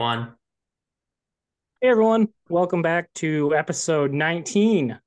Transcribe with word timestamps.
One. 0.00 0.32
Hey 1.82 1.88
everyone, 1.88 2.28
welcome 2.48 2.80
back 2.80 3.12
to 3.16 3.54
episode 3.54 4.14
19, 4.14 4.98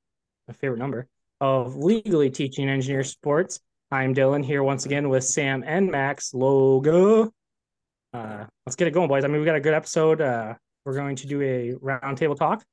my 0.48 0.54
favorite 0.54 0.78
number, 0.78 1.08
of 1.42 1.76
Legally 1.78 2.30
Teaching 2.30 2.70
Engineer 2.70 3.04
Sports. 3.04 3.60
I'm 3.90 4.14
Dylan 4.14 4.46
here 4.46 4.62
once 4.62 4.86
again 4.86 5.10
with 5.10 5.24
Sam 5.24 5.64
and 5.66 5.90
Max 5.90 6.34
Loga. 6.34 7.32
Uh, 8.14 8.46
let's 8.68 8.76
get 8.76 8.88
it 8.88 8.92
going, 8.92 9.08
boys. 9.08 9.26
I 9.26 9.30
mean, 9.30 9.40
we 9.40 9.48
got 9.48 9.56
a 9.56 9.60
good 9.60 9.74
episode. 9.74 10.22
Uh, 10.22 10.54
we're 10.86 10.94
going 10.94 11.16
to 11.16 11.26
do 11.26 11.42
a 11.42 11.74
roundtable 11.84 12.38
talk. 12.38 12.64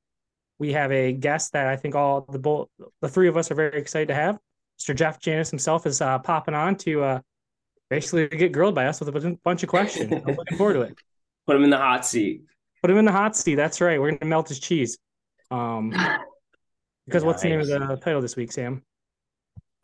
We 0.59 0.75
have 0.75 0.93
a 0.93 1.15
guest 1.15 1.55
that 1.55 1.69
I 1.69 1.77
think 1.77 1.95
all 1.95 2.27
the 2.29 2.39
both 2.39 2.69
the 3.01 3.09
three 3.09 3.29
of 3.29 3.39
us 3.39 3.51
are 3.51 3.55
very 3.55 3.81
excited 3.81 4.09
to 4.09 4.15
have. 4.15 4.39
Mr. 4.79 4.95
Jeff 4.95 5.21
Janis 5.21 5.49
himself 5.49 5.87
is 5.87 6.03
uh, 6.03 6.19
popping 6.19 6.53
on 6.53 6.77
to 6.77 7.03
uh, 7.03 7.21
basically 7.89 8.29
get 8.29 8.53
grilled 8.53 8.75
by 8.75 8.89
us 8.89 9.01
with 9.01 9.09
a 9.09 9.39
bunch 9.43 9.63
of 9.63 9.71
questions. 9.71 10.13
I'm 10.13 10.35
looking 10.35 10.59
forward 10.59 10.75
to 10.75 10.81
it. 10.83 10.99
Put 11.47 11.57
him 11.57 11.65
in 11.65 11.71
the 11.71 11.79
hot 11.79 12.07
seat. 12.07 12.43
Put 12.83 12.91
him 12.91 12.99
in 12.99 13.05
the 13.05 13.13
hot 13.13 13.37
seat. 13.37 13.57
That's 13.57 13.81
right. 13.81 14.01
We're 14.01 14.13
gonna 14.13 14.29
melt 14.29 14.49
his 14.49 14.61
cheese. 14.61 14.99
Um, 15.51 15.95
because 17.07 17.25
what's 17.25 17.43
the 17.43 17.49
name 17.49 17.61
of 17.61 17.67
the 17.67 17.99
title 18.03 18.21
this 18.21 18.37
week, 18.37 18.53
Sam? 18.53 18.83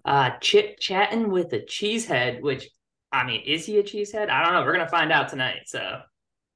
Uh 0.05 0.31
chit 0.41 0.79
chatting 0.79 1.31
with 1.31 1.53
a 1.53 1.61
cheesehead, 1.61 2.41
which 2.41 2.69
I 3.11 3.27
mean, 3.27 3.43
is 3.45 3.67
he 3.67 3.79
a 3.79 3.83
cheesehead? 3.83 4.31
I 4.31 4.45
don't 4.45 4.53
know. 4.53 4.63
We're 4.63 4.73
gonna 4.73 4.89
find 4.89 5.11
out 5.11 5.29
tonight. 5.29 5.63
So 5.67 6.01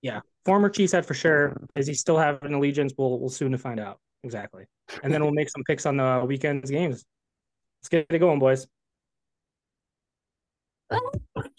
yeah, 0.02 0.20
Former 0.44 0.70
cheesehead 0.70 1.04
for 1.04 1.14
sure. 1.14 1.56
Is 1.76 1.86
he 1.86 1.94
still 1.94 2.16
having 2.16 2.54
allegiance? 2.54 2.94
We'll 2.96 3.18
we'll 3.18 3.28
soon 3.28 3.52
to 3.52 3.58
find 3.58 3.78
out 3.78 3.98
exactly. 4.24 4.64
And 5.02 5.12
then 5.12 5.22
we'll 5.22 5.32
make 5.32 5.50
some 5.50 5.62
picks 5.64 5.84
on 5.84 5.98
the 5.98 6.24
weekend's 6.26 6.70
games. 6.70 7.04
Let's 7.80 7.88
get 7.88 8.06
it 8.08 8.18
going, 8.18 8.38
boys. 8.38 8.66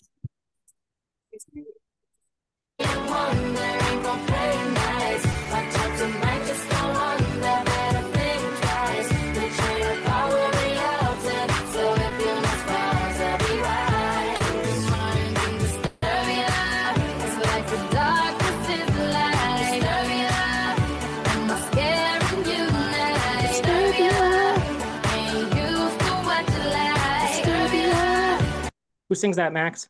Who 29.12 29.16
sings 29.16 29.36
that, 29.36 29.52
Max? 29.52 29.90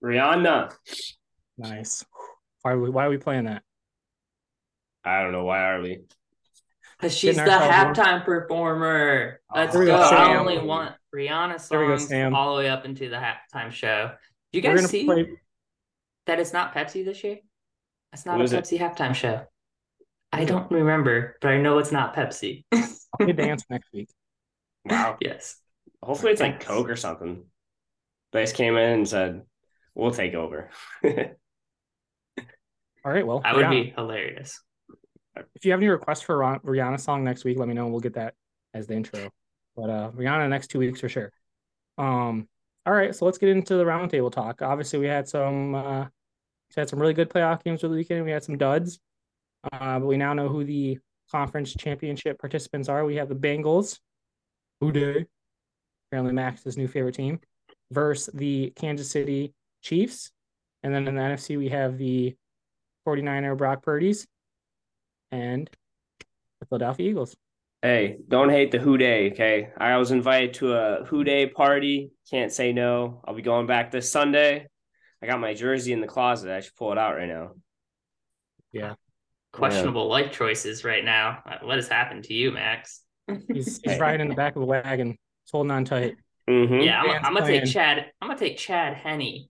Rihanna. 0.00 0.72
Nice. 1.58 2.04
Why 2.62 2.72
are 2.72 2.78
we 2.78 2.90
why 2.90 3.06
are 3.06 3.10
we 3.10 3.18
playing 3.18 3.44
that? 3.44 3.62
I 5.04 5.22
don't 5.22 5.32
know 5.32 5.44
why 5.44 5.62
are 5.70 5.80
we. 5.80 6.00
because 6.98 7.16
she's 7.16 7.36
the 7.36 7.44
Getting 7.44 7.68
ourselves 7.70 7.98
halftime 7.98 8.24
performer. 8.24 9.40
Oh. 9.50 9.58
Let's 9.58 9.72
Here 9.72 9.80
we 9.80 9.86
go. 9.86 9.96
go, 9.96 10.02
I 10.02 10.36
only 10.36 10.58
want 10.58 10.94
Rihanna 11.14 11.68
Here 11.68 11.80
we 11.80 11.86
go, 12.08 12.36
all 12.36 12.54
the 12.56 12.62
way 12.62 12.68
up 12.68 12.84
into 12.84 13.08
the 13.08 13.16
halftime 13.16 13.70
show. 13.72 14.12
Do 14.52 14.58
you 14.58 14.62
guys 14.62 14.84
see 14.90 15.04
play 15.04 15.26
that 16.26 16.38
it's 16.38 16.52
not 16.52 16.74
Pepsi 16.74 17.04
this 17.04 17.24
year? 17.24 17.38
It's 18.12 18.26
not 18.26 18.36
Who 18.36 18.42
a 18.42 18.44
is 18.44 18.52
it? 18.52 18.64
Pepsi 18.64 18.78
halftime 18.78 19.14
show. 19.14 19.42
I 20.32 20.36
Who 20.38 20.42
is 20.44 20.50
it? 20.50 20.52
don't 20.52 20.70
remember, 20.70 21.36
but 21.40 21.48
I 21.50 21.58
know 21.58 21.78
it's 21.78 21.92
not 21.92 22.14
Pepsi. 22.14 22.64
I'll 22.72 22.86
play 23.18 23.32
dance 23.32 23.64
next 23.70 23.92
week. 23.92 24.10
Wow. 24.84 25.16
yes. 25.20 25.56
Hopefully 26.02 26.32
it's 26.32 26.40
like 26.40 26.60
Coke 26.60 26.88
or 26.90 26.96
something. 26.96 27.44
They 28.32 28.42
just 28.42 28.54
came 28.54 28.76
in 28.76 28.90
and 28.92 29.08
said, 29.08 29.42
"We'll 29.94 30.12
take 30.12 30.34
over." 30.34 30.70
All 33.04 33.12
right, 33.12 33.26
well, 33.26 33.40
That 33.40 33.54
would 33.56 33.70
be 33.70 33.92
hilarious. 33.96 34.60
if 35.54 35.64
you 35.64 35.70
have 35.70 35.80
any 35.80 35.88
requests 35.88 36.22
for 36.22 36.42
a 36.42 36.60
Rihanna 36.60 37.00
song 37.00 37.24
next 37.24 37.44
week, 37.44 37.58
let 37.58 37.68
me 37.68 37.74
know 37.74 37.84
and 37.84 37.92
we'll 37.92 38.00
get 38.00 38.14
that 38.14 38.34
as 38.74 38.86
the 38.86 38.94
intro. 38.94 39.30
But 39.76 39.90
uh 39.90 40.10
Rihanna 40.10 40.48
next 40.48 40.68
two 40.68 40.78
weeks 40.78 41.00
for 41.00 41.08
sure. 41.08 41.32
Um, 41.96 42.48
all 42.86 42.92
right, 42.92 43.14
so 43.14 43.24
let's 43.24 43.38
get 43.38 43.48
into 43.50 43.76
the 43.76 43.84
roundtable 43.84 44.32
talk. 44.32 44.62
Obviously, 44.62 44.98
we 44.98 45.06
had 45.06 45.28
some 45.28 45.74
uh 45.74 46.02
we 46.04 46.80
had 46.80 46.88
some 46.88 46.98
really 47.00 47.14
good 47.14 47.30
playoff 47.30 47.62
games 47.64 47.82
over 47.84 47.94
the 47.94 47.98
weekend. 47.98 48.24
We 48.24 48.30
had 48.30 48.44
some 48.44 48.58
duds. 48.58 48.98
Uh, 49.72 49.98
but 49.98 50.06
we 50.06 50.16
now 50.16 50.32
know 50.32 50.48
who 50.48 50.64
the 50.64 50.98
conference 51.30 51.74
championship 51.74 52.38
participants 52.38 52.88
are. 52.88 53.04
We 53.04 53.16
have 53.16 53.28
the 53.28 53.34
Bengals, 53.34 53.98
who 54.80 54.90
dey, 54.92 55.26
apparently 56.08 56.32
Max's 56.32 56.76
new 56.76 56.88
favorite 56.88 57.14
team, 57.14 57.40
versus 57.90 58.32
the 58.34 58.72
Kansas 58.76 59.10
City 59.10 59.52
Chiefs. 59.82 60.30
And 60.82 60.94
then 60.94 61.06
in 61.08 61.14
the 61.14 61.20
NFC, 61.20 61.58
we 61.58 61.68
have 61.68 61.98
the 61.98 62.34
49er 63.06 63.56
Brock 63.56 63.82
Purdy's 63.82 64.26
and 65.30 65.68
the 66.60 66.66
Philadelphia 66.66 67.08
Eagles. 67.10 67.36
hey, 67.82 68.18
don't 68.28 68.50
hate 68.50 68.70
the 68.70 68.78
Who 68.78 68.98
Dey, 68.98 69.30
okay? 69.32 69.70
I 69.78 69.96
was 69.96 70.10
invited 70.10 70.54
to 70.54 70.74
a 70.74 71.04
Who 71.06 71.24
Dey 71.24 71.46
party. 71.46 72.12
Can't 72.30 72.52
say 72.52 72.72
no. 72.72 73.22
I'll 73.24 73.34
be 73.34 73.42
going 73.42 73.66
back 73.66 73.90
this 73.90 74.12
Sunday. 74.12 74.66
I 75.22 75.26
got 75.26 75.40
my 75.40 75.54
jersey 75.54 75.92
in 75.92 76.00
the 76.00 76.06
closet. 76.06 76.50
I 76.50 76.60
should 76.60 76.76
pull 76.76 76.92
it 76.92 76.98
out 76.98 77.16
right 77.16 77.28
now. 77.28 77.52
Yeah. 78.72 78.94
Questionable 79.52 80.08
life 80.08 80.32
choices 80.32 80.84
right 80.84 81.04
now. 81.04 81.42
What 81.62 81.76
has 81.76 81.88
happened 81.88 82.24
to 82.24 82.34
you, 82.34 82.52
Max? 82.52 83.02
He's, 83.52 83.80
he's 83.82 83.98
riding 83.98 84.22
in 84.22 84.28
the 84.28 84.34
back 84.34 84.56
of 84.56 84.62
a 84.62 84.64
wagon. 84.64 85.08
He's 85.08 85.50
holding 85.50 85.72
on 85.72 85.84
tight. 85.84 86.16
Mm-hmm. 86.48 86.80
Yeah, 86.80 87.00
I'm, 87.00 87.24
I'm 87.24 87.34
gonna 87.34 87.46
take 87.46 87.66
Chad. 87.66 88.06
I'm 88.20 88.28
gonna 88.28 88.38
take 88.38 88.58
Chad 88.58 88.94
Henne 88.94 89.48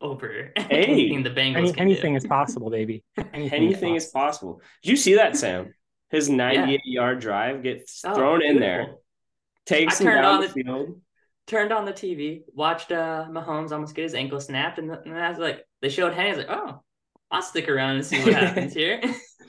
over 0.00 0.52
Hey. 0.56 0.84
anything 0.84 1.22
the 1.22 1.30
Bengals 1.30 1.56
Any, 1.56 1.72
can 1.72 1.80
anything 1.80 2.12
do. 2.14 2.16
is 2.18 2.26
possible, 2.26 2.70
baby. 2.70 3.02
Anything, 3.32 3.52
Anything 3.52 3.94
is 3.96 4.06
possible. 4.06 4.60
Did 4.82 4.90
you 4.90 4.96
see 4.96 5.14
that, 5.16 5.36
Sam? 5.36 5.74
His 6.10 6.28
98 6.28 6.80
yard 6.84 7.20
drive 7.20 7.62
gets 7.62 8.02
Oh, 8.04 8.14
thrown 8.14 8.42
in 8.42 8.58
there, 8.58 8.94
takes 9.66 10.00
I 10.00 10.04
him 10.04 10.10
turned 10.10 10.22
down 10.22 10.34
on 10.34 10.40
the 10.40 10.46
the- 10.48 10.52
field. 10.54 11.00
Turned 11.46 11.72
on 11.72 11.84
the 11.84 11.92
TV, 11.92 12.42
watched 12.54 12.92
uh 12.92 13.26
Mahomes 13.28 13.72
almost 13.72 13.94
get 13.96 14.02
his 14.02 14.14
ankle 14.14 14.38
snapped, 14.40 14.78
and, 14.78 14.88
and 14.90 15.18
I 15.18 15.28
was 15.30 15.38
like, 15.38 15.66
they 15.82 15.88
showed 15.88 16.12
Henne. 16.14 16.26
I 16.26 16.28
was 16.28 16.38
like, 16.38 16.46
oh, 16.50 16.80
I'll 17.32 17.42
stick 17.42 17.68
around 17.68 17.96
and 17.96 18.06
see 18.06 18.22
what 18.22 18.34
happens 18.34 18.72
here. 18.72 19.00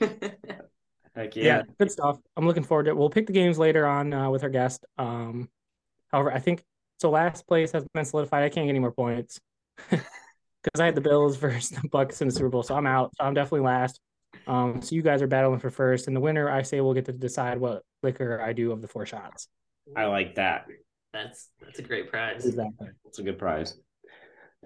Heck 1.14 1.36
Yeah. 1.36 1.44
yeah. 1.44 1.62
good 1.78 1.92
stuff. 1.92 2.18
I'm 2.36 2.46
looking 2.46 2.64
forward 2.64 2.84
to 2.84 2.90
it. 2.90 2.96
We'll 2.96 3.10
pick 3.10 3.26
the 3.26 3.32
games 3.32 3.56
later 3.58 3.86
on 3.86 4.12
uh, 4.12 4.30
with 4.30 4.42
our 4.42 4.48
guest. 4.48 4.84
Um, 4.98 5.48
however, 6.10 6.32
I 6.32 6.40
think 6.40 6.64
so. 7.00 7.10
Last 7.10 7.46
place 7.46 7.70
has 7.72 7.84
been 7.94 8.04
solidified. 8.04 8.42
I 8.42 8.48
can't 8.48 8.66
get 8.66 8.70
any 8.70 8.78
more 8.80 8.92
points 8.92 9.38
because 10.62 10.80
I 10.80 10.86
had 10.86 10.94
the 10.94 11.00
Bills 11.00 11.36
versus 11.38 11.70
the 11.70 11.88
Bucks 11.88 12.20
in 12.20 12.28
the 12.28 12.34
Super 12.34 12.48
Bowl, 12.48 12.62
so 12.62 12.74
I'm 12.74 12.86
out. 12.86 13.12
I'm 13.18 13.34
definitely 13.34 13.66
last. 13.66 14.00
Um, 14.46 14.80
so 14.82 14.94
you 14.94 15.02
guys 15.02 15.22
are 15.22 15.26
battling 15.26 15.60
for 15.60 15.70
first, 15.70 16.06
and 16.06 16.16
the 16.16 16.20
winner, 16.20 16.50
I 16.50 16.62
say, 16.62 16.80
will 16.80 16.94
get 16.94 17.04
to 17.06 17.12
decide 17.12 17.58
what 17.58 17.82
liquor 18.02 18.40
I 18.40 18.52
do 18.52 18.72
of 18.72 18.80
the 18.80 18.88
four 18.88 19.06
shots. 19.06 19.48
I 19.96 20.06
like 20.06 20.36
that. 20.36 20.66
that's 21.12 21.50
that's 21.60 21.78
a 21.78 21.82
great 21.82 22.10
prize. 22.10 22.46
Exactly. 22.46 22.88
It's 23.04 23.18
a 23.18 23.22
good 23.22 23.38
prize. 23.38 23.76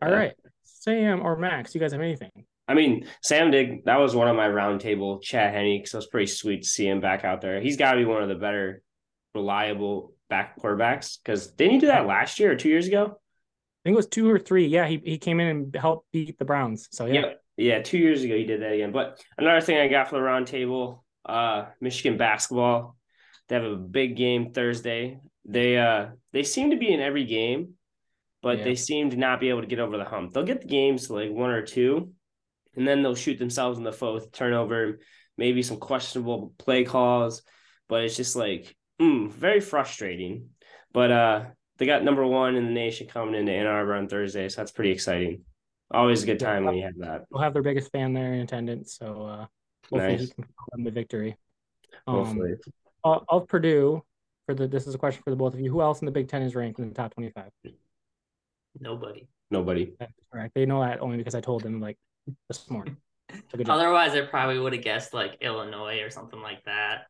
All 0.02 0.10
right, 0.10 0.34
Sam 0.62 1.24
or 1.24 1.36
Max, 1.36 1.74
you 1.74 1.80
guys 1.80 1.92
have 1.92 2.00
anything? 2.00 2.30
I 2.68 2.74
mean, 2.74 3.06
Sam 3.22 3.50
did. 3.50 3.84
That 3.84 3.98
was 3.98 4.14
one 4.14 4.28
of 4.28 4.36
my 4.36 4.48
roundtable 4.48 5.22
chat 5.22 5.54
Henne 5.54 5.78
because 5.78 5.94
it 5.94 5.98
was 5.98 6.06
pretty 6.08 6.26
sweet 6.26 6.62
to 6.62 6.68
see 6.68 6.86
him 6.86 7.00
back 7.00 7.24
out 7.24 7.40
there. 7.40 7.60
He's 7.60 7.76
got 7.76 7.92
to 7.92 7.98
be 7.98 8.04
one 8.04 8.22
of 8.22 8.28
the 8.28 8.34
better, 8.34 8.82
reliable 9.34 10.14
back 10.28 10.60
quarterbacks. 10.60 11.18
Because 11.22 11.48
didn't 11.48 11.74
he 11.74 11.78
do 11.78 11.86
that 11.86 12.06
last 12.06 12.40
year 12.40 12.52
or 12.52 12.56
two 12.56 12.68
years 12.68 12.88
ago? 12.88 13.20
I 13.86 13.88
think 13.88 13.94
it 13.94 13.98
was 13.98 14.08
two 14.08 14.28
or 14.28 14.40
three. 14.40 14.66
Yeah, 14.66 14.88
he, 14.88 15.00
he 15.04 15.16
came 15.16 15.38
in 15.38 15.46
and 15.46 15.76
helped 15.76 16.10
beat 16.10 16.36
the 16.40 16.44
Browns. 16.44 16.88
So 16.90 17.06
yeah, 17.06 17.20
Yep. 17.20 17.42
Yeah, 17.56 17.82
two 17.82 17.98
years 17.98 18.24
ago 18.24 18.36
he 18.36 18.42
did 18.42 18.60
that 18.62 18.72
again. 18.72 18.90
But 18.90 19.22
another 19.38 19.60
thing 19.60 19.78
I 19.78 19.86
got 19.86 20.08
for 20.10 20.16
the 20.16 20.22
roundtable, 20.22 21.04
uh, 21.24 21.66
Michigan 21.80 22.18
basketball. 22.18 22.96
They 23.46 23.54
have 23.54 23.62
a 23.64 23.76
big 23.76 24.16
game 24.16 24.52
Thursday. 24.52 25.20
They 25.44 25.78
uh 25.78 26.08
they 26.32 26.42
seem 26.42 26.70
to 26.70 26.76
be 26.76 26.92
in 26.92 26.98
every 26.98 27.26
game, 27.26 27.74
but 28.42 28.58
Yeah. 28.58 28.64
they 28.64 28.74
seem 28.74 29.10
to 29.10 29.16
not 29.16 29.38
be 29.38 29.50
able 29.50 29.60
to 29.60 29.68
get 29.68 29.78
over 29.78 29.96
the 29.96 30.04
hump. 30.04 30.32
They'll 30.32 30.42
get 30.42 30.62
the 30.62 30.66
games 30.66 31.06
to 31.06 31.12
like 31.12 31.30
one 31.30 31.50
or 31.50 31.62
two, 31.62 32.12
and 32.74 32.88
then 32.88 33.04
they'll 33.04 33.14
shoot 33.14 33.38
themselves 33.38 33.78
in 33.78 33.84
the 33.84 33.92
foot 33.92 34.14
with 34.14 34.32
turnover, 34.32 34.98
maybe 35.38 35.62
some 35.62 35.76
questionable 35.76 36.54
play 36.58 36.82
calls. 36.82 37.42
But 37.88 38.02
it's 38.02 38.16
just 38.16 38.34
like 38.34 38.74
mm, 39.00 39.30
very 39.30 39.60
frustrating. 39.60 40.48
But 40.92 41.12
uh 41.12 41.44
they 41.78 41.86
got 41.86 42.02
number 42.04 42.26
one 42.26 42.56
in 42.56 42.64
the 42.66 42.70
nation 42.72 43.06
coming 43.06 43.34
into 43.34 43.52
Ann 43.52 43.66
Arbor 43.66 43.94
on 43.94 44.08
Thursday, 44.08 44.48
so 44.48 44.60
that's 44.60 44.70
pretty 44.72 44.90
exciting. 44.90 45.42
Always 45.90 46.22
a 46.22 46.26
good 46.26 46.40
time 46.40 46.64
when 46.64 46.74
you 46.74 46.82
have 46.84 46.98
that. 46.98 47.26
we'll 47.30 47.42
have 47.42 47.52
their 47.52 47.62
biggest 47.62 47.92
fan 47.92 48.12
there 48.12 48.32
in 48.34 48.40
attendance. 48.40 48.96
So 48.96 49.22
uh, 49.24 49.46
hopefully 49.90 50.12
he 50.12 50.16
Nice. 50.24 50.32
can 50.32 50.44
come 50.72 50.84
the 50.84 50.90
victory. 50.90 51.36
Um, 52.06 52.14
Hopefully. 52.24 52.54
of 53.04 53.24
of 53.28 53.46
Purdue, 53.48 54.02
for 54.46 54.54
the 54.54 54.66
this 54.66 54.86
is 54.86 54.94
a 54.94 54.98
question 54.98 55.22
for 55.22 55.30
the 55.30 55.36
both 55.36 55.54
of 55.54 55.60
you. 55.60 55.70
Who 55.70 55.80
else 55.82 56.00
in 56.00 56.06
the 56.06 56.12
Big 56.12 56.28
Ten 56.28 56.42
is 56.42 56.54
ranked 56.54 56.78
in 56.80 56.88
the 56.88 56.94
top 56.94 57.14
twenty-five? 57.14 57.50
Nobody. 58.80 59.26
Nobody. 59.50 59.92
That's 59.98 60.12
correct. 60.32 60.54
They 60.54 60.66
know 60.66 60.80
that 60.82 61.00
only 61.00 61.16
because 61.16 61.34
I 61.34 61.40
told 61.40 61.62
them 61.62 61.80
like 61.80 61.96
this 62.48 62.68
morning. 62.70 62.96
So 63.30 63.56
good 63.58 63.66
job. 63.66 63.76
Otherwise, 63.76 64.14
I 64.14 64.22
probably 64.22 64.58
would 64.58 64.72
have 64.72 64.82
guessed 64.82 65.14
like 65.14 65.38
Illinois 65.40 66.00
or 66.00 66.10
something 66.10 66.40
like 66.40 66.64
that. 66.64 67.06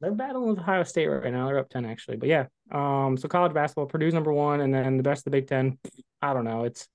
They're 0.00 0.12
battling 0.12 0.50
with 0.50 0.60
Ohio 0.60 0.84
State 0.84 1.06
right 1.06 1.32
now. 1.32 1.46
They're 1.46 1.58
up 1.58 1.70
ten 1.70 1.84
actually, 1.84 2.16
but 2.16 2.28
yeah. 2.28 2.46
Um, 2.70 3.16
so 3.16 3.28
college 3.28 3.52
basketball, 3.52 3.86
Purdue's 3.86 4.14
number 4.14 4.32
one, 4.32 4.60
and 4.60 4.72
then 4.72 4.96
the 4.96 5.02
best 5.02 5.20
of 5.20 5.24
the 5.24 5.30
Big 5.30 5.48
Ten. 5.48 5.78
I 6.22 6.32
don't 6.32 6.44
know. 6.44 6.64
It's 6.64 6.86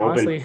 Open. 0.00 0.10
honestly, 0.12 0.44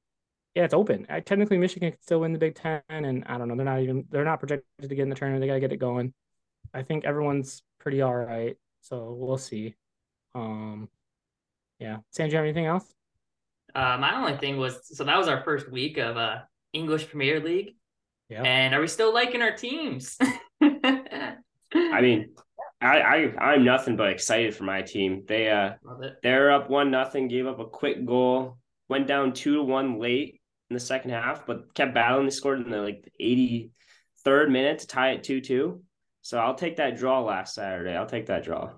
yeah, 0.54 0.64
it's 0.64 0.74
open. 0.74 1.06
I, 1.08 1.20
technically, 1.20 1.58
Michigan 1.58 1.92
can 1.92 2.00
still 2.02 2.20
win 2.20 2.32
the 2.32 2.38
Big 2.38 2.54
Ten, 2.54 2.82
and 2.88 3.24
I 3.26 3.38
don't 3.38 3.48
know. 3.48 3.56
They're 3.56 3.64
not 3.64 3.80
even 3.80 4.04
they're 4.10 4.24
not 4.24 4.40
projected 4.40 4.66
to 4.82 4.94
get 4.94 5.02
in 5.02 5.08
the 5.08 5.14
tournament. 5.14 5.40
They 5.40 5.46
got 5.46 5.54
to 5.54 5.60
get 5.60 5.72
it 5.72 5.78
going. 5.78 6.12
I 6.74 6.82
think 6.82 7.04
everyone's 7.04 7.62
pretty 7.80 8.02
all 8.02 8.14
right, 8.14 8.56
so 8.82 9.16
we'll 9.18 9.38
see. 9.38 9.74
Um, 10.34 10.88
yeah. 11.78 11.98
Sam, 12.10 12.28
do 12.28 12.32
you 12.32 12.36
have 12.36 12.44
anything 12.44 12.66
else? 12.66 12.84
Uh, 13.74 13.96
my 13.98 14.16
only 14.16 14.36
thing 14.36 14.56
was 14.56 14.80
so 14.82 15.04
that 15.04 15.16
was 15.16 15.28
our 15.28 15.42
first 15.44 15.70
week 15.70 15.98
of 15.98 16.16
uh 16.16 16.38
English 16.72 17.08
Premier 17.08 17.40
League. 17.40 17.76
Yeah. 18.28 18.42
And 18.42 18.74
are 18.74 18.80
we 18.80 18.88
still 18.88 19.12
liking 19.14 19.42
our 19.42 19.52
teams? 19.52 20.18
I 21.92 22.00
mean, 22.00 22.34
I, 22.80 23.00
I 23.00 23.36
I'm 23.52 23.64
nothing 23.64 23.96
but 23.96 24.10
excited 24.10 24.54
for 24.54 24.64
my 24.64 24.82
team. 24.82 25.24
They 25.26 25.50
uh 25.50 25.72
they're 26.22 26.52
up 26.52 26.70
one 26.70 26.90
nothing, 26.90 27.28
gave 27.28 27.46
up 27.46 27.58
a 27.58 27.66
quick 27.66 28.04
goal, 28.06 28.58
went 28.88 29.06
down 29.06 29.32
two 29.32 29.54
to 29.54 29.62
one 29.62 29.98
late 29.98 30.40
in 30.70 30.74
the 30.74 30.80
second 30.80 31.10
half, 31.10 31.46
but 31.46 31.74
kept 31.74 31.94
battling. 31.94 32.26
They 32.26 32.30
scored 32.30 32.60
in 32.60 32.70
the 32.70 32.78
like 32.82 33.10
83rd 33.20 34.50
minute 34.50 34.80
to 34.80 34.86
tie 34.86 35.10
it 35.12 35.24
two 35.24 35.40
two. 35.40 35.82
So 36.22 36.38
I'll 36.38 36.54
take 36.54 36.76
that 36.76 36.96
draw 36.98 37.20
last 37.22 37.54
Saturday. 37.54 37.94
I'll 37.96 38.06
take 38.06 38.26
that 38.26 38.44
draw. 38.44 38.70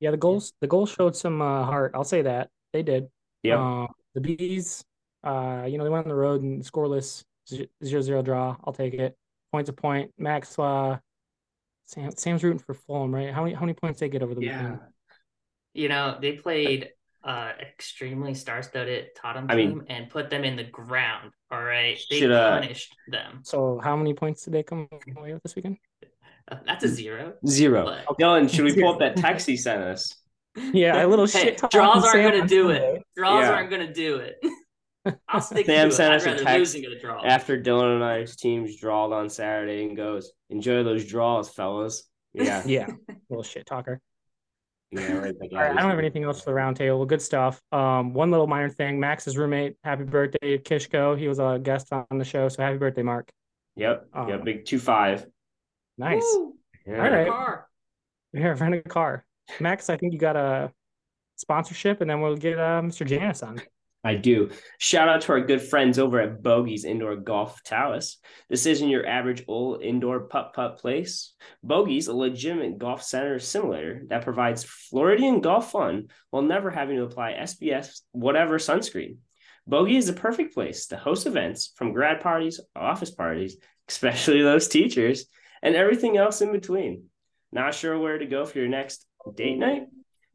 Yeah, 0.00 0.10
the 0.12 0.16
goals 0.16 0.52
the 0.60 0.66
goals 0.66 0.90
showed 0.90 1.16
some 1.16 1.40
uh, 1.42 1.64
heart. 1.64 1.92
I'll 1.94 2.04
say 2.04 2.22
that 2.22 2.50
they 2.72 2.82
did. 2.82 3.08
Yeah, 3.42 3.58
Uh, 3.60 3.86
the 4.14 4.20
bees, 4.20 4.84
uh, 5.24 5.64
you 5.68 5.78
know, 5.78 5.84
they 5.84 5.90
went 5.90 6.04
on 6.04 6.08
the 6.08 6.14
road 6.14 6.42
and 6.42 6.62
scoreless 6.62 7.24
zero 7.48 8.00
zero 8.02 8.22
draw. 8.22 8.56
I'll 8.64 8.72
take 8.72 8.94
it. 8.94 9.16
Point 9.52 9.66
to 9.66 9.72
point. 9.72 10.12
Max, 10.18 10.58
uh, 10.58 10.98
Sam, 11.88 12.10
Sam's 12.16 12.44
rooting 12.44 12.58
for 12.58 12.74
Fulham, 12.74 13.14
right? 13.14 13.32
How 13.32 13.42
many 13.42 13.54
how 13.54 13.62
many 13.62 13.72
points 13.72 13.98
they 14.00 14.08
get 14.10 14.22
over 14.22 14.34
the 14.34 14.40
weekend? 14.40 14.78
You 15.74 15.88
know, 15.88 16.18
they 16.20 16.32
played 16.32 16.90
uh 17.24 17.52
extremely 17.60 18.34
star-studded 18.34 19.08
Tottenham 19.16 19.50
I 19.50 19.54
team 19.56 19.70
mean- 19.78 19.86
and 19.88 20.08
put 20.10 20.28
them 20.30 20.44
in 20.44 20.54
the 20.56 20.64
ground. 20.64 21.32
All 21.50 21.62
right. 21.62 21.98
They 22.10 22.20
Should, 22.20 22.30
uh, 22.30 22.60
punished 22.60 22.94
them. 23.08 23.40
So 23.42 23.80
how 23.82 23.96
many 23.96 24.12
points 24.14 24.44
did 24.44 24.52
they 24.52 24.62
come 24.62 24.86
away 25.16 25.32
with 25.32 25.42
this 25.42 25.56
weekend? 25.56 25.78
Uh, 26.50 26.56
That's 26.66 26.84
a 26.84 26.88
zero. 26.88 27.34
Zero. 27.46 27.84
But- 27.84 28.18
Dylan, 28.18 28.48
should 28.54 28.64
we 28.64 28.74
pull 28.74 28.92
up 28.92 28.98
that 29.00 29.16
text 29.24 29.46
he 29.46 29.56
sent 29.56 29.82
us? 29.82 30.14
Yeah, 30.72 31.04
a 31.04 31.06
little 31.06 31.26
Hey, 31.26 31.56
shit. 31.56 31.70
draws 31.70 32.04
aren't 32.04 32.12
Sam 32.12 32.32
gonna 32.32 32.46
do 32.48 32.70
it. 32.70 33.02
Draws 33.16 33.44
Yeah. 33.44 33.50
aren't 33.52 33.70
gonna 33.70 33.92
do 33.92 34.16
it. 34.16 34.36
I'll 35.28 35.40
stick 35.40 35.66
Sam 35.66 35.90
sent 35.90 36.14
us 36.14 36.26
a 36.26 36.30
I'd 36.30 36.40
rather 36.40 36.64
text 36.64 36.76
a. 36.76 37.26
After 37.26 37.60
Dylan 37.60 37.96
and 37.96 38.04
I's 38.04 38.36
teams 38.36 38.76
drawed 38.76 39.12
on 39.12 39.30
Saturday 39.30 39.84
and 39.84 39.96
goes, 39.96 40.32
enjoy 40.50 40.82
those 40.82 41.04
draws, 41.06 41.48
fellas. 41.50 42.04
Yeah. 42.34 42.62
Yeah, 42.66 42.86
little 43.30 43.42
shit 43.42 43.66
talker. 43.66 44.00
yeah, 44.90 45.12
right 45.12 45.38
back 45.38 45.48
All 45.52 45.58
right, 45.58 45.70
I 45.72 45.80
don't 45.80 45.90
have 45.90 45.98
anything 45.98 46.24
else 46.24 46.42
for 46.42 46.50
the 46.50 46.56
roundtable. 46.56 47.06
Good 47.06 47.22
stuff. 47.22 47.60
Um, 47.72 48.12
one 48.12 48.30
little 48.30 48.46
minor 48.46 48.70
thing. 48.70 49.00
Max's 49.00 49.36
roommate, 49.36 49.76
happy 49.82 50.04
birthday, 50.04 50.58
Kishko. 50.58 51.18
He 51.18 51.28
was 51.28 51.38
a 51.38 51.58
guest 51.62 51.92
on 51.92 52.06
the 52.18 52.24
show, 52.24 52.48
so 52.48 52.62
happy 52.62 52.78
birthday, 52.78 53.02
Mark. 53.02 53.30
Yep. 53.76 54.08
Um, 54.12 54.28
yep. 54.28 54.44
Big 54.44 54.64
two 54.66 54.78
five. 54.78 55.26
Nice. 55.96 56.22
Woo! 56.22 56.54
Yeah. 56.86 57.04
All 57.04 57.10
right. 57.10 57.28
Car. 57.28 57.68
Here, 58.32 58.54
rent 58.54 58.74
a 58.74 58.82
car. 58.82 59.24
Max, 59.60 59.88
I 59.88 59.96
think 59.96 60.12
you 60.12 60.18
got 60.18 60.36
a 60.36 60.72
sponsorship, 61.36 62.00
and 62.00 62.10
then 62.10 62.20
we'll 62.20 62.36
get 62.36 62.58
uh, 62.58 62.82
Mr. 62.82 63.06
Janis 63.06 63.42
on. 63.42 63.60
I 64.04 64.14
do. 64.14 64.50
Shout 64.78 65.08
out 65.08 65.22
to 65.22 65.32
our 65.32 65.40
good 65.40 65.60
friends 65.60 65.98
over 65.98 66.20
at 66.20 66.40
Bogey's 66.40 66.84
Indoor 66.84 67.16
Golf 67.16 67.62
Tawas. 67.64 68.16
This 68.48 68.64
isn't 68.64 68.88
your 68.88 69.06
average 69.06 69.44
old 69.48 69.82
indoor 69.82 70.20
putt 70.20 70.52
putt 70.54 70.78
place. 70.78 71.34
Bogey's 71.64 72.06
a 72.06 72.14
legitimate 72.14 72.78
golf 72.78 73.02
center 73.02 73.40
simulator 73.40 74.02
that 74.08 74.22
provides 74.22 74.64
Floridian 74.64 75.40
golf 75.40 75.72
fun 75.72 76.08
while 76.30 76.42
never 76.42 76.70
having 76.70 76.96
to 76.96 77.02
apply 77.02 77.34
SPF 77.34 78.00
whatever 78.12 78.58
sunscreen. 78.58 79.16
Bogey 79.66 79.96
is 79.96 80.06
the 80.06 80.12
perfect 80.12 80.54
place 80.54 80.86
to 80.86 80.96
host 80.96 81.26
events 81.26 81.72
from 81.76 81.92
grad 81.92 82.20
parties, 82.20 82.60
office 82.76 83.10
parties, 83.10 83.56
especially 83.88 84.42
those 84.42 84.68
teachers, 84.68 85.26
and 85.60 85.74
everything 85.74 86.16
else 86.16 86.40
in 86.40 86.52
between. 86.52 87.04
Not 87.50 87.74
sure 87.74 87.98
where 87.98 88.18
to 88.18 88.26
go 88.26 88.46
for 88.46 88.58
your 88.58 88.68
next 88.68 89.04
date 89.34 89.58
night? 89.58 89.88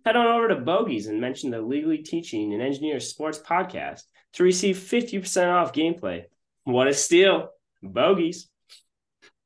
Head 0.05 0.15
on 0.17 0.27
over 0.27 0.49
to 0.49 0.55
Bogies 0.55 1.07
and 1.07 1.21
mention 1.21 1.49
the 1.51 1.61
Legally 1.61 1.99
Teaching 1.99 2.53
and 2.53 2.61
Engineer 2.61 2.99
Sports 2.99 3.39
podcast 3.39 4.01
to 4.33 4.43
receive 4.43 4.77
50% 4.77 5.51
off 5.53 5.71
gameplay. 5.73 6.23
What 6.65 6.87
a 6.87 6.93
steal! 6.93 7.49
Bogies. 7.81 8.49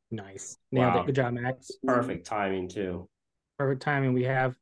Nice. 0.09 0.57
Nailed 0.71 0.93
Wow. 0.95 1.01
it. 1.01 1.05
Good 1.07 1.15
job, 1.15 1.33
Max. 1.33 1.71
Perfect 1.83 2.25
timing, 2.25 2.69
too. 2.69 3.07
Perfect 3.59 3.81
timing. 3.81 4.13
We 4.13 4.23
have 4.23 4.55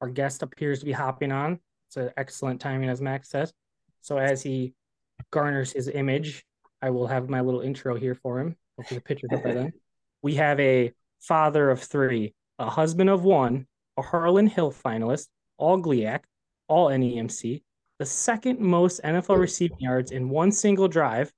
our 0.00 0.08
guest 0.08 0.42
appears 0.42 0.80
to 0.80 0.84
be 0.84 0.92
hopping 0.92 1.32
on. 1.32 1.58
It's 1.88 1.96
an 1.96 2.10
excellent 2.16 2.60
timing, 2.60 2.88
as 2.88 3.00
Max 3.00 3.28
says. 3.30 3.52
So 4.02 4.18
as 4.18 4.42
he 4.42 4.74
garners 5.30 5.72
his 5.72 5.88
image, 5.88 6.44
I 6.80 6.90
will 6.90 7.06
have 7.06 7.28
my 7.28 7.40
little 7.40 7.60
intro 7.60 7.94
here 7.96 8.14
for 8.16 8.40
him. 8.40 8.56
Hopefully 8.76 8.98
the 8.98 9.04
picture's 9.04 9.30
up 9.32 9.42
by 9.42 9.52
then. 9.54 9.72
We 10.24 10.36
have 10.36 10.60
a 10.60 10.92
father 11.20 11.68
of 11.70 11.82
three, 11.82 12.32
a 12.56 12.70
husband 12.70 13.10
of 13.10 13.24
one, 13.24 13.66
a 13.96 14.02
Harlon 14.02 14.46
Hill 14.46 14.72
finalist, 14.72 15.28
all 15.58 15.78
GLIAC, 15.78 16.20
all 16.68 16.88
NEMC, 16.88 17.62
the 17.98 18.06
second 18.06 18.60
most 18.60 19.00
NFL 19.02 19.38
receiving 19.38 19.78
yards 19.80 20.10
in 20.10 20.28
one 20.28 20.52
single 20.52 20.88
drive, 20.88 21.32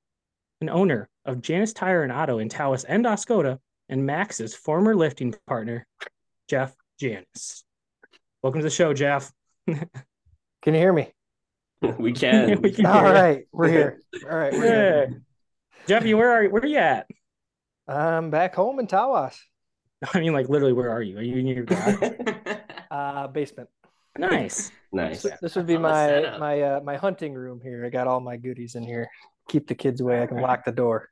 an 0.61 0.69
owner 0.69 1.09
of 1.25 1.43
Janis 1.43 1.73
Tire 1.73 2.03
and 2.03 2.13
Auto 2.13 2.39
in 2.39 2.49
Tawas 2.49 2.85
and 2.89 3.05
Oscoda, 3.05 3.59
and 3.89 4.07
Max's 4.07 4.55
former 4.55 4.95
lifting 4.95 5.35
partner, 5.47 5.87
Jeff 6.49 6.75
Janis. 6.99 7.65
Welcome 8.43 8.61
to 8.61 8.65
the 8.65 8.71
show, 8.71 8.95
Jeff. 8.95 9.33
Can 9.67 9.79
you 10.65 10.73
hear 10.75 10.93
me? 10.93 11.13
we 11.99 12.13
can. 12.13 12.61
We 12.63 12.71
can 12.71 12.87
All 12.87 12.95
hear 12.95 13.13
right, 13.13 13.45
we're 13.53 13.69
here. 13.69 14.01
All 14.25 14.37
right, 14.37 14.53
we're 14.53 14.63
here. 14.63 15.09
Yeah. 15.11 15.17
Jeffy, 15.87 16.15
where 16.15 16.31
are 16.31 16.45
you? 16.45 16.51
Where 16.51 16.63
are 16.63 16.67
you 16.67 16.79
at? 16.79 17.07
I'm 17.87 18.31
back 18.31 18.55
home 18.55 18.79
in 18.79 18.87
Tawas, 18.87 19.37
I 20.15 20.21
mean, 20.21 20.33
like 20.33 20.49
literally, 20.49 20.73
where 20.73 20.91
are 20.91 21.03
you? 21.03 21.19
Are 21.19 21.23
you 21.23 21.37
in 21.37 21.47
your 21.47 21.65
garage? 21.65 22.11
uh, 22.91 23.27
basement. 23.29 23.69
nice. 24.19 24.71
nice. 24.93 25.23
This, 25.23 25.33
this 25.41 25.57
would 25.57 25.67
be 25.67 25.79
my 25.79 26.37
my 26.39 26.61
uh, 26.61 26.81
my 26.81 26.97
hunting 26.97 27.35
room 27.35 27.61
here. 27.63 27.85
I 27.85 27.89
got 27.89 28.07
all 28.07 28.21
my 28.21 28.37
goodies 28.37 28.75
in 28.75 28.83
here. 28.83 29.09
Keep 29.49 29.69
the 29.69 29.75
kids 29.75 30.01
away. 30.01 30.23
I 30.23 30.27
can 30.27 30.39
lock 30.39 30.65
the 30.65 30.73
door. 30.73 31.11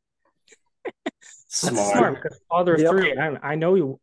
Smart. 1.49 1.93
smart. 1.97 2.23
because 2.23 2.41
Father 2.49 2.75
of 2.75 2.81
Yep. 2.81 2.91
three. 2.91 3.17
I, 3.19 3.37
I 3.43 3.55
know 3.55 3.75
you. 3.75 4.01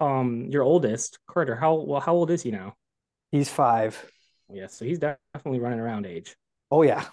Um, 0.00 0.46
your 0.50 0.62
oldest, 0.62 1.18
Carter. 1.26 1.56
How 1.56 1.74
well? 1.74 2.00
How 2.00 2.14
old 2.14 2.30
is 2.30 2.42
he 2.42 2.50
now? 2.50 2.74
He's 3.32 3.48
five. 3.48 4.10
Yeah, 4.52 4.66
so 4.66 4.84
he's 4.84 4.98
definitely 4.98 5.60
running 5.60 5.78
around 5.78 6.06
age. 6.06 6.36
Oh 6.70 6.82
yeah, 6.82 7.04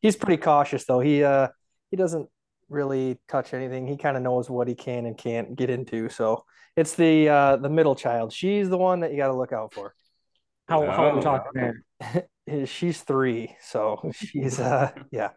he's 0.00 0.16
pretty 0.16 0.40
cautious 0.40 0.84
though. 0.84 1.00
He 1.00 1.22
uh 1.22 1.48
he 1.90 1.96
doesn't 1.96 2.28
really 2.72 3.18
touch 3.28 3.54
anything. 3.54 3.86
He 3.86 3.96
kind 3.96 4.16
of 4.16 4.22
knows 4.22 4.50
what 4.50 4.68
he 4.68 4.74
can 4.74 5.06
and 5.06 5.16
can't 5.16 5.54
get 5.56 5.70
into. 5.70 6.08
So 6.08 6.44
it's 6.76 6.94
the 6.94 7.28
uh 7.28 7.56
the 7.56 7.68
middle 7.70 7.94
child. 7.94 8.32
She's 8.32 8.68
the 8.68 8.78
one 8.78 9.00
that 9.00 9.10
you 9.12 9.16
got 9.18 9.28
to 9.28 9.34
look 9.36 9.52
out 9.52 9.74
for. 9.74 9.94
How 10.68 10.90
how 10.90 11.06
are 11.08 11.14
we 11.16 11.20
talking 11.20 11.52
there? 11.54 12.66
She's 12.66 13.00
three, 13.02 13.56
so 13.60 14.10
she's 14.12 14.58
uh 14.60 14.90
yeah. 15.10 15.30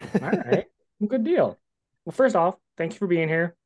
All 0.22 0.28
right, 0.30 0.66
good 1.06 1.24
deal. 1.24 1.58
Well, 2.04 2.12
first 2.12 2.36
off, 2.36 2.56
thank 2.76 2.92
you 2.92 2.98
for 2.98 3.06
being 3.06 3.28
here. 3.28 3.56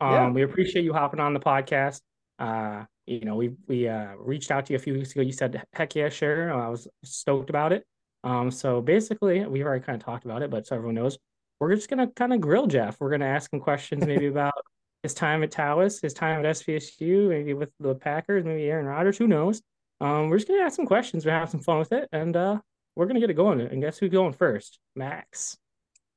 Um, 0.00 0.12
Yeah. 0.12 0.30
we 0.30 0.42
appreciate 0.42 0.84
you 0.84 0.92
hopping 0.92 1.20
on 1.20 1.34
the 1.34 1.40
podcast. 1.40 2.00
Uh, 2.38 2.84
you 3.06 3.20
know, 3.20 3.36
we 3.36 3.56
we 3.66 3.88
uh 3.88 4.14
reached 4.18 4.50
out 4.50 4.66
to 4.66 4.72
you 4.72 4.76
a 4.76 4.82
few 4.82 4.94
weeks 4.94 5.12
ago. 5.12 5.20
You 5.22 5.32
said, 5.32 5.62
"Heck 5.72 5.94
yeah, 5.94 6.08
sure." 6.08 6.52
I 6.52 6.68
was 6.68 6.88
stoked 7.04 7.50
about 7.50 7.72
it. 7.72 7.84
Um, 8.22 8.50
so 8.50 8.80
basically, 8.82 9.44
we've 9.46 9.64
already 9.64 9.84
kind 9.84 9.96
of 10.00 10.04
talked 10.04 10.24
about 10.24 10.42
it, 10.42 10.50
but 10.50 10.66
so 10.66 10.76
everyone 10.76 10.94
knows, 10.96 11.18
we're 11.60 11.74
just 11.74 11.88
gonna 11.90 12.08
kind 12.08 12.32
of 12.32 12.40
grill 12.40 12.66
Jeff. 12.66 12.98
We're 13.00 13.10
gonna 13.10 13.26
ask 13.26 13.52
him 13.52 13.60
questions 13.60 14.04
maybe 14.06 14.26
about 14.34 14.54
his 15.02 15.14
time 15.14 15.42
at 15.42 15.50
Tawas, 15.52 16.02
his 16.02 16.14
time 16.14 16.44
at 16.44 16.56
SVSU, 16.56 17.28
maybe 17.28 17.54
with 17.54 17.70
the 17.78 17.94
Packers, 17.94 18.44
maybe 18.44 18.64
Aaron 18.64 18.86
Rodgers. 18.86 19.18
Who 19.18 19.26
knows? 19.26 19.62
Um, 20.00 20.28
we're 20.30 20.38
just 20.38 20.48
gonna 20.48 20.62
ask 20.62 20.76
some 20.76 20.86
questions. 20.86 21.24
We're 21.24 21.32
have 21.32 21.50
some 21.50 21.60
fun 21.60 21.78
with 21.78 21.92
it, 21.92 22.08
and 22.12 22.34
uh, 22.36 22.58
we're 22.96 23.06
gonna 23.06 23.20
get 23.20 23.30
it 23.30 23.34
going. 23.34 23.60
And 23.60 23.80
guess 23.82 23.98
who's 23.98 24.10
going 24.10 24.32
first? 24.32 24.78
Max. 24.96 25.56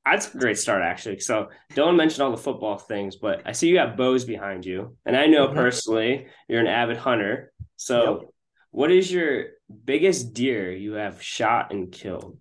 That's 0.06 0.34
a 0.34 0.38
great 0.38 0.58
start, 0.58 0.82
actually. 0.82 1.20
So 1.20 1.48
Dylan 1.72 1.96
mentioned 1.96 2.22
all 2.22 2.30
the 2.30 2.36
football 2.36 2.76
things, 2.76 3.16
but 3.16 3.40
I 3.46 3.52
see 3.52 3.68
you 3.68 3.74
got 3.74 3.96
bows 3.96 4.24
behind 4.26 4.66
you, 4.66 4.96
and 5.06 5.16
I 5.16 5.26
know 5.26 5.48
Mhm. 5.48 5.54
personally 5.54 6.26
you're 6.48 6.60
an 6.60 6.66
avid 6.66 6.98
hunter. 6.98 7.52
So, 7.76 8.32
what 8.70 8.90
is 8.90 9.10
your 9.10 9.46
biggest 9.84 10.34
deer 10.34 10.70
you 10.72 10.94
have 10.94 11.22
shot 11.22 11.72
and 11.72 11.90
killed? 11.90 12.38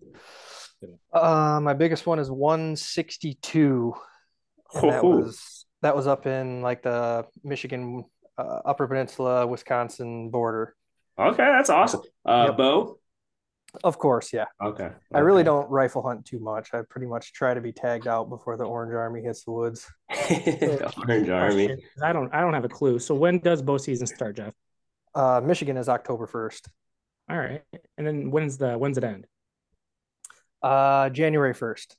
Uh, 1.11 1.59
my 1.61 1.73
biggest 1.73 2.05
one 2.07 2.19
is 2.19 2.29
162. 2.29 3.93
And 4.75 4.91
that 4.91 5.03
was 5.03 5.65
that 5.81 5.95
was 5.95 6.07
up 6.07 6.25
in 6.25 6.61
like 6.61 6.81
the 6.81 7.25
Michigan 7.43 8.05
uh, 8.37 8.59
Upper 8.65 8.87
Peninsula, 8.87 9.45
Wisconsin 9.45 10.29
border. 10.29 10.75
Okay, 11.19 11.43
that's 11.45 11.69
awesome. 11.69 12.01
Uh, 12.25 12.45
Yep. 12.49 12.57
bow. 12.57 12.97
Of 13.83 13.97
course, 13.97 14.31
yeah. 14.33 14.45
Okay. 14.63 14.89
I 15.13 15.19
really 15.19 15.43
don't 15.43 15.67
rifle 15.69 16.03
hunt 16.03 16.25
too 16.25 16.39
much. 16.39 16.73
I 16.75 16.81
pretty 16.87 17.07
much 17.07 17.33
try 17.33 17.55
to 17.55 17.61
be 17.61 17.71
tagged 17.71 18.07
out 18.07 18.29
before 18.29 18.55
the 18.55 18.65
Orange 18.65 18.93
Army 18.93 19.21
hits 19.23 19.43
the 19.45 19.51
woods. 19.51 19.87
Orange 21.07 21.29
Army. 21.29 21.75
I 22.01 22.13
don't 22.13 22.33
I 22.33 22.41
don't 22.41 22.53
have 22.53 22.65
a 22.65 22.69
clue. 22.69 22.99
So 22.99 23.15
when 23.15 23.39
does 23.39 23.61
bow 23.63 23.77
season 23.77 24.05
start, 24.07 24.37
Jeff? 24.37 24.53
Uh, 25.15 25.41
Michigan 25.43 25.77
is 25.77 25.89
October 25.89 26.27
1st. 26.27 26.67
All 27.29 27.37
right. 27.37 27.61
And 27.97 28.05
then 28.05 28.29
when's 28.31 28.57
the 28.57 28.77
when's 28.77 28.97
it 28.97 29.03
end? 29.03 29.25
Uh, 30.63 31.09
January 31.09 31.53
1st. 31.53 31.95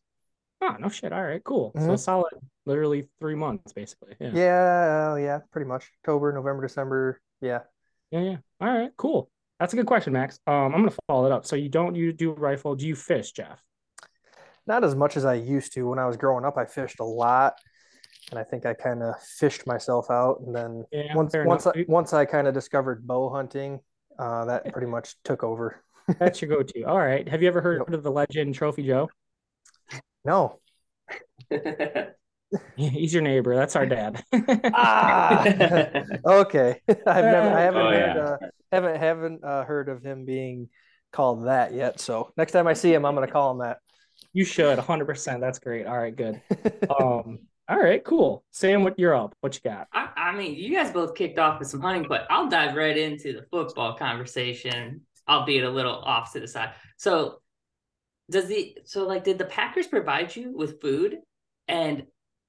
Oh, 0.63 0.77
no 0.81 0.89
shit. 0.89 1.13
All 1.13 1.23
right, 1.23 1.45
cool. 1.45 1.73
So 1.77 1.81
Mhm. 1.81 1.99
solid, 1.99 2.33
literally 2.65 3.09
three 3.21 3.35
months, 3.35 3.73
basically. 3.75 4.17
Yeah. 4.19 4.31
Yeah, 4.33 5.11
uh, 5.13 5.15
yeah, 5.17 5.41
pretty 5.53 5.69
much. 5.69 5.91
October, 6.03 6.33
November, 6.33 6.63
December. 6.63 7.21
Yeah. 7.41 7.61
Yeah, 8.11 8.21
yeah. 8.21 8.37
All 8.61 8.69
right, 8.69 8.91
cool. 8.97 9.31
That's 9.61 9.73
a 9.73 9.77
good 9.77 9.87
question, 9.87 10.13
Max. 10.15 10.39
Um, 10.47 10.75
I'm 10.75 10.81
gonna 10.83 10.97
follow 11.07 11.27
it 11.27 11.33
up. 11.33 11.45
So 11.45 11.57
you 11.57 11.69
don't 11.69 11.95
you 11.95 12.13
do 12.13 12.33
rifle? 12.33 12.75
Do 12.75 12.87
you 12.87 12.97
fish, 12.97 13.33
Jeff? 13.33 13.63
Not 14.67 14.83
as 14.85 14.95
much 14.95 15.17
as 15.17 15.25
I 15.25 15.35
used 15.35 15.75
to. 15.75 15.87
When 15.89 15.99
I 15.99 16.07
was 16.07 16.17
growing 16.17 16.45
up, 16.45 16.57
I 16.57 16.65
fished 16.65 17.01
a 17.01 17.05
lot, 17.05 17.59
and 18.31 18.39
I 18.39 18.45
think 18.45 18.65
I 18.65 18.73
kind 18.75 19.03
of 19.03 19.21
fished 19.23 19.67
myself 19.67 20.11
out. 20.11 20.41
And 20.41 20.55
then 20.55 20.85
Yeah, 20.91 21.15
once 21.15 21.35
once 21.35 21.67
enough. 21.67 21.77
I, 21.77 21.85
once 21.89 22.13
I 22.15 22.25
kind 22.25 22.49
of 22.49 22.55
discovered 22.55 23.07
bow 23.07 23.29
hunting, 23.29 23.81
uh, 24.19 24.47
that 24.47 24.73
pretty 24.73 24.87
much 24.87 25.23
took 25.23 25.45
over. 25.45 25.84
That's 26.19 26.43
your 26.43 26.51
go-to. 26.51 26.83
All 26.85 26.99
right. 26.99 27.27
Have 27.29 27.43
you 27.43 27.49
ever 27.49 27.61
heard 27.61 27.83
Yep. 27.89 27.95
of 27.95 28.03
the 28.03 28.11
legend 28.11 28.55
Trophy 28.55 28.83
Joe? 28.87 29.09
No. 30.25 30.59
He's 32.77 33.13
your 33.13 33.23
neighbor. 33.23 33.55
That's 33.57 33.75
our 33.77 33.87
dad. 33.87 34.23
Ah. 34.75 35.45
Okay. 36.27 36.81
I've 36.89 37.25
never. 37.25 37.49
I 37.49 37.61
haven't 37.63 37.83
Oh, 37.83 37.91
heard. 37.91 38.17
yeah. 38.17 38.23
Uh, 38.23 38.37
haven't 38.73 38.97
haven't 38.97 39.45
uh, 39.45 39.65
heard 39.65 39.89
of 39.89 40.03
him 40.03 40.25
being 40.25 40.69
called 41.13 41.47
that 41.47 41.73
yet. 41.75 42.01
So 42.01 42.33
next 42.37 42.53
time 42.53 42.67
I 42.67 42.73
see 42.75 42.93
him, 42.93 43.05
I'm 43.05 43.15
gonna 43.15 43.27
call 43.27 43.51
him 43.53 43.59
that. 43.59 43.79
You 44.33 44.45
should 44.45 44.79
100%. 44.79 45.41
That's 45.41 45.59
great. 45.59 45.87
All 45.87 45.97
right, 45.99 46.15
good. 46.15 46.41
Um, 46.91 47.41
all 47.69 47.79
right, 47.79 48.03
cool. 48.05 48.45
Sam, 48.51 48.83
what 48.83 48.99
you're 48.99 49.15
up? 49.15 49.35
What 49.41 49.55
you 49.55 49.61
got? 49.69 49.87
I, 49.93 50.11
I 50.17 50.37
mean, 50.37 50.57
you 50.57 50.75
guys 50.75 50.91
both 50.91 51.15
kicked 51.15 51.39
off 51.39 51.59
with 51.61 51.69
some 51.69 51.81
hunting, 51.81 52.07
but 52.09 52.27
I'll 52.31 52.49
dive 52.49 52.75
right 52.77 52.97
into 52.97 53.33
the 53.33 53.43
football 53.51 53.97
conversation, 53.97 55.03
albeit 55.29 55.65
a 55.65 55.71
little 55.71 55.95
off 55.95 56.33
to 56.33 56.41
the 56.41 56.49
side. 56.49 56.73
So, 56.97 57.41
does 58.31 58.47
the 58.47 58.79
so 58.85 59.07
like 59.07 59.25
did 59.25 59.39
the 59.39 59.45
Packers 59.45 59.87
provide 59.87 60.35
you 60.35 60.57
with 60.57 60.81
food, 60.81 61.19
and 61.69 62.07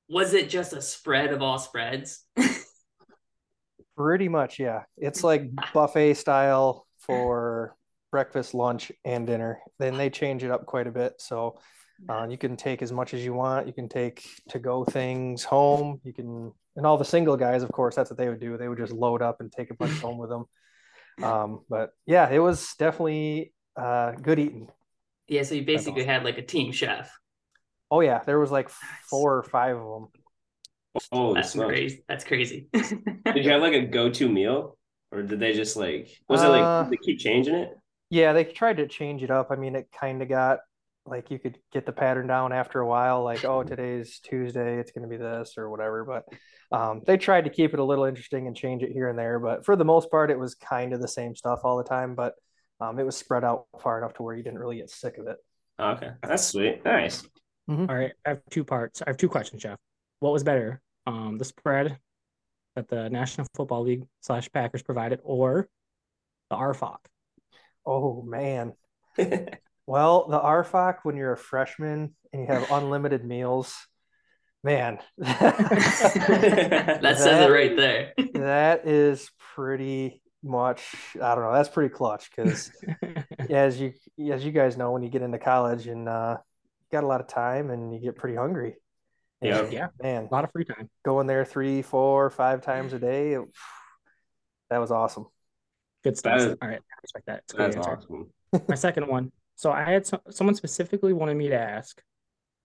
was 0.08 0.34
it 0.34 0.50
just 0.50 0.74
a 0.74 0.82
spread 0.82 1.34
of 1.34 1.42
all 1.42 1.60
spreads? 1.60 2.24
Pretty 3.98 4.28
much, 4.28 4.60
yeah. 4.60 4.84
It's 4.98 5.24
like 5.24 5.50
buffet 5.74 6.16
style 6.16 6.86
for 7.00 7.76
breakfast, 8.12 8.54
lunch, 8.54 8.92
and 9.04 9.28
dinner. 9.28 9.60
Then 9.80 9.98
they 9.98 10.10
change 10.10 10.44
it 10.44 10.52
up 10.52 10.66
quite 10.66 10.88
a 10.88 10.92
bit. 10.92 11.16
So 11.20 11.60
uh, 12.10 12.28
you 12.30 12.38
can 12.38 12.56
take 12.56 12.82
as 12.82 12.92
much 12.92 13.14
as 13.14 13.24
you 13.24 13.34
want. 13.34 13.68
You 13.68 13.74
can 13.74 13.90
take 13.90 14.26
to 14.50 14.60
go 14.60 14.84
things 14.84 15.44
home. 15.44 16.02
You 16.04 16.14
can, 16.14 16.52
and 16.76 16.86
all 16.86 16.98
the 16.98 17.06
single 17.06 17.38
guys, 17.38 17.64
of 17.64 17.72
course, 17.72 17.96
that's 17.96 18.10
what 18.10 18.18
they 18.18 18.30
would 18.30 18.40
do. 18.40 18.58
They 18.58 18.68
would 18.68 18.78
just 18.78 18.94
load 18.94 19.22
up 19.22 19.40
and 19.40 19.52
take 19.52 19.72
a 19.72 19.76
bunch 19.76 20.00
home 20.02 20.18
with 20.18 20.30
them. 20.30 20.46
Um, 21.22 21.62
but 21.70 21.92
yeah, 22.06 22.30
it 22.30 22.40
was 22.40 22.76
definitely 22.78 23.54
uh, 23.76 24.12
good 24.14 24.40
eating. 24.40 24.70
yeah, 25.28 25.44
so 25.44 25.56
you 25.56 25.64
basically 25.64 26.04
awesome. 26.04 26.10
had 26.10 26.24
like 26.24 26.38
a 26.38 26.42
team 26.46 26.72
chef. 26.72 27.12
Oh 27.92 28.02
yeah, 28.02 28.24
there 28.26 28.40
was 28.40 28.52
like 28.52 28.70
four 29.10 29.38
or 29.38 29.44
five 29.44 29.78
of 29.78 29.84
them. 30.02 30.10
Oh, 31.12 31.34
That's 31.34 31.52
smokes. 31.52 31.68
crazy. 31.70 32.04
That's 32.08 32.24
crazy. 32.24 32.70
Did 33.34 33.46
you 33.46 33.52
have 33.52 33.62
like 33.62 33.74
a 33.74 33.86
go-to 33.86 34.30
meal, 34.30 34.78
or 35.12 35.22
did 35.22 35.40
they 35.40 35.54
just 35.54 35.76
like 35.76 36.10
was 36.28 36.44
it 36.44 36.48
like 36.48 36.64
Uh, 36.68 36.80
did 36.80 36.90
they 36.90 36.98
keep 36.98 37.20
changing 37.20 37.56
it? 37.56 37.78
Yeah, 38.10 38.34
they 38.34 38.44
tried 38.46 38.78
to 38.78 38.88
change 38.88 39.24
it 39.24 39.32
up. 39.32 39.52
I 39.52 39.56
mean, 39.56 39.76
it 39.76 39.90
kind 39.92 40.22
of 40.22 40.30
got 40.30 40.60
like 41.06 41.30
you 41.30 41.40
could 41.40 41.58
get 41.72 41.86
the 41.86 41.92
pattern 41.92 42.28
down 42.28 42.52
after 42.52 42.80
a 42.80 42.88
while, 42.88 43.24
like, 43.24 43.46
oh, 43.46 43.64
today's 43.64 44.20
Tuesday, 44.20 44.80
it's 44.80 44.92
going 44.92 45.04
to 45.04 45.10
be 45.10 45.18
this 45.18 45.54
or 45.58 45.70
whatever. 45.70 46.04
But 46.04 46.26
um, 46.76 47.02
they 47.06 47.18
tried 47.18 47.46
to 47.46 47.50
keep 47.50 47.74
it 47.74 47.80
a 47.80 47.84
little 47.84 48.06
interesting 48.06 48.48
and 48.48 48.56
change 48.56 48.84
it 48.84 48.92
here 48.92 49.08
and 49.08 49.18
there. 49.18 49.40
But 49.40 49.66
for 49.66 49.76
the 49.76 49.86
most 49.86 50.10
part, 50.10 50.32
it 50.32 50.40
was 50.40 50.56
kind 50.56 50.94
of 50.94 51.02
the 51.02 51.08
same 51.08 51.36
stuff 51.36 51.60
all 51.64 51.78
the 51.78 51.84
time. 51.84 52.16
But 52.16 52.34
um, 52.82 53.00
it 53.00 53.06
was 53.06 53.16
spread 53.16 53.44
out 53.44 53.66
far 53.82 53.98
enough 53.98 54.14
to 54.16 54.24
where 54.24 54.36
you 54.36 54.44
didn't 54.44 54.60
really 54.60 54.78
get 54.78 54.90
sick 54.90 55.18
of 55.18 55.28
it. 55.28 55.38
Okay, 55.80 56.12
that's 56.24 56.46
sweet. 56.46 56.84
Nice. 56.84 57.28
All 57.68 57.86
right, 57.86 58.12
I 58.26 58.30
have 58.30 58.42
two 58.50 58.64
parts. 58.64 59.02
I 59.02 59.10
have 59.10 59.18
two 59.18 59.30
questions, 59.30 59.64
Jeff. 59.64 59.80
What 60.20 60.34
was 60.34 60.44
better, 60.44 60.82
um, 61.08 61.38
the 61.38 61.46
spread 61.46 61.98
that 62.76 62.88
the 62.88 63.10
National 63.10 63.48
Football 63.56 63.84
League 63.84 64.04
slash 64.22 64.52
Packers 64.52 64.84
provided, 64.84 65.20
or 65.24 65.68
the 66.50 66.56
RFOC? 66.56 66.98
Oh, 67.86 68.22
man. 68.22 68.74
Well, 69.88 70.28
the 70.28 70.40
RFOC, 70.40 70.98
when 71.04 71.16
you're 71.16 71.34
a 71.34 71.38
freshman 71.38 72.16
and 72.34 72.42
you 72.42 72.48
have 72.48 72.70
unlimited 72.72 73.24
meals, 73.24 73.76
man, 74.64 75.00
that 75.18 77.16
says 77.18 77.46
it 77.46 77.52
right 77.52 77.76
there. 77.76 78.14
that 78.34 78.88
is 78.88 79.30
pretty 79.56 80.22
much, 80.44 80.82
I 81.22 81.36
don't 81.36 81.44
know, 81.44 81.54
that's 81.54 81.70
pretty 81.70 81.94
clutch 81.94 82.30
because 82.36 82.72
as 83.50 83.80
you 83.80 83.94
as 84.32 84.44
you 84.46 84.52
guys 84.52 84.78
know, 84.78 84.92
when 84.92 85.04
you 85.04 85.10
get 85.10 85.22
into 85.22 85.38
college 85.40 85.88
and 85.88 86.08
uh, 86.10 86.38
you 86.40 86.86
got 86.98 87.04
a 87.04 87.08
lot 87.08 87.22
of 87.22 87.28
time 87.28 87.70
and 87.70 87.94
you 87.94 88.00
get 88.00 88.16
pretty 88.16 88.36
hungry. 88.36 88.76
And, 89.42 89.50
Yeah. 89.50 89.70
Yeah. 89.70 89.88
man, 90.02 90.28
A 90.32 90.34
lot 90.34 90.44
of 90.46 90.52
free 90.52 90.66
time. 90.66 90.90
going 91.04 91.28
there 91.28 91.46
three, 91.46 91.82
four, 91.82 92.30
five 92.30 92.62
times 92.62 92.94
a 92.94 93.00
day, 93.00 93.34
it- 93.34 93.42
that 94.72 94.80
was 94.80 94.90
awesome. 94.90 95.28
Good 96.04 96.18
stuff. 96.18 96.40
That 96.40 96.48
is- 96.52 96.58
All 96.60 96.68
right, 96.68 96.80
I 96.80 96.98
respect 97.04 97.26
that. 97.28 97.40
It's 97.44 97.54
a 97.54 97.58
good 97.58 97.74
That's 97.74 97.88
awesome. 97.88 98.32
My 98.68 98.76
second 98.76 99.08
one. 99.08 99.32
So 99.56 99.72
I 99.72 99.84
had 99.84 100.06
some, 100.06 100.20
someone 100.30 100.56
specifically 100.56 101.14
wanted 101.14 101.36
me 101.36 101.50
to 101.50 101.60
ask, 101.60 102.02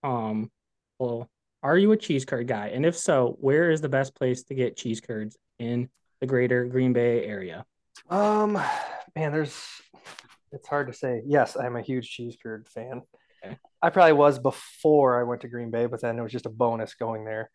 um, 0.03 0.51
well, 0.99 1.29
are 1.63 1.77
you 1.77 1.93
a 1.93 1.97
cheese 1.97 2.25
curd 2.25 2.49
guy? 2.49 2.69
And 2.69 2.85
if 2.85 2.97
so, 2.97 3.37
where 3.41 3.71
is 3.71 3.81
the 3.81 3.89
best 3.89 4.15
place 4.15 4.43
to 4.45 4.55
get 4.55 4.77
cheese 4.77 5.01
curds 5.01 5.37
in 5.59 5.89
the 6.21 6.27
greater 6.27 6.65
Green 6.65 6.93
Bay 6.93 7.25
area? 7.25 7.65
Um, 8.09 8.55
man, 9.15 9.33
there's 9.33 9.63
it's 10.53 10.67
hard 10.67 10.89
to 10.89 10.93
say. 10.93 11.23
Yes, 11.27 11.57
I'm 11.57 11.77
a 11.77 11.83
huge 11.83 12.09
cheese 12.09 12.37
curd 12.43 12.69
fan. 12.69 13.03
Okay. 13.45 13.57
I 13.81 13.91
probably 13.91 14.13
was 14.13 14.39
before 14.39 15.21
I 15.21 15.23
went 15.25 15.43
to 15.43 15.49
Green 15.49 15.71
Bay, 15.71 15.87
but 15.87 16.01
then 16.01 16.19
it 16.19 16.23
was 16.23 16.33
just 16.33 16.47
a 16.47 16.51
bonus 16.51 16.95
going 16.95 17.25
there. 17.25 17.51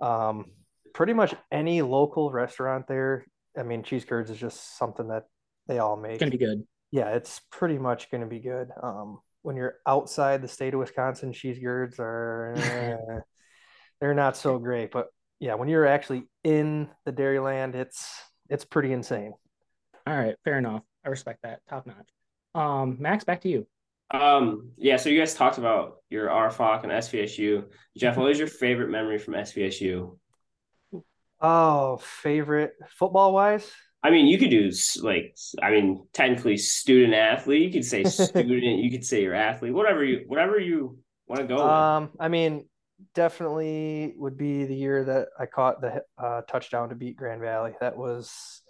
Um, 0.00 0.46
pretty 0.92 1.12
much 1.12 1.34
any 1.50 1.82
local 1.82 2.30
restaurant 2.30 2.86
there. 2.86 3.24
I 3.56 3.62
mean, 3.62 3.82
cheese 3.82 4.04
curds 4.04 4.30
is 4.30 4.38
just 4.38 4.76
something 4.76 5.08
that 5.08 5.24
they 5.66 5.78
all 5.78 5.96
make. 5.96 6.12
It's 6.12 6.20
gonna 6.20 6.30
be 6.30 6.38
good. 6.38 6.66
Yeah, 6.94 7.08
it's 7.08 7.40
pretty 7.50 7.76
much 7.76 8.08
going 8.08 8.20
to 8.20 8.28
be 8.28 8.38
good. 8.38 8.70
Um, 8.80 9.18
when 9.42 9.56
you're 9.56 9.78
outside 9.84 10.40
the 10.40 10.46
state 10.46 10.74
of 10.74 10.78
Wisconsin, 10.78 11.32
cheese 11.32 11.58
curds 11.60 11.96
are 11.98 12.54
eh, 12.56 13.18
they're 14.00 14.14
not 14.14 14.36
so 14.36 14.60
great. 14.60 14.92
But 14.92 15.08
yeah, 15.40 15.54
when 15.54 15.68
you're 15.68 15.86
actually 15.86 16.28
in 16.44 16.88
the 17.04 17.12
Dairyland, 17.12 17.74
it's 17.74 18.08
it's 18.48 18.64
pretty 18.64 18.92
insane. 18.92 19.32
All 20.06 20.14
right, 20.14 20.36
fair 20.44 20.56
enough. 20.56 20.82
I 21.04 21.08
respect 21.08 21.40
that. 21.42 21.62
Top 21.68 21.84
notch. 21.84 22.08
Um, 22.54 22.98
Max, 23.00 23.24
back 23.24 23.40
to 23.40 23.48
you. 23.48 23.66
Um, 24.12 24.70
yeah, 24.76 24.96
so 24.96 25.08
you 25.08 25.18
guys 25.18 25.34
talked 25.34 25.58
about 25.58 25.96
your 26.10 26.28
RFOC 26.28 26.84
and 26.84 26.92
SVSU. 26.92 27.64
Jeff, 27.96 28.16
what 28.16 28.28
was 28.28 28.38
your 28.38 28.46
favorite 28.46 28.90
memory 28.90 29.18
from 29.18 29.34
SVSU? 29.34 30.16
Oh, 31.40 31.96
favorite 31.96 32.74
football 32.88 33.34
wise? 33.34 33.68
I 34.04 34.10
mean, 34.10 34.26
you 34.26 34.36
could 34.38 34.50
do 34.50 34.70
like, 35.02 35.34
I 35.62 35.70
mean, 35.70 36.06
technically 36.12 36.58
student 36.58 37.14
athlete. 37.14 37.62
You 37.62 37.72
could 37.72 37.84
say 37.86 38.04
student. 38.04 38.78
you 38.84 38.90
could 38.90 39.04
say 39.04 39.22
your 39.22 39.34
athlete. 39.34 39.72
Whatever 39.72 40.04
you, 40.04 40.24
whatever 40.26 40.58
you 40.60 40.98
want 41.26 41.40
to 41.40 41.46
go 41.48 41.54
with. 41.56 41.64
Um, 41.64 42.10
I 42.20 42.28
mean, 42.28 42.68
definitely 43.14 44.12
would 44.18 44.36
be 44.36 44.64
the 44.66 44.74
year 44.74 45.04
that 45.04 45.28
I 45.40 45.46
caught 45.46 45.80
the 45.80 46.02
uh, 46.22 46.42
touchdown 46.42 46.90
to 46.90 46.94
beat 46.94 47.16
Grand 47.16 47.40
Valley. 47.40 47.72
That 47.80 47.96
was 47.96 48.60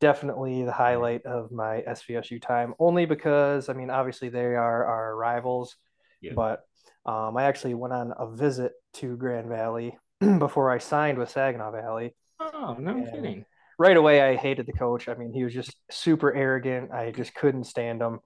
definitely 0.00 0.64
the 0.64 0.72
highlight 0.72 1.24
of 1.24 1.50
my 1.50 1.82
SVSU 1.88 2.40
time. 2.40 2.74
Only 2.78 3.06
because 3.06 3.68
I 3.68 3.72
mean, 3.72 3.90
obviously 3.90 4.28
they 4.28 4.44
are 4.54 4.84
our 4.84 5.16
rivals, 5.16 5.76
Yeah. 6.20 6.32
but 6.36 6.60
um, 7.06 7.36
I 7.38 7.44
actually 7.44 7.74
went 7.74 7.94
on 7.94 8.12
a 8.18 8.30
visit 8.30 8.72
to 8.94 9.16
Grand 9.16 9.48
Valley 9.48 9.96
before 10.38 10.70
I 10.70 10.76
signed 10.78 11.16
with 11.18 11.30
Saginaw 11.30 11.72
Valley. 11.72 12.14
Oh, 12.38 12.76
no 12.78 12.96
Yeah. 12.96 13.10
kidding. 13.10 13.44
Right 13.78 13.96
away, 13.96 14.20
I 14.20 14.36
hated 14.36 14.66
the 14.66 14.72
coach. 14.72 15.08
I 15.08 15.14
mean, 15.14 15.32
he 15.32 15.44
was 15.44 15.54
just 15.54 15.74
super 15.90 16.34
arrogant. 16.34 16.90
I 16.92 17.12
just 17.12 17.34
couldn't 17.34 17.64
stand 17.64 18.02
him. 18.02 18.18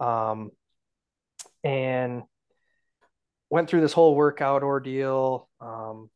Um, 0.00 0.50
and 1.64 2.22
went 3.50 3.68
through 3.68 3.80
this 3.80 3.92
whole 3.92 4.14
workout 4.14 4.62
ordeal. 4.62 5.48
Um, 5.60 6.10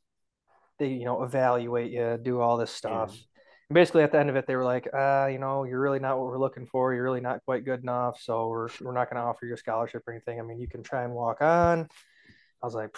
they, 0.78 0.88
you 0.88 1.04
know, 1.04 1.22
evaluate 1.22 1.90
you, 1.90 2.18
do 2.22 2.40
all 2.40 2.56
this 2.56 2.70
stuff. 2.70 3.10
And 3.68 3.74
basically, 3.74 4.02
at 4.02 4.12
the 4.12 4.18
end 4.18 4.30
of 4.30 4.36
it, 4.36 4.46
they 4.46 4.56
were 4.56 4.64
like, 4.64 4.88
uh, 4.94 5.28
you 5.30 5.38
know, 5.38 5.64
you're 5.64 5.80
really 5.80 5.98
not 5.98 6.18
what 6.18 6.26
we're 6.26 6.38
looking 6.38 6.66
for. 6.66 6.94
You're 6.94 7.04
really 7.04 7.20
not 7.20 7.44
quite 7.44 7.64
good 7.64 7.82
enough. 7.82 8.20
So 8.20 8.48
we're, 8.48 8.68
we're 8.80 8.92
not 8.92 9.10
going 9.10 9.20
to 9.20 9.26
offer 9.26 9.46
you 9.46 9.54
a 9.54 9.56
scholarship 9.56 10.02
or 10.06 10.12
anything. 10.12 10.38
I 10.38 10.42
mean, 10.42 10.60
you 10.60 10.68
can 10.68 10.82
try 10.82 11.04
and 11.04 11.12
walk 11.12 11.42
on. 11.42 11.88
I 12.62 12.66
was 12.66 12.74
like, 12.74 12.96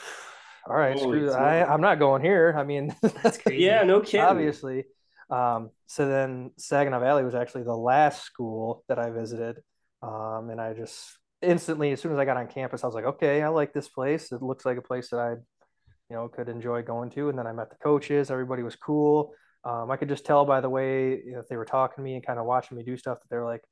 all 0.67 0.77
right, 0.77 0.99
Holy 0.99 1.19
screw 1.19 1.31
that. 1.31 1.41
I, 1.41 1.65
I'm 1.65 1.81
not 1.81 1.99
going 1.99 2.23
here. 2.23 2.55
I 2.57 2.65
mean, 2.65 2.95
That's 3.23 3.39
crazy. 3.39 3.65
yeah, 3.65 3.83
no 3.85 4.01
kidding. 4.01 4.21
obviously. 4.21 4.85
Um, 5.31 5.71
so 5.87 6.09
then 6.09 6.53
Saginaw 6.57 7.01
Valley 7.01 7.25
was 7.25 7.35
actually 7.35 7.65
the 7.65 7.77
last 7.77 8.25
school 8.25 8.85
that 8.89 8.99
I 8.99 9.11
visited. 9.11 9.59
Um, 10.03 10.51
and 10.51 10.61
I 10.61 10.73
just 10.73 11.19
instantly, 11.43 11.93
as 11.93 12.01
soon 12.01 12.13
as 12.13 12.19
I 12.19 12.25
got 12.25 12.37
on 12.37 12.47
campus, 12.47 12.85
I 12.85 12.87
was 12.87 12.95
like, 12.95 13.05
okay, 13.05 13.43
I 13.43 13.49
like 13.49 13.73
this 13.73 13.89
place. 13.89 14.33
It 14.33 14.43
looks 14.43 14.65
like 14.65 14.79
a 14.79 14.83
place 14.83 15.11
that 15.11 15.19
I, 15.19 15.31
you 15.31 16.17
know, 16.17 16.29
could 16.29 16.49
enjoy 16.49 16.83
going 16.83 17.11
to. 17.11 17.29
And 17.29 17.39
then 17.39 17.47
I 17.47 17.53
met 17.53 17.71
the 17.71 17.77
coaches. 17.77 18.31
Everybody 18.31 18.63
was 18.63 18.77
cool. 18.77 19.33
Um, 19.65 19.91
I 19.91 19.97
could 19.97 20.09
just 20.09 20.25
tell 20.25 20.45
by 20.45 20.61
the 20.61 20.71
way 20.71 21.23
you 21.25 21.33
know, 21.33 21.43
they 21.51 21.57
were 21.57 21.65
talking 21.65 21.97
to 21.97 22.03
me 22.03 22.15
and 22.15 22.25
kind 22.25 22.39
of 22.39 22.47
watching 22.47 22.77
me 22.77 22.85
do 22.85 22.97
stuff 22.97 23.19
that 23.19 23.29
they're 23.29 23.45
like, 23.45 23.63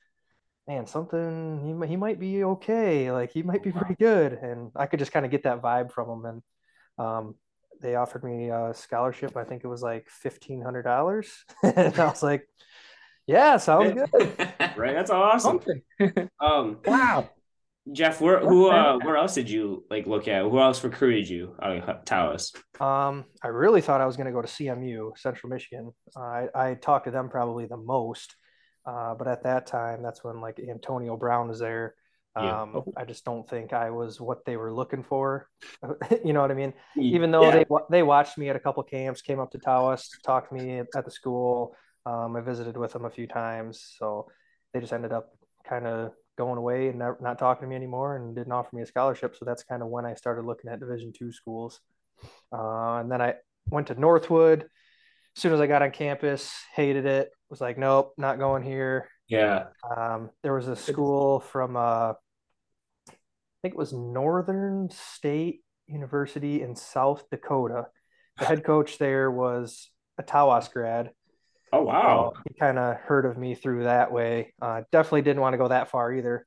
man, 0.67 0.87
something 0.87 1.61
he 1.65 1.73
mi- 1.73 1.87
he 1.87 1.97
might 1.97 2.19
be 2.19 2.43
okay. 2.45 3.13
Like 3.13 3.33
he 3.33 3.43
might 3.43 3.63
be 3.63 3.71
pretty 3.73 3.95
good, 3.95 4.33
and 4.33 4.73
I 4.75 4.87
could 4.87 4.99
just 4.99 5.13
kind 5.13 5.25
of 5.25 5.31
get 5.31 5.45
that 5.45 5.63
vibe 5.63 5.93
from 5.93 6.11
him. 6.11 6.25
And 6.25 6.43
um, 7.07 7.35
they 7.81 7.95
offered 7.95 8.25
me 8.25 8.51
a 8.51 8.73
scholarship. 8.75 9.37
I 9.37 9.45
think 9.45 9.65
it 9.65 9.69
was 9.69 9.83
like 9.83 10.09
fifteen 10.09 10.61
hundred 10.61 10.83
dollars, 10.83 11.31
and 11.63 11.99
I 11.99 12.07
was 12.07 12.23
like, 12.23 12.47
yeah, 13.27 13.57
sounds 13.57 13.95
good. 13.95 14.51
Right, 14.77 14.95
that's 14.95 15.11
awesome. 15.11 15.61
Um, 16.41 16.79
wow. 16.85 17.31
Jeff, 17.93 18.21
where 18.21 18.41
who 18.41 18.71
uh 18.71 18.99
where 19.03 19.17
else 19.17 19.35
did 19.35 19.51
you 19.51 19.85
like 19.91 20.07
look 20.07 20.27
at? 20.27 20.43
Who 20.43 20.59
else 20.59 20.83
recruited 20.83 21.29
you 21.29 21.55
out 21.63 21.77
of 21.77 22.05
Tawas? 22.05 22.55
Um, 22.81 23.25
I 23.43 23.49
really 23.49 23.83
thought 23.83 24.01
I 24.01 24.07
was 24.07 24.17
going 24.17 24.27
to 24.27 24.33
go 24.33 24.41
to 24.41 24.49
CMU, 24.49 25.17
Central 25.19 25.51
Michigan. 25.51 25.93
Uh, 26.17 26.21
I 26.21 26.49
I 26.55 26.75
talked 26.75 27.05
to 27.05 27.11
them 27.11 27.29
probably 27.29 27.67
the 27.67 27.77
most, 27.77 28.37
uh, 28.87 29.15
but 29.15 29.29
at 29.29 29.45
that 29.45 29.67
time, 29.67 30.03
that's 30.03 30.25
when 30.25 30.41
like 30.41 30.59
Antonio 30.59 31.17
Brown 31.17 31.49
was 31.49 31.59
there. 31.59 31.95
Yeah. 32.37 32.63
Um, 32.63 32.83
I 32.97 33.05
just 33.05 33.25
don't 33.25 33.49
think 33.49 33.73
I 33.73 33.91
was 33.91 34.21
what 34.21 34.45
they 34.45 34.57
were 34.57 34.73
looking 34.73 35.03
for. 35.05 35.49
you 36.25 36.33
know 36.33 36.41
what 36.41 36.51
I 36.51 36.55
mean? 36.55 36.73
Hmm. 36.95 37.03
Even 37.03 37.31
though 37.31 37.45
Yeah. 37.45 37.51
they 37.59 37.65
they 37.91 38.03
watched 38.03 38.37
me 38.39 38.49
at 38.49 38.57
a 38.57 38.61
couple 38.61 38.83
camps, 38.83 39.23
came 39.23 39.39
up 39.41 39.51
to 39.53 39.59
Tawas, 39.59 40.09
talked 40.25 40.49
to 40.49 40.55
me 40.55 40.79
at, 40.81 41.05
the 41.05 41.11
school. 41.11 41.77
Um, 42.07 42.37
I 42.37 42.41
visited 42.41 42.77
with 42.77 42.93
them 42.93 43.05
a 43.05 43.11
few 43.11 43.27
times, 43.27 43.95
so 43.99 44.29
they 44.73 44.81
just 44.81 44.93
ended 44.93 45.13
up 45.13 45.31
kind 45.65 45.87
of 45.87 46.13
going 46.37 46.59
away 46.59 46.89
and 46.89 46.99
not, 46.99 47.23
not 47.23 47.39
talking 47.39 47.63
to 47.63 47.69
me 47.69 47.77
anymore, 47.77 48.17
and 48.17 48.35
didn't 48.35 48.53
offer 48.53 48.75
me 48.75 48.83
a 48.83 48.87
scholarship. 48.87 49.37
So 49.37 49.45
that's 49.45 49.63
kind 49.63 49.83
of 49.83 49.89
when 49.89 50.05
I 50.05 50.15
started 50.15 50.45
looking 50.45 50.71
at 50.71 50.81
Division 50.81 51.13
two 51.17 51.33
schools. 51.33 51.81
Uh, 52.53 52.97
and 52.99 53.11
then 53.11 53.23
I 53.23 53.35
went 53.71 53.87
to 53.89 53.95
Northwood. 53.95 54.63
As 55.37 55.43
soon 55.43 55.53
as 55.53 55.61
I 55.61 55.67
got 55.67 55.83
on 55.83 55.91
campus, 55.93 56.53
hated 56.75 57.07
it. 57.07 57.31
Was 57.51 57.61
like, 57.61 57.79
nope, 57.79 58.15
not 58.19 58.39
going 58.39 58.63
here. 58.65 59.09
yeah. 59.29 59.67
Um, 59.97 60.31
there 60.43 60.55
was 60.55 60.67
a 60.69 60.75
school 60.77 61.41
from, 61.41 61.77
uh, 61.77 62.15
think 63.65 63.75
it 63.75 63.79
was 63.79 63.95
Northern 63.95 64.91
State 64.91 65.63
University 65.87 66.61
in 66.61 66.77
South 66.77 67.25
Dakota. 67.31 67.87
The 68.39 68.45
head 68.45 68.63
coach 68.63 68.99
there 68.99 69.31
was 69.31 69.89
a 70.19 70.23
Tawas 70.23 70.71
grad. 70.71 71.13
Oh 71.73 71.83
wow. 71.83 72.35
So 72.35 72.43
he 72.47 72.59
kind 72.61 72.79
of 72.79 72.97
heard 72.97 73.25
of 73.25 73.39
me 73.39 73.55
through 73.55 73.85
that 73.85 74.13
way. 74.13 74.53
Uh, 74.61 74.83
definitely 74.93 75.23
didn't 75.23 75.41
want 75.41 75.55
to 75.55 75.59
go 75.59 75.69
that 75.69 75.91
far 75.91 76.13
either. 76.13 76.47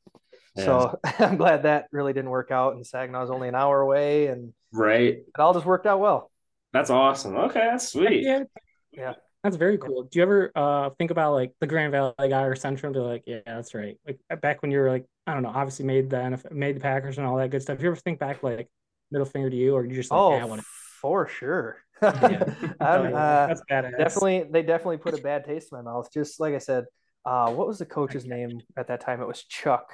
So 0.58 1.00
I'm 1.20 1.38
glad 1.38 1.64
that 1.64 1.88
really 1.92 2.14
didn't 2.14 2.30
work 2.30 2.52
out. 2.52 2.76
And 2.76 2.86
Saginaw 2.86 3.24
is 3.24 3.32
only 3.32 3.48
an 3.48 3.56
hour 3.56 3.82
away, 3.82 4.28
and 4.28 4.54
Right. 4.72 5.16
it 5.16 5.40
all 5.40 5.56
just 5.56 5.66
worked 5.66 5.88
out 5.88 6.00
well. 6.00 6.30
That's 6.72 6.92
awesome. 6.92 7.36
Okay, 7.36 7.62
that's 7.62 7.90
sweet. 7.90 8.26
Yeah. 8.26 8.44
Yeah. 8.92 9.14
That's 9.44 9.56
very 9.56 9.80
cool. 9.80 10.04
Do 10.04 10.20
you 10.20 10.24
ever 10.24 10.52
uh 10.54 10.92
think 11.00 11.10
about 11.10 11.34
like 11.34 11.54
the 11.62 11.68
Grand 11.68 11.94
Valley 11.94 12.14
guy 12.20 12.44
or 12.44 12.56
Central? 12.56 12.94
To 12.94 13.02
like, 13.02 13.24
yeah, 13.26 13.40
that's 13.44 13.74
right. 13.74 13.98
Like 14.06 14.20
back 14.40 14.62
when 14.62 14.70
you 14.70 14.78
were 14.78 14.92
like, 14.92 15.06
I 15.28 15.34
don't 15.34 15.44
know, 15.44 15.52
obviously 15.54 15.86
made 15.86 16.10
the 16.10 16.16
NFL, 16.18 16.52
made 16.54 16.76
the 16.78 16.80
Packers 16.80 17.18
and 17.20 17.28
all 17.28 17.38
that 17.38 17.52
good 17.52 17.62
stuff. 17.62 17.82
You 17.82 17.88
ever 17.88 17.96
think 17.98 18.18
back 18.18 18.42
like 18.44 18.70
middle 19.12 19.26
finger 19.26 19.50
to 19.50 19.56
you, 19.56 19.76
or 19.76 19.86
you 19.86 19.94
just 19.94 20.10
like, 20.10 20.20
Oh, 20.20 20.36
yeah, 20.36 20.42
I 20.42 20.46
want 20.46 20.62
for 20.64 21.28
sure. 21.28 21.78
Yeah. 22.02 22.44
I'm, 22.80 23.08
uh, 23.16 23.48
that's 23.48 23.62
badass. 23.70 23.98
definitely 23.98 24.46
they 24.52 24.62
definitely 24.62 24.98
put 24.98 25.14
a 25.18 25.22
bad 25.22 25.46
taste 25.46 25.70
in 25.72 25.80
my 25.80 25.82
mouth 25.84 26.08
just 26.14 26.40
like 26.40 26.54
i 26.54 26.60
said 26.60 26.86
uh 27.26 27.52
what 27.52 27.68
was 27.68 27.80
the 27.80 27.88
coach's 27.88 28.24
name 28.24 28.62
at 28.78 28.86
that 28.90 29.02
time 29.02 29.20
it 29.20 29.28
was 29.28 29.44
chuck 29.46 29.90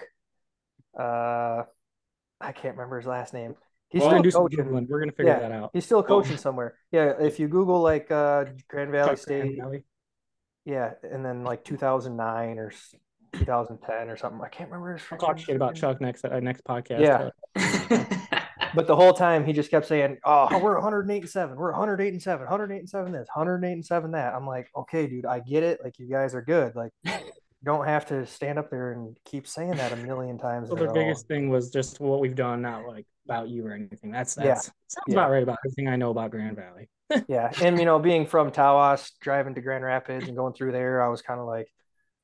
uh 1.00 1.64
i 2.42 2.52
can't 2.52 2.76
remember 2.76 2.98
his 2.98 3.06
last 3.08 3.34
name 3.34 3.56
he's 3.90 4.02
Well, 4.02 4.10
We're 4.10 4.14
gonna 4.16 4.24
do 4.24 4.32
still 4.32 4.42
coaching 4.50 4.66
googling. 4.66 4.88
We're 4.90 5.00
gonna 5.00 5.12
figure 5.14 5.32
Yeah. 5.32 5.40
that 5.40 5.52
out. 5.54 5.70
he's 5.72 5.86
still 5.86 6.04
coaching 6.04 6.36
somewhere 6.36 6.76
yeah 6.92 7.14
if 7.22 7.40
you 7.40 7.48
google 7.48 7.82
like 7.82 8.12
uh 8.12 8.46
grand 8.68 8.92
valley 8.92 9.12
Chuck 9.12 9.20
state 9.20 9.40
Grand 9.44 9.58
Valley. 9.58 9.84
yeah 10.66 10.92
and 11.10 11.24
then 11.26 11.46
like 11.46 11.64
2009 11.64 12.60
or 12.60 12.74
2010 13.34 14.10
or 14.10 14.18
something 14.18 14.42
i 14.44 14.48
can't 14.48 14.70
remember 14.70 14.94
his 14.94 15.02
I'll 15.12 15.18
talk 15.18 15.38
shit 15.38 15.56
about. 15.56 15.76
Chuck 15.76 16.00
next 16.02 16.24
uh, 16.26 16.40
next 16.40 16.64
podcast. 16.64 17.02
Yeah. 17.02 17.30
But 18.76 18.88
the 18.88 18.96
whole 18.96 19.14
time 19.14 19.46
he 19.46 19.54
just 19.54 19.70
kept 19.70 19.86
saying, 19.86 20.18
"Oh, 20.26 20.58
we're 20.58 20.74
108 20.74 21.22
and 21.22 21.30
seven. 21.30 21.56
We're 21.58 21.72
108 21.72 22.12
and 22.12 22.22
seven. 22.22 22.46
108 22.46 22.80
and 22.80 22.90
seven. 22.90 23.12
This. 23.12 23.28
108 23.34 23.72
and 23.72 23.86
seven. 23.86 24.12
That." 24.12 24.34
I'm 24.34 24.48
like, 24.48 24.70
"Okay, 24.76 25.06
dude, 25.06 25.26
I 25.28 25.42
get 25.42 25.62
it. 25.62 25.80
Like, 25.84 26.00
you 26.00 26.10
guys 26.10 26.34
are 26.34 26.42
good. 26.42 26.76
Like, 26.76 26.92
you 27.04 27.12
don't 27.64 27.86
have 27.86 28.08
to 28.08 28.26
stand 28.26 28.58
up 28.58 28.72
there 28.72 28.94
and 28.94 29.16
keep 29.26 29.46
saying 29.48 29.76
that 29.76 29.92
a 29.92 29.96
million 29.98 30.40
times." 30.40 30.70
so 30.70 30.76
in 30.76 30.80
a 30.80 30.82
the 30.82 30.88
row." 30.88 30.94
biggest 30.96 31.28
thing 31.28 31.50
was 31.50 31.70
just 31.70 32.00
what 32.00 32.20
we've 32.20 32.36
done, 32.36 32.64
not 32.64 32.88
like 32.88 33.06
about 33.26 33.48
you 33.50 33.64
or 33.68 33.74
anything. 33.74 34.10
That's 34.10 34.36
Yeah. 34.38 34.46
that's 34.46 34.66
sounds 34.88 35.06
Yeah. 35.08 35.14
about 35.14 35.30
right 35.30 35.44
about 35.44 35.60
everything 35.64 35.88
I 35.88 35.96
know 35.96 36.10
about 36.10 36.32
Grand 36.32 36.56
Valley. 36.58 36.90
yeah, 37.28 37.52
and 37.62 37.78
you 37.78 37.86
know, 37.86 38.00
being 38.00 38.26
from 38.26 38.50
Tawas, 38.50 39.12
driving 39.22 39.54
to 39.54 39.62
Grand 39.62 39.84
Rapids 39.84 40.28
and 40.28 40.36
going 40.36 40.54
through 40.54 40.72
there, 40.72 41.04
I 41.04 41.10
was 41.10 41.22
kind 41.22 41.40
of 41.40 41.46
like, 41.46 41.68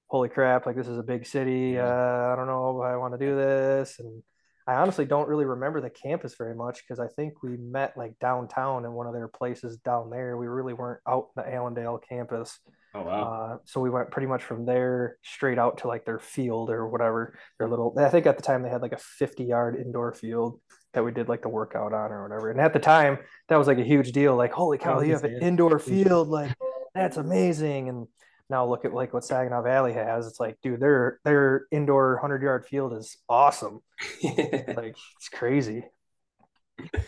"Holy 0.09 0.29
crap! 0.29 0.65
Like, 0.65 0.75
this 0.75 0.87
is 0.87 0.97
a 0.97 1.03
big 1.03 1.25
city. 1.25 1.79
Uh, 1.79 1.85
I 1.85 2.35
don't 2.35 2.47
know 2.47 2.81
if 2.81 2.85
I 2.85 2.97
want 2.97 3.13
to 3.13 3.25
do 3.25 3.35
this." 3.35 3.99
And 3.99 4.21
I 4.67 4.75
honestly 4.75 5.05
don't 5.05 5.27
really 5.27 5.45
remember 5.45 5.81
the 5.81 5.89
campus 5.89 6.35
very 6.35 6.53
much 6.53 6.83
because 6.83 6.99
I 6.99 7.07
think 7.07 7.41
we 7.41 7.57
met 7.57 7.97
like 7.97 8.19
downtown 8.19 8.85
in 8.85 8.91
one 8.93 9.07
of 9.07 9.13
their 9.13 9.27
places 9.27 9.77
down 9.77 10.11
there. 10.11 10.37
We 10.37 10.45
really 10.45 10.73
weren't 10.73 11.01
out 11.07 11.29
in 11.35 11.43
the 11.43 11.51
Allendale 11.51 11.97
campus. 11.97 12.59
Oh 12.93 13.01
wow. 13.01 13.23
Uh, 13.23 13.57
so 13.65 13.81
we 13.81 13.89
went 13.89 14.11
pretty 14.11 14.27
much 14.27 14.43
from 14.43 14.65
there 14.65 15.17
straight 15.23 15.57
out 15.57 15.79
to 15.79 15.87
like 15.87 16.05
their 16.05 16.19
field 16.19 16.69
or 16.69 16.87
whatever. 16.87 17.35
Their 17.57 17.67
little, 17.67 17.95
I 17.97 18.09
think 18.09 18.27
at 18.27 18.37
the 18.37 18.43
time 18.43 18.61
they 18.61 18.69
had 18.69 18.83
like 18.83 18.93
a 18.93 18.97
50 18.97 19.43
yard 19.43 19.75
indoor 19.75 20.13
field 20.13 20.59
that 20.93 21.03
we 21.03 21.11
did 21.11 21.29
like 21.29 21.41
the 21.41 21.49
workout 21.49 21.93
on 21.93 22.11
or 22.11 22.23
whatever. 22.23 22.51
And 22.51 22.59
at 22.59 22.73
the 22.73 22.79
time, 22.79 23.19
that 23.47 23.57
was 23.57 23.67
like 23.67 23.79
a 23.79 23.83
huge 23.83 24.11
deal. 24.11 24.35
Like, 24.35 24.51
holy 24.51 24.77
cow, 24.77 24.97
was 24.97 25.07
you 25.07 25.13
have 25.13 25.23
an 25.23 25.41
indoor 25.41 25.79
field. 25.79 26.27
Like, 26.27 26.55
that's 26.93 27.17
amazing. 27.17 27.89
And 27.89 28.07
now 28.49 28.65
look 28.65 28.85
at 28.85 28.93
like 28.93 29.13
what 29.13 29.23
Saginaw 29.23 29.61
Valley 29.61 29.93
has. 29.93 30.27
It's 30.27 30.39
like, 30.39 30.57
dude, 30.63 30.79
their 30.79 31.19
their 31.23 31.65
indoor 31.71 32.13
100 32.15 32.41
yard 32.41 32.65
field 32.65 32.93
is 32.93 33.17
awesome. 33.27 33.81
Like, 34.23 34.95
it's 35.17 35.29
crazy. 35.31 35.85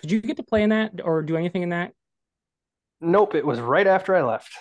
Did 0.01 0.11
you 0.11 0.21
get 0.21 0.37
to 0.37 0.43
play 0.43 0.63
in 0.63 0.69
that 0.71 0.99
or 1.03 1.21
do 1.21 1.37
anything 1.37 1.61
in 1.61 1.69
that? 1.69 1.93
Nope, 2.99 3.35
it 3.35 3.45
was 3.45 3.59
right 3.59 3.87
after 3.87 4.15
I 4.15 4.23
left. 4.23 4.51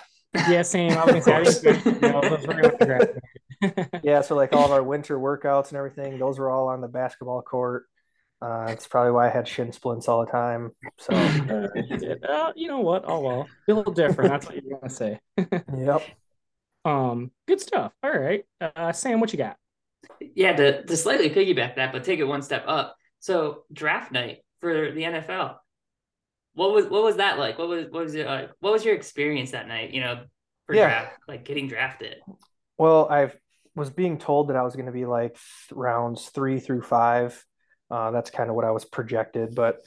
Yeah, 0.49 0.63
same. 0.63 0.93
I 0.93 1.05
was 1.05 1.27
gonna 1.27 1.45
say 1.45 1.71
I 1.71 1.73
didn't. 1.75 2.03
No, 2.03 2.21
those 2.21 2.47
were 2.47 2.55
right 2.55 2.65
after 2.67 2.87
graduating. 2.87 3.23
Yeah, 4.03 4.23
so 4.23 4.37
like 4.37 4.55
all 4.55 4.65
of 4.65 4.71
our 4.71 4.83
winter 4.83 5.19
workouts 5.19 5.69
and 5.69 5.77
everything, 5.77 6.19
those 6.19 6.39
were 6.39 6.51
all 6.51 6.69
on 6.69 6.81
the 6.81 6.89
basketball 6.89 7.43
court. 7.43 7.85
Uh, 8.41 8.69
it's 8.71 8.87
probably 8.87 9.13
why 9.13 9.27
I 9.27 9.31
had 9.31 9.47
shin 9.47 9.71
splints 9.73 10.09
all 10.09 10.25
the 10.25 10.31
time. 10.33 10.71
So, 10.99 11.13
Uh, 11.15 11.69
you. 11.75 12.17
Uh, 12.27 12.53
you 12.57 12.69
know 12.69 12.81
what? 12.81 13.05
Oh 13.07 13.21
well, 13.21 13.49
a 13.69 13.73
little 13.75 13.93
different. 13.93 14.31
That's 14.31 14.47
what 14.47 14.55
you're 14.65 14.79
gonna 14.79 14.89
say. 14.89 15.19
yep. 15.77 16.03
Um, 16.85 17.31
good 17.47 17.61
stuff. 17.61 17.93
All 18.03 18.11
right, 18.11 18.45
uh, 18.61 18.93
Sam, 18.93 19.21
what 19.21 19.33
you 19.33 19.39
got? 19.39 19.57
yeah, 20.35 20.55
to, 20.55 20.85
to 20.85 20.97
slightly 20.97 21.29
piggyback 21.31 21.77
that, 21.77 21.93
but 21.93 22.05
take 22.05 22.19
it 22.21 22.25
one 22.25 22.43
step 22.43 22.65
up. 22.67 22.97
So 23.19 23.65
draft 23.73 24.13
night 24.13 24.39
for 24.61 24.91
the 24.93 25.03
NFL. 25.03 25.57
What 26.55 26.73
was 26.73 26.87
what 26.87 27.03
was 27.03 27.17
that 27.17 27.39
like? 27.39 27.59
What 27.59 27.69
was 27.69 27.85
what 27.91 28.05
was 28.05 28.15
it 28.15 28.27
like? 28.27 28.51
What 28.61 28.73
was 28.73 28.85
your 28.85 28.95
experience 28.95 29.51
that 29.53 29.69
night? 29.69 29.93
You 29.93 30.01
know, 30.01 30.25
for 30.67 30.75
Yeah. 30.75 30.87
draft, 30.87 31.19
like 31.29 31.45
getting 31.45 31.69
drafted. 31.69 32.17
Well, 32.79 33.09
I 33.11 33.31
was 33.77 33.91
being 33.91 34.19
told 34.19 34.49
that 34.49 34.57
I 34.57 34.63
was 34.63 34.75
going 34.75 34.87
to 34.87 34.93
be 34.93 35.07
like 35.07 35.37
rounds 35.71 36.31
three 36.31 36.61
through 36.61 36.83
five. 36.83 37.45
Uh, 37.91 38.11
that's 38.11 38.31
kind 38.31 38.49
of 38.49 38.57
what 38.57 38.65
I 38.65 38.71
was 38.71 38.85
projected. 38.85 39.55
But 39.55 39.79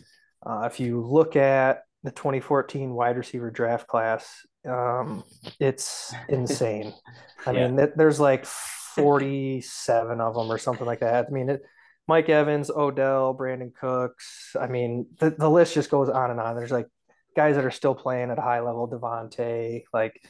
uh, 0.46 0.70
if 0.72 0.80
you 0.80 1.02
look 1.02 1.36
at 1.36 1.84
the 2.04 2.12
2014 2.12 2.94
wide 2.94 3.18
receiver 3.18 3.50
draft 3.50 3.88
class, 3.88 4.46
um, 4.68 5.24
it's 5.60 6.14
insane. 6.30 6.94
I 7.46 7.52
Yeah. 7.52 7.68
mean, 7.68 7.78
th- 7.78 7.92
there's 7.96 8.20
like 8.20 8.46
47 8.46 10.22
of 10.22 10.36
them 10.36 10.52
or 10.52 10.58
something 10.58 10.86
like 10.86 11.00
that. 11.02 11.28
I 11.28 11.30
mean, 11.32 11.50
it, 11.50 11.62
Mike 12.08 12.30
Evans, 12.30 12.70
Odell, 12.70 13.36
Brandin 13.36 13.74
Cooks. 13.74 14.56
I 14.60 14.68
mean, 14.68 15.08
the, 15.20 15.32
the 15.32 15.50
list 15.50 15.74
just 15.74 15.90
goes 15.90 16.10
on 16.10 16.32
and 16.32 16.40
on. 16.40 16.56
There's 16.56 16.72
like 16.72 16.88
guys 17.36 17.56
that 17.56 17.66
are 17.66 17.72
still 17.72 17.96
playing 17.96 18.30
at 18.32 18.38
a 18.38 18.42
high 18.42 18.60
level, 18.60 18.88
Davante, 18.88 19.84
like 19.94 20.22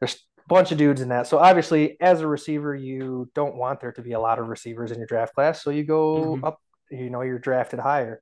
there's 0.00 0.14
a 0.14 0.48
bunch 0.48 0.70
of 0.72 0.78
dudes 0.78 1.00
in 1.00 1.08
that. 1.08 1.26
So 1.26 1.38
obviously, 1.38 1.98
as 2.00 2.20
a 2.20 2.26
receiver, 2.26 2.74
you 2.74 3.30
don't 3.34 3.56
want 3.56 3.80
there 3.80 3.92
to 3.92 4.02
be 4.02 4.12
a 4.12 4.20
lot 4.20 4.38
of 4.38 4.48
receivers 4.48 4.90
in 4.92 4.98
your 4.98 5.06
draft 5.06 5.34
class. 5.34 5.62
So 5.62 5.70
you 5.70 5.84
go 5.84 6.36
Mhm. 6.36 6.44
up, 6.44 6.60
you 6.90 7.10
know, 7.10 7.22
you're 7.22 7.38
drafted 7.38 7.80
higher. 7.80 8.20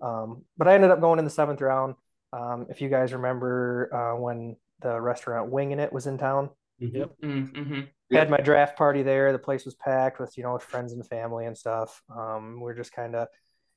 Um, 0.00 0.44
but 0.56 0.68
I 0.68 0.74
ended 0.74 0.90
up 0.90 1.00
going 1.00 1.18
in 1.18 1.24
the 1.24 1.30
seventh 1.30 1.60
round. 1.60 1.94
Um, 2.32 2.66
if 2.70 2.80
you 2.80 2.88
guys 2.88 3.12
remember 3.12 3.90
uh, 3.92 4.20
when 4.20 4.56
the 4.80 5.00
restaurant 5.00 5.50
Winging 5.50 5.78
It 5.80 5.92
was 5.92 6.06
in 6.06 6.18
town, 6.18 6.50
Yep. 6.78 7.10
Mm-hmm. 7.24 7.80
had 8.12 8.30
my 8.30 8.36
draft 8.38 8.76
party 8.78 9.02
there. 9.02 9.32
The 9.32 9.38
place 9.38 9.64
was 9.64 9.74
packed 9.74 10.20
with, 10.20 10.36
you 10.36 10.44
know, 10.44 10.58
friends 10.58 10.92
and 10.92 11.06
family 11.06 11.46
and 11.46 11.56
stuff. 11.58 12.00
Um, 12.14 12.60
we're 12.60 12.74
just 12.76 12.92
kind 12.92 13.14
of 13.16 13.28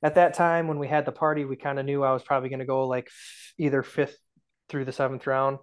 at 0.04 0.16
that 0.16 0.34
time 0.36 0.68
when 0.68 0.80
we 0.80 0.88
had 0.88 1.06
the 1.06 1.12
party, 1.12 1.46
we 1.46 1.56
kind 1.56 1.80
of 1.80 1.86
knew 1.86 2.04
I 2.04 2.14
was 2.14 2.24
probably 2.24 2.50
going 2.50 2.60
to 2.60 2.66
go 2.66 2.88
like 2.88 3.08
f- 3.08 3.54
either 3.58 3.84
fifth 3.84 4.18
through 4.70 4.86
the 4.86 4.92
seventh 4.92 5.26
round. 5.28 5.58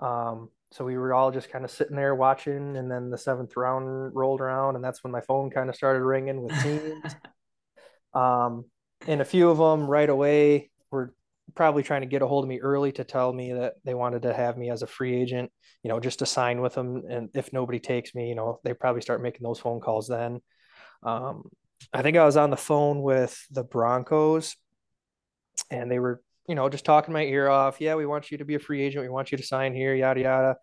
Um, 0.00 0.48
so 0.72 0.84
we 0.84 0.96
were 0.98 1.14
all 1.14 1.30
just 1.30 1.50
kind 1.50 1.64
of 1.64 1.70
sitting 1.70 1.96
there 1.96 2.14
watching, 2.14 2.76
and 2.76 2.90
then 2.90 3.08
the 3.10 3.18
seventh 3.18 3.56
round 3.56 4.14
rolled 4.14 4.40
around, 4.40 4.74
and 4.76 4.84
that's 4.84 5.04
when 5.04 5.12
my 5.12 5.20
phone 5.20 5.50
kind 5.50 5.68
of 5.70 5.76
started 5.76 6.02
ringing 6.02 6.42
with 6.42 6.52
teams. 6.62 7.14
um, 8.12 8.64
and 9.06 9.20
a 9.20 9.24
few 9.24 9.50
of 9.50 9.58
them 9.58 9.86
right 9.86 10.08
away 10.08 10.70
were 10.90 11.14
probably 11.54 11.82
trying 11.82 12.02
to 12.02 12.06
get 12.06 12.22
a 12.22 12.26
hold 12.26 12.44
of 12.44 12.48
me 12.48 12.60
early 12.60 12.92
to 12.92 13.04
tell 13.04 13.32
me 13.32 13.52
that 13.52 13.74
they 13.84 13.94
wanted 13.94 14.22
to 14.22 14.34
have 14.34 14.56
me 14.56 14.70
as 14.70 14.82
a 14.82 14.86
free 14.86 15.14
agent, 15.14 15.50
you 15.82 15.88
know, 15.88 16.00
just 16.00 16.18
to 16.20 16.26
sign 16.26 16.60
with 16.60 16.74
them. 16.74 17.02
And 17.08 17.30
if 17.34 17.52
nobody 17.52 17.78
takes 17.78 18.14
me, 18.14 18.28
you 18.28 18.34
know, 18.34 18.60
they 18.64 18.74
probably 18.74 19.02
start 19.02 19.22
making 19.22 19.42
those 19.42 19.60
phone 19.60 19.80
calls 19.80 20.08
then. 20.08 20.40
Um, 21.02 21.44
I 21.92 22.02
think 22.02 22.16
I 22.16 22.24
was 22.24 22.36
on 22.36 22.50
the 22.50 22.56
phone 22.56 23.02
with 23.02 23.44
the 23.50 23.62
Broncos, 23.62 24.56
and 25.70 25.90
they 25.90 25.98
were, 25.98 26.22
you 26.48 26.54
know, 26.54 26.68
just 26.68 26.84
talking 26.84 27.12
my 27.12 27.24
ear 27.24 27.48
off. 27.48 27.80
Yeah, 27.80 27.94
we 27.94 28.06
want 28.06 28.30
you 28.30 28.38
to 28.38 28.44
be 28.44 28.54
a 28.54 28.58
free 28.58 28.82
agent. 28.82 29.04
We 29.04 29.10
want 29.10 29.32
you 29.32 29.38
to 29.38 29.44
sign 29.44 29.74
here, 29.74 29.94
yada 29.94 30.20
yada. 30.20 30.56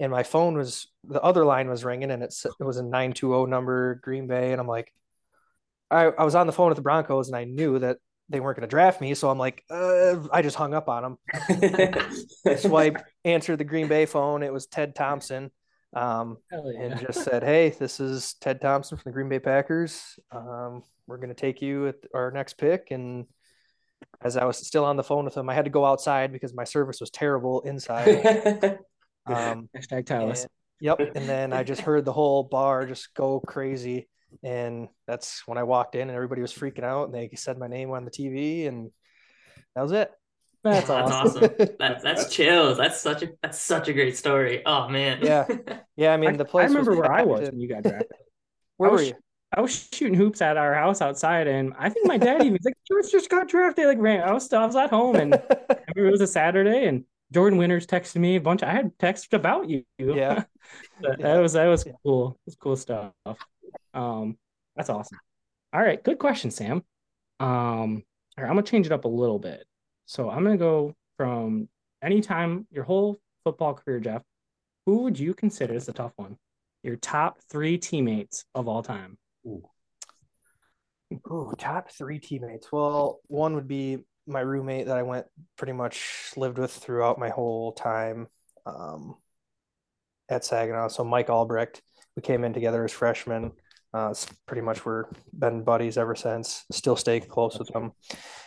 And 0.00 0.10
my 0.10 0.22
phone 0.22 0.56
was 0.56 0.88
the 1.04 1.20
other 1.20 1.44
line 1.44 1.68
was 1.68 1.84
ringing, 1.84 2.10
and 2.10 2.22
it's 2.22 2.44
it 2.44 2.64
was 2.64 2.76
a 2.76 2.82
nine 2.82 3.12
two 3.12 3.28
zero 3.28 3.46
number 3.46 3.96
Green 3.96 4.26
Bay, 4.26 4.52
and 4.52 4.60
I'm 4.60 4.68
like, 4.68 4.92
I 5.90 6.04
I 6.06 6.24
was 6.24 6.34
on 6.34 6.46
the 6.46 6.52
phone 6.52 6.68
with 6.68 6.76
the 6.76 6.82
Broncos, 6.82 7.28
and 7.28 7.36
I 7.36 7.44
knew 7.44 7.78
that 7.80 7.98
they 8.32 8.40
weren't 8.40 8.56
going 8.56 8.68
to 8.68 8.70
draft 8.70 9.00
me, 9.00 9.14
so 9.14 9.30
I'm 9.30 9.38
like, 9.38 9.62
uh, 9.70 10.16
I 10.32 10.42
just 10.42 10.56
hung 10.56 10.74
up 10.74 10.88
on 10.88 11.02
them. 11.02 12.56
Swipe, 12.58 13.04
answered 13.24 13.58
the 13.58 13.64
Green 13.64 13.88
Bay 13.88 14.06
phone. 14.06 14.42
It 14.42 14.52
was 14.52 14.66
Ted 14.66 14.94
Thompson 14.94 15.50
um, 15.94 16.38
yeah. 16.50 16.58
and 16.80 17.00
just 17.00 17.22
said, 17.24 17.42
"Hey, 17.42 17.70
this 17.70 18.00
is 18.00 18.34
Ted 18.40 18.60
Thompson 18.60 18.96
from 18.96 19.10
the 19.10 19.14
Green 19.14 19.28
Bay 19.28 19.38
Packers. 19.38 20.18
Um, 20.30 20.82
we're 21.06 21.18
going 21.18 21.28
to 21.28 21.34
take 21.34 21.62
you 21.62 21.88
at 21.88 21.96
our 22.14 22.30
next 22.30 22.54
pick." 22.54 22.88
And 22.90 23.26
as 24.22 24.36
I 24.36 24.44
was 24.44 24.56
still 24.56 24.84
on 24.84 24.96
the 24.96 25.04
phone 25.04 25.24
with 25.24 25.36
him, 25.36 25.48
I 25.48 25.54
had 25.54 25.64
to 25.66 25.70
go 25.70 25.84
outside 25.84 26.32
because 26.32 26.54
my 26.54 26.64
service 26.64 27.00
was 27.00 27.10
terrible 27.10 27.60
inside. 27.62 28.78
Um, 29.24 29.68
Hashtag 29.76 30.04
Tawas. 30.04 30.46
yep. 30.80 30.98
And 30.98 31.28
then 31.28 31.52
I 31.52 31.62
just 31.62 31.82
heard 31.82 32.04
the 32.04 32.12
whole 32.12 32.42
bar 32.42 32.86
just 32.86 33.14
go 33.14 33.38
crazy, 33.38 34.08
and 34.42 34.88
that's 35.06 35.42
when 35.46 35.58
I 35.58 35.62
walked 35.62 35.94
in, 35.94 36.02
and 36.02 36.10
everybody 36.12 36.42
was 36.42 36.52
freaking 36.52 36.84
out, 36.84 37.06
and 37.06 37.14
they 37.14 37.30
said 37.36 37.58
my 37.58 37.68
name 37.68 37.90
on 37.90 38.04
the 38.04 38.10
TV, 38.10 38.66
and 38.68 38.90
that 39.74 39.82
was 39.82 39.92
it. 39.92 40.10
That's 40.64 40.86
That's 40.86 41.10
awesome. 41.10 41.44
awesome. 41.44 41.66
That, 41.80 42.02
that's 42.02 42.32
chills. 42.32 42.78
That's 42.78 43.00
such 43.00 43.22
a 43.24 43.30
that's 43.42 43.60
such 43.60 43.88
a 43.88 43.92
great 43.92 44.16
story. 44.16 44.62
Oh 44.64 44.88
man. 44.88 45.18
Yeah. 45.22 45.46
Yeah, 45.96 46.12
I 46.12 46.16
mean 46.16 46.30
I, 46.30 46.36
the 46.36 46.44
place. 46.44 46.66
I 46.66 46.68
remember 46.68 46.92
was 46.92 47.00
where 47.00 47.12
I 47.12 47.24
was 47.24 47.50
when 47.50 47.58
you 47.60 47.68
got 47.68 47.82
drafted. 47.90 48.10
Where 48.76 48.88
I 48.90 48.92
were 48.92 48.98
was- 48.98 49.08
you? 49.08 49.14
I 49.54 49.60
was 49.60 49.88
shooting 49.92 50.14
hoops 50.14 50.40
at 50.40 50.56
our 50.56 50.72
house 50.72 51.02
outside, 51.02 51.46
and 51.46 51.74
I 51.78 51.90
think 51.90 52.06
my 52.06 52.16
dad 52.16 52.40
even 52.40 52.52
was 52.54 52.64
like, 52.64 52.72
George 52.88 53.10
just 53.12 53.28
got 53.28 53.48
drafted. 53.48 53.86
Like, 53.86 53.98
ran. 53.98 54.22
I 54.26 54.32
was 54.32 54.46
still, 54.46 54.60
I 54.60 54.64
was 54.66 54.76
at 54.76 54.88
home, 54.88 55.16
and 55.16 55.34
I 55.70 55.76
remember 55.94 56.08
it 56.08 56.10
was 56.12 56.22
a 56.22 56.26
Saturday, 56.26 56.86
and 56.86 57.04
Jordan 57.34 57.58
Winters 57.58 57.86
texted 57.86 58.16
me 58.16 58.36
a 58.36 58.40
bunch. 58.40 58.62
I 58.62 58.72
had 58.72 58.96
texted 58.96 59.34
about 59.34 59.68
you. 59.68 59.84
Yeah. 59.98 60.44
But 61.02 61.18
Yeah. 61.20 61.34
that 61.34 61.40
was 61.40 61.52
that 61.52 61.66
was 61.66 61.84
Yeah. 61.84 61.92
cool. 62.02 62.38
It 62.46 62.46
was 62.46 62.56
cool 62.56 62.76
stuff. 62.76 63.12
Um, 63.94 64.36
that's 64.76 64.90
awesome. 64.90 65.18
All 65.72 65.82
right, 65.82 66.02
good 66.02 66.18
question, 66.18 66.50
Sam. 66.50 66.82
Um, 67.40 68.02
all 68.36 68.44
right, 68.44 68.48
I'm 68.48 68.54
gonna 68.54 68.62
change 68.62 68.86
it 68.86 68.92
up 68.92 69.04
a 69.04 69.08
little 69.08 69.38
bit. 69.38 69.64
So 70.06 70.30
I'm 70.30 70.44
gonna 70.44 70.56
go 70.56 70.94
from 71.16 71.68
anytime 72.02 72.66
your 72.70 72.84
whole 72.84 73.18
football 73.44 73.74
career, 73.74 74.00
Jeff. 74.00 74.22
Who 74.86 75.02
would 75.02 75.18
you 75.18 75.34
consider? 75.34 75.74
It's 75.74 75.88
a 75.88 75.92
tough 75.92 76.12
one. 76.16 76.36
Your 76.82 76.96
top 76.96 77.38
three 77.50 77.78
teammates 77.78 78.44
of 78.54 78.68
all 78.68 78.82
time. 78.82 79.18
Ooh, 79.46 79.62
top 81.58 81.90
three 81.90 82.18
teammates. 82.18 82.72
Well, 82.72 83.20
one 83.26 83.54
would 83.54 83.68
be 83.68 83.98
my 84.26 84.40
roommate 84.40 84.86
that 84.86 84.96
I 84.96 85.02
went 85.02 85.26
pretty 85.56 85.72
much 85.72 86.32
lived 86.36 86.58
with 86.58 86.72
throughout 86.72 87.18
my 87.18 87.28
whole 87.28 87.72
time 87.72 88.28
um, 88.66 89.16
at 90.28 90.44
Saginaw. 90.44 90.88
So 90.88 91.04
Mike 91.04 91.30
Albrecht. 91.30 91.82
We 92.16 92.22
came 92.22 92.44
in 92.44 92.52
together 92.52 92.84
as 92.84 92.92
freshmen. 92.92 93.52
Uh, 93.94 94.08
it's 94.10 94.26
pretty 94.46 94.62
much 94.62 94.86
we're 94.86 95.04
been 95.38 95.62
buddies 95.64 95.98
ever 95.98 96.14
since. 96.14 96.64
Still 96.72 96.96
stay 96.96 97.20
close 97.20 97.58
with 97.58 97.68
him. 97.74 97.92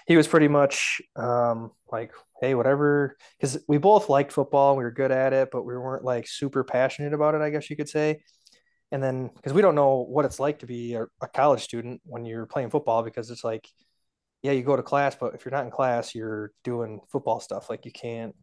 He 0.07 0.17
was 0.17 0.27
pretty 0.27 0.47
much 0.47 1.01
um, 1.15 1.71
like, 1.91 2.11
hey, 2.41 2.55
whatever, 2.55 3.15
because 3.39 3.59
we 3.67 3.77
both 3.77 4.09
liked 4.09 4.31
football. 4.31 4.75
We 4.75 4.83
were 4.83 4.91
good 4.91 5.11
at 5.11 5.33
it, 5.33 5.49
but 5.51 5.63
we 5.63 5.77
weren't 5.77 6.03
like 6.03 6.27
super 6.27 6.63
passionate 6.63 7.13
about 7.13 7.35
it. 7.35 7.41
I 7.41 7.51
guess 7.51 7.69
you 7.69 7.75
could 7.75 7.89
say. 7.89 8.21
And 8.91 9.03
then 9.03 9.29
because 9.35 9.53
we 9.53 9.61
don't 9.61 9.75
know 9.75 10.05
what 10.07 10.25
it's 10.25 10.39
like 10.39 10.59
to 10.59 10.65
be 10.65 10.93
a, 10.95 11.05
a 11.21 11.27
college 11.27 11.61
student 11.61 12.01
when 12.05 12.25
you're 12.25 12.45
playing 12.45 12.69
football, 12.71 13.03
because 13.03 13.29
it's 13.29 13.43
like, 13.43 13.67
yeah, 14.41 14.51
you 14.51 14.63
go 14.63 14.75
to 14.75 14.83
class, 14.83 15.15
but 15.15 15.33
if 15.35 15.45
you're 15.45 15.51
not 15.51 15.65
in 15.65 15.71
class, 15.71 16.15
you're 16.15 16.51
doing 16.63 17.01
football 17.11 17.39
stuff. 17.39 17.69
Like 17.69 17.85
you 17.85 17.91
can't. 17.91 18.35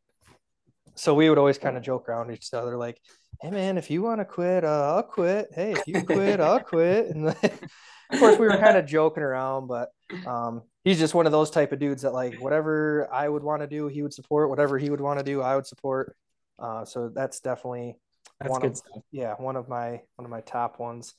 So 0.94 1.14
we 1.14 1.28
would 1.28 1.38
always 1.38 1.58
kind 1.58 1.76
of 1.76 1.82
joke 1.82 2.08
around 2.08 2.32
each 2.32 2.52
other, 2.52 2.76
like, 2.76 3.00
"Hey 3.40 3.50
man, 3.50 3.78
if 3.78 3.90
you 3.90 4.02
want 4.02 4.20
to 4.20 4.24
quit, 4.24 4.64
uh, 4.64 4.94
I'll 4.94 5.02
quit. 5.02 5.48
Hey, 5.54 5.72
if 5.72 5.86
you 5.86 6.02
quit, 6.06 6.40
I'll 6.40 6.60
quit." 6.60 7.08
And 7.08 7.28
of 7.28 8.18
course, 8.18 8.38
we 8.38 8.46
were 8.46 8.58
kind 8.58 8.76
of 8.76 8.86
joking 8.86 9.22
around, 9.22 9.66
but 9.66 9.90
um, 10.26 10.62
he's 10.84 10.98
just 10.98 11.14
one 11.14 11.26
of 11.26 11.32
those 11.32 11.50
type 11.50 11.72
of 11.72 11.78
dudes 11.78 12.02
that 12.02 12.12
like 12.12 12.40
whatever 12.40 13.08
I 13.12 13.28
would 13.28 13.42
want 13.42 13.62
to 13.62 13.66
do, 13.66 13.88
he 13.88 14.02
would 14.02 14.14
support. 14.14 14.50
Whatever 14.50 14.78
he 14.78 14.90
would 14.90 15.00
want 15.00 15.18
to 15.18 15.24
do, 15.24 15.40
I 15.42 15.56
would 15.56 15.66
support. 15.66 16.16
Uh, 16.58 16.84
so 16.84 17.08
that's 17.08 17.40
definitely 17.40 17.98
That's 18.38 18.50
one 18.50 18.60
good 18.60 18.70
of 18.72 18.76
stuff. 18.76 19.02
yeah 19.10 19.34
one 19.38 19.56
of 19.56 19.68
my 19.68 20.02
one 20.16 20.24
of 20.24 20.30
my 20.30 20.42
top 20.42 20.78
ones 20.78 21.14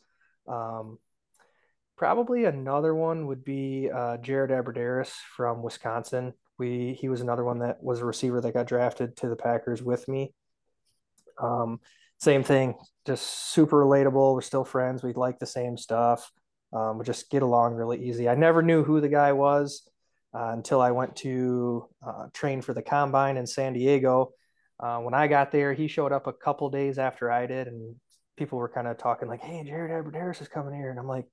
um 0.47 0.99
probably 1.97 2.45
another 2.45 2.93
one 2.95 3.27
would 3.27 3.43
be 3.43 3.89
uh 3.93 4.17
jared 4.17 4.51
abbrederis 4.51 5.11
from 5.35 5.61
wisconsin 5.63 6.33
we 6.57 6.93
he 6.93 7.09
was 7.09 7.21
another 7.21 7.43
one 7.43 7.59
that 7.59 7.81
was 7.83 7.99
a 7.99 8.05
receiver 8.05 8.39
that 8.41 8.53
got 8.53 8.67
drafted 8.67 9.15
to 9.17 9.27
the 9.27 9.35
packers 9.35 9.81
with 9.81 10.07
me 10.07 10.33
um 11.41 11.79
same 12.23 12.43
thing 12.43 12.75
just 13.05 13.51
super 13.51 13.83
relatable 13.83 14.33
we're 14.33 14.41
still 14.41 14.65
friends 14.65 15.03
we 15.03 15.13
like 15.13 15.39
the 15.39 15.45
same 15.45 15.77
stuff 15.77 16.31
um 16.73 16.97
we 16.97 17.05
just 17.05 17.29
get 17.29 17.43
along 17.43 17.73
really 17.73 18.03
easy 18.03 18.29
i 18.29 18.35
never 18.35 18.61
knew 18.61 18.83
who 18.83 19.01
the 19.01 19.09
guy 19.09 19.31
was 19.33 19.87
uh, 20.33 20.51
until 20.53 20.81
i 20.81 20.91
went 20.91 21.15
to 21.15 21.87
uh, 22.05 22.27
train 22.33 22.61
for 22.61 22.73
the 22.73 22.81
combine 22.81 23.37
in 23.37 23.45
san 23.45 23.73
diego 23.73 24.31
uh, 24.79 24.99
when 24.99 25.13
I 25.13 25.27
got 25.27 25.51
there, 25.51 25.73
he 25.73 25.87
showed 25.87 26.11
up 26.11 26.27
a 26.27 26.33
couple 26.33 26.69
days 26.69 26.97
after 26.97 27.31
I 27.31 27.45
did, 27.45 27.67
and 27.67 27.95
people 28.37 28.57
were 28.57 28.69
kind 28.69 28.87
of 28.87 28.97
talking 28.97 29.29
like, 29.29 29.41
"Hey, 29.41 29.63
Jared 29.63 29.91
Abbrederis 29.91 30.41
is 30.41 30.47
coming 30.47 30.73
here," 30.73 30.89
and 30.89 30.99
I'm 30.99 31.07
like, 31.07 31.25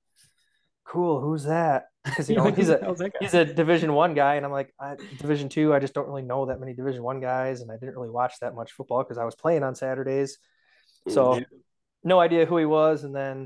"Cool, 0.85 1.19
who's 1.19 1.43
that?" 1.43 1.87
Because 2.05 2.29
you 2.29 2.35
know 2.37 2.51
he's 2.51 2.69
a 2.69 2.77
the 2.77 2.85
hell's 2.85 2.99
that 2.99 3.11
guy? 3.13 3.19
he's 3.19 3.33
a 3.33 3.43
Division 3.43 3.93
One 3.93 4.13
guy, 4.13 4.35
and 4.35 4.45
I'm 4.45 4.53
like, 4.53 4.73
I, 4.79 4.95
Division 5.17 5.49
Two. 5.49 5.73
I 5.73 5.79
just 5.79 5.93
don't 5.93 6.07
really 6.07 6.21
know 6.21 6.45
that 6.45 6.59
many 6.59 6.73
Division 6.73 7.03
One 7.03 7.19
guys, 7.19 7.61
and 7.61 7.69
I 7.69 7.75
didn't 7.75 7.95
really 7.95 8.09
watch 8.09 8.35
that 8.41 8.55
much 8.55 8.71
football 8.71 9.03
because 9.03 9.17
I 9.17 9.25
was 9.25 9.35
playing 9.35 9.63
on 9.63 9.75
Saturdays, 9.75 10.37
so 11.07 11.35
Yeah. 11.37 11.43
no 12.03 12.19
idea 12.19 12.45
who 12.45 12.57
he 12.57 12.65
was. 12.65 13.03
And 13.03 13.15
then 13.15 13.45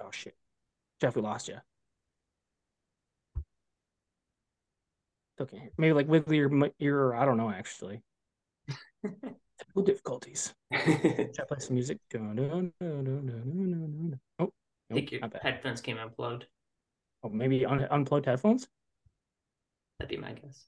Oh 0.00 0.10
shit, 0.10 0.36
Jeff, 1.00 1.16
we 1.16 1.22
lost 1.22 1.48
you. 1.48 1.56
Okay, 5.40 5.70
maybe 5.76 5.92
like 5.92 6.08
with 6.08 6.28
your 6.30 6.50
your 6.78 7.14
I 7.14 7.24
don't 7.24 7.36
know 7.36 7.50
actually. 7.50 8.02
Technical 9.58 9.82
difficulties. 9.84 10.54
Should 10.74 11.40
I 11.40 11.44
play 11.48 11.58
some 11.58 11.74
music? 11.74 11.98
Oh, 12.14 12.22
I 14.40 14.94
think 14.94 15.12
your 15.12 15.20
headphones 15.42 15.80
came 15.80 15.98
unplugged. 15.98 16.46
Oh, 17.22 17.28
maybe 17.28 17.64
un- 17.66 17.88
unplugged 17.90 18.26
headphones. 18.26 18.68
That'd 19.98 20.10
be 20.10 20.16
my 20.20 20.32
guess. 20.32 20.64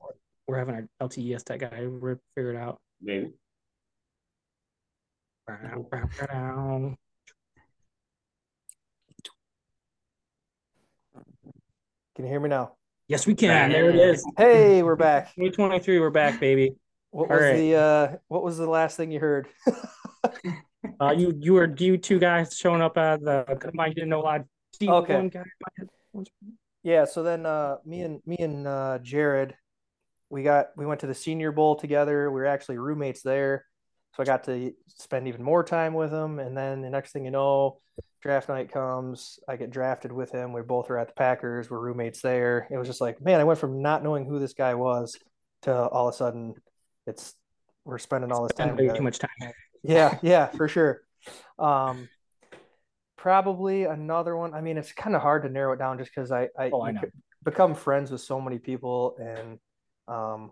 We're 0.47 0.59
having 0.59 0.75
our 0.75 0.89
LTES 1.09 1.45
tech 1.45 1.61
guy 1.61 1.81
re- 1.81 2.17
figure 2.35 2.51
it 2.53 2.57
out. 2.57 2.81
Maybe. 3.01 3.33
Bow, 5.47 5.87
bow, 5.91 6.09
bow, 6.21 6.27
bow. 6.27 6.97
can 12.15 12.25
you 12.25 12.31
hear 12.31 12.41
me 12.41 12.49
now? 12.49 12.73
Yes, 13.07 13.27
we 13.27 13.35
can. 13.35 13.71
There 13.71 13.89
it 13.91 13.97
is. 13.97 14.25
Hey, 14.37 14.83
we're 14.83 14.97
back. 14.97 15.27
2023, 15.37 16.01
we're 16.01 16.11
back, 16.11 16.41
baby. 16.41 16.75
What 17.11 17.31
All 17.31 17.37
was 17.37 17.45
right. 17.45 17.57
the 17.57 17.75
uh, 17.75 18.17
what 18.27 18.43
was 18.43 18.59
the 18.59 18.69
last 18.69 18.97
thing 18.97 19.11
you 19.11 19.21
heard? 19.21 19.49
Uh, 21.01 21.13
you 21.17 21.33
you 21.39 21.53
were 21.55 21.73
you 21.79 21.97
two 21.97 22.19
guys 22.19 22.57
showing 22.57 22.81
up 22.81 22.97
at 22.97 23.21
the 23.21 23.45
combine. 23.61 23.91
You 23.91 23.95
didn't 23.95 24.11
know 24.11 24.21
a 24.21 24.23
lot. 24.23 24.45
Okay. 24.83 25.31
Yeah, 26.83 27.05
so 27.05 27.23
then 27.23 27.47
uh 27.47 27.77
me 27.85 28.03
and 28.03 28.21
me 28.27 28.37
and 28.39 28.67
uh 28.67 28.99
Jared 29.03 29.55
we 30.31 30.43
got 30.43 30.69
we 30.77 30.87
went 30.87 31.01
to 31.01 31.07
the 31.07 31.15
senior 31.15 31.53
bowl 31.53 31.77
together. 31.77 32.31
We 32.31 32.41
were 32.41 32.47
actually 32.47 32.79
roommates 32.79 33.23
there. 33.23 33.65
So 34.15 34.23
I 34.23 34.27
got 34.27 34.45
to 34.45 34.73
spend 34.89 35.29
even 35.29 35.43
more 35.43 35.63
time 35.63 35.95
with 35.95 36.13
him 36.13 36.39
and 36.39 36.57
then 36.57 36.81
the 36.81 36.91
next 36.91 37.13
thing 37.13 37.25
you 37.25 37.31
know, 37.31 37.79
draft 38.21 38.49
night 38.49 38.73
comes, 38.73 39.39
I 39.49 39.57
get 39.57 39.71
drafted 39.71 40.13
with 40.13 40.33
him. 40.33 40.53
We 40.53 40.63
both 40.63 40.91
are 40.91 40.99
at 40.99 41.09
the 41.09 41.15
Packers, 41.15 41.71
we're 41.71 41.79
roommates 41.79 42.21
there. 42.21 42.67
It 42.71 42.79
was 42.79 42.89
just 42.89 43.01
like, 43.01 43.21
man, 43.21 43.41
I 43.41 43.45
went 43.45 43.61
from 43.61 43.81
not 43.83 44.03
knowing 44.03 44.25
who 44.25 44.39
this 44.39 44.55
guy 44.55 44.75
was 44.75 45.17
to 45.63 45.73
all 45.75 46.09
of 46.09 46.15
a 46.15 46.17
sudden 46.17 46.55
it's 47.07 47.35
we're 47.85 47.99
spending 47.99 48.31
all 48.33 48.43
this 48.43 48.57
time 48.57 48.77
too 48.77 49.03
much 49.03 49.19
time. 49.19 49.53
Yeah, 49.83 50.19
yeah, 50.23 50.47
for 50.47 50.69
sure. 50.69 51.01
Um, 51.59 52.09
probably 53.17 53.85
another 53.85 54.37
one. 54.37 54.55
I 54.55 54.61
mean, 54.61 54.77
it's 54.77 54.93
kind 54.93 55.17
of 55.17 55.23
hard 55.23 55.43
to 55.45 55.49
narrow 55.49 55.73
it 55.73 55.79
down 55.79 55.99
just 55.99 56.11
because 56.15 56.31
I, 56.31 56.49
I, 56.59 56.71
Oh, 56.73 56.83
I 56.83 56.95
become 57.45 57.75
friends 57.75 58.11
with 58.11 58.21
so 58.21 58.41
many 58.41 58.59
people, 58.59 59.17
and 59.19 59.59
um, 60.09 60.51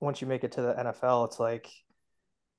once 0.00 0.20
you 0.20 0.26
make 0.26 0.44
it 0.44 0.52
to 0.52 0.62
the 0.62 0.74
NFL, 0.74 1.26
it's 1.26 1.38
like 1.40 1.68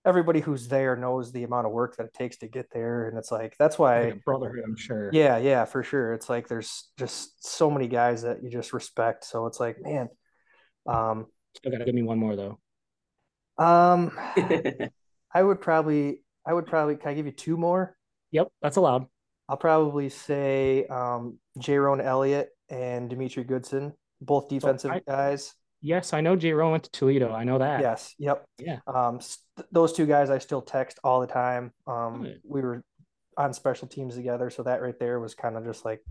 everybody 0.06 0.40
who's 0.40 0.68
there 0.68 0.96
knows 0.96 1.32
the 1.32 1.44
amount 1.44 1.68
of 1.68 1.74
work 1.74 1.98
that 1.98 2.06
it 2.06 2.14
takes 2.14 2.38
to 2.38 2.48
get 2.48 2.68
there, 2.72 3.08
and 3.10 3.18
it's 3.18 3.32
like 3.32 3.56
that's 3.60 3.78
why. 3.78 4.06
Like 4.12 4.24
brotherhood, 4.26 4.64
I'm 4.66 4.78
sure. 4.78 5.10
Yeah, 5.14 5.38
yeah, 5.38 5.66
for 5.66 5.84
sure. 5.84 6.14
It's 6.14 6.30
like 6.30 6.48
there's 6.48 6.90
just 6.98 7.46
so 7.46 7.70
many 7.70 7.88
guys 7.88 8.22
that 8.22 8.44
you 8.44 8.50
just 8.50 8.74
respect. 8.74 9.26
So 9.26 9.46
it's 9.48 9.60
like, 9.60 9.78
man, 9.82 10.10
um, 10.88 11.26
Still 11.56 11.72
gotta 11.72 11.86
give 11.86 11.96
me 11.96 12.04
one 12.04 12.20
more 12.20 12.36
though. 12.36 12.60
um, 13.58 14.12
I 15.34 15.44
would 15.44 15.60
probably, 15.62 16.22
I 16.46 16.54
would 16.54 16.68
probably, 16.68 16.96
can 16.96 17.10
I 17.10 17.14
give 17.14 17.26
you 17.26 17.32
two 17.32 17.58
more? 17.58 17.96
Yep, 18.32 18.48
that's 18.62 18.78
allowed. 18.78 19.08
I'll 19.50 19.58
probably 19.58 20.10
say 20.10 20.86
um, 20.88 21.40
Jayrone 21.60 22.04
Elliott 22.04 22.50
and 22.70 23.10
Demetri 23.10 23.44
Goodson, 23.44 23.94
both 24.22 24.50
defensive 24.50 24.92
I- 24.92 25.02
guys. 25.06 25.54
Yes, 25.82 26.13
I 26.13 26.22
know 26.22 26.36
J. 26.36 26.54
Rowe 26.54 26.72
went 26.72 26.84
to 26.84 26.92
Toledo. 26.92 27.32
I 27.32 27.44
know 27.44 27.60
that. 27.60 27.82
Yes, 27.82 28.16
yep. 28.18 28.46
Yeah. 28.58 28.80
Um, 28.88 29.22
st- 29.22 29.68
those 29.72 29.94
two 29.94 30.06
guys 30.06 30.30
I 30.30 30.40
still 30.40 30.62
text 30.62 31.00
all 31.04 31.22
the 31.22 31.28
time. 31.28 31.72
Um, 31.86 32.24
Good. 32.24 32.42
we 32.44 32.62
were 32.62 32.84
on 33.38 33.54
special 33.54 33.88
teams 33.88 34.16
together, 34.16 34.50
so 34.50 34.63
that 34.63 34.82
right 34.82 34.98
there 35.00 35.20
was 35.20 35.36
kind 35.36 35.56
of 35.56 35.66
just 35.66 35.86
like 35.86 36.02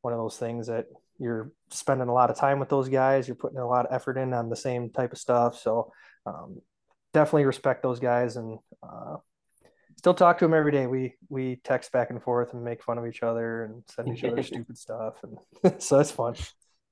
one 0.00 0.14
of 0.14 0.18
those 0.18 0.38
things 0.38 0.68
that 0.68 0.86
you're 1.18 1.52
spending 1.70 2.08
a 2.08 2.12
lot 2.12 2.30
of 2.30 2.36
time 2.36 2.58
with 2.58 2.70
those 2.70 2.88
guys. 2.88 3.28
You're 3.28 3.34
putting 3.34 3.58
a 3.58 3.68
lot 3.68 3.86
of 3.86 3.92
effort 3.92 4.16
in 4.16 4.32
on 4.32 4.48
the 4.48 4.56
same 4.56 4.90
type 4.90 5.12
of 5.12 5.18
stuff. 5.18 5.58
So 5.58 5.92
um, 6.24 6.60
definitely 7.12 7.44
respect 7.44 7.82
those 7.82 8.00
guys 8.00 8.36
and 8.36 8.58
uh, 8.82 9.16
still 9.98 10.14
talk 10.14 10.38
to 10.38 10.46
them 10.46 10.54
every 10.54 10.72
day. 10.72 10.86
We 10.86 11.14
we 11.28 11.60
text 11.62 11.92
back 11.92 12.08
and 12.08 12.22
forth 12.22 12.54
and 12.54 12.64
make 12.64 12.82
fun 12.82 12.96
of 12.96 13.06
each 13.06 13.22
other 13.22 13.64
and 13.64 13.82
send 13.94 14.16
each 14.16 14.24
other 14.24 14.42
stupid 14.42 14.78
stuff, 14.78 15.22
and 15.22 15.82
so 15.82 16.00
it's 16.00 16.10
fun. 16.10 16.34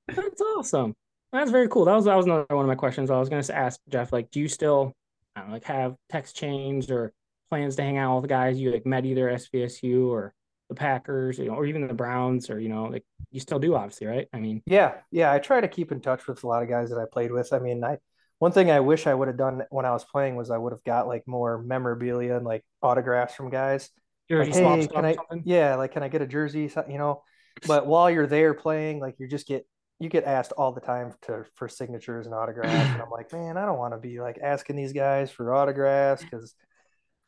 That's 0.07 0.41
awesome. 0.41 0.95
That's 1.31 1.51
very 1.51 1.67
cool. 1.67 1.85
That 1.85 1.95
was 1.95 2.05
that 2.05 2.15
was 2.15 2.25
another 2.25 2.45
one 2.49 2.65
of 2.65 2.67
my 2.67 2.75
questions. 2.75 3.11
I 3.11 3.19
was 3.19 3.29
going 3.29 3.43
to 3.43 3.55
ask 3.55 3.79
Jeff, 3.89 4.11
like, 4.11 4.31
do 4.31 4.39
you 4.39 4.47
still 4.47 4.93
know, 5.35 5.51
like 5.51 5.63
have 5.65 5.95
text 6.09 6.35
chains 6.35 6.89
or 6.89 7.13
plans 7.49 7.75
to 7.75 7.81
hang 7.81 7.97
out 7.97 8.21
with 8.21 8.29
guys 8.29 8.59
you 8.59 8.71
like 8.71 8.85
met 8.85 9.05
either 9.05 9.29
SVSU 9.29 10.07
or 10.07 10.33
the 10.69 10.75
Packers, 10.75 11.39
you 11.39 11.45
know, 11.45 11.55
or 11.55 11.65
even 11.65 11.87
the 11.87 11.93
Browns, 11.93 12.49
or 12.49 12.59
you 12.59 12.69
know, 12.69 12.85
like 12.85 13.03
you 13.31 13.39
still 13.39 13.59
do, 13.59 13.75
obviously, 13.75 14.07
right? 14.07 14.27
I 14.33 14.39
mean, 14.39 14.61
Yeah, 14.65 14.95
yeah. 15.11 15.31
I 15.31 15.39
try 15.39 15.61
to 15.61 15.67
keep 15.67 15.91
in 15.91 16.01
touch 16.01 16.27
with 16.27 16.43
a 16.43 16.47
lot 16.47 16.63
of 16.63 16.69
guys 16.69 16.89
that 16.89 16.99
I 16.99 17.05
played 17.11 17.31
with. 17.31 17.51
I 17.53 17.59
mean, 17.59 17.83
I 17.83 17.97
one 18.37 18.51
thing 18.51 18.71
I 18.71 18.79
wish 18.79 19.07
I 19.07 19.13
would 19.13 19.27
have 19.27 19.37
done 19.37 19.63
when 19.69 19.85
I 19.85 19.91
was 19.91 20.05
playing 20.05 20.35
was 20.35 20.51
I 20.51 20.57
would 20.57 20.71
have 20.71 20.83
got 20.83 21.07
like 21.07 21.27
more 21.27 21.61
memorabilia 21.61 22.37
and 22.37 22.45
like 22.45 22.63
autographs 22.81 23.35
from 23.35 23.49
guys. 23.49 23.89
jersey 24.29 24.51
Like, 24.63 24.79
hey, 24.79 24.87
can 24.87 25.05
I? 25.05 25.15
something. 25.15 25.43
Yeah, 25.45 25.75
like 25.75 25.91
can 25.91 26.03
I 26.03 26.07
get 26.07 26.21
a 26.21 26.27
jersey? 26.27 26.71
You 26.89 26.97
know, 26.97 27.23
but 27.67 27.87
while 27.87 28.09
you're 28.09 28.27
there 28.27 28.53
playing, 28.53 28.99
like 28.99 29.15
you 29.17 29.27
just 29.27 29.47
get 29.47 29.65
you 29.99 30.09
get 30.09 30.23
asked 30.23 30.53
all 30.53 30.71
the 30.71 30.81
time 30.81 31.13
to 31.23 31.45
for 31.55 31.67
signatures 31.67 32.25
and 32.25 32.33
autographs, 32.33 32.93
and 32.93 33.01
I'm 33.01 33.09
like, 33.09 33.31
man, 33.33 33.57
I 33.57 33.65
don't 33.65 33.77
want 33.77 33.93
to 33.93 33.99
be 33.99 34.21
like 34.21 34.39
asking 34.41 34.75
these 34.75 34.93
guys 34.93 35.29
for 35.31 35.53
autographs 35.53 36.23
because 36.23 36.55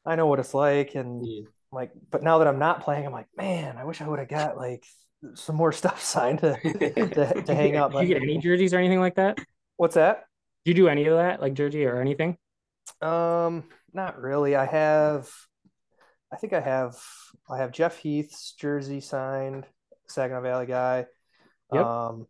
I 0.05 0.15
know 0.15 0.27
what 0.27 0.39
it's 0.39 0.53
like, 0.53 0.95
and 0.95 1.25
Yeah. 1.25 1.47
like, 1.71 1.91
but 2.09 2.23
now 2.23 2.39
that 2.39 2.47
I'm 2.47 2.59
not 2.59 2.83
playing, 2.83 3.05
I'm 3.05 3.11
like, 3.11 3.27
man, 3.35 3.77
I 3.77 3.83
wish 3.83 4.01
I 4.01 4.07
would 4.07 4.19
have 4.19 4.27
got 4.29 4.57
like 4.57 4.83
some 5.35 5.55
more 5.55 5.71
stuff 5.81 6.01
signed 6.01 6.39
to 6.39 6.57
to, 6.63 7.41
to 7.45 7.55
hang 7.55 7.75
out. 7.75 7.91
Did 7.91 8.01
you 8.01 8.07
get 8.07 8.23
any 8.23 8.37
jerseys 8.37 8.73
or 8.73 8.77
anything 8.77 8.99
like 8.99 9.15
that? 9.15 9.37
What's 9.77 9.95
that? 9.95 10.25
Do 10.63 10.71
you 10.71 10.75
do 10.75 10.87
any 10.87 11.05
of 11.07 11.17
that, 11.17 11.41
like 11.41 11.53
jersey 11.53 11.85
or 11.85 11.99
anything? 11.99 12.37
Um, 13.01 13.63
not 13.93 14.19
really. 14.21 14.55
I 14.55 14.65
have, 14.65 15.29
I 16.31 16.37
think 16.37 16.53
I 16.53 16.61
have, 16.61 16.95
I 17.49 17.57
have 17.57 17.71
Jeff 17.71 17.97
Heath's 17.97 18.53
jersey 18.53 19.01
signed, 19.01 19.65
Saginaw 20.07 20.41
Valley 20.41 20.65
guy. 20.67 21.05
Yep. 21.73 21.83
Um, 21.83 22.27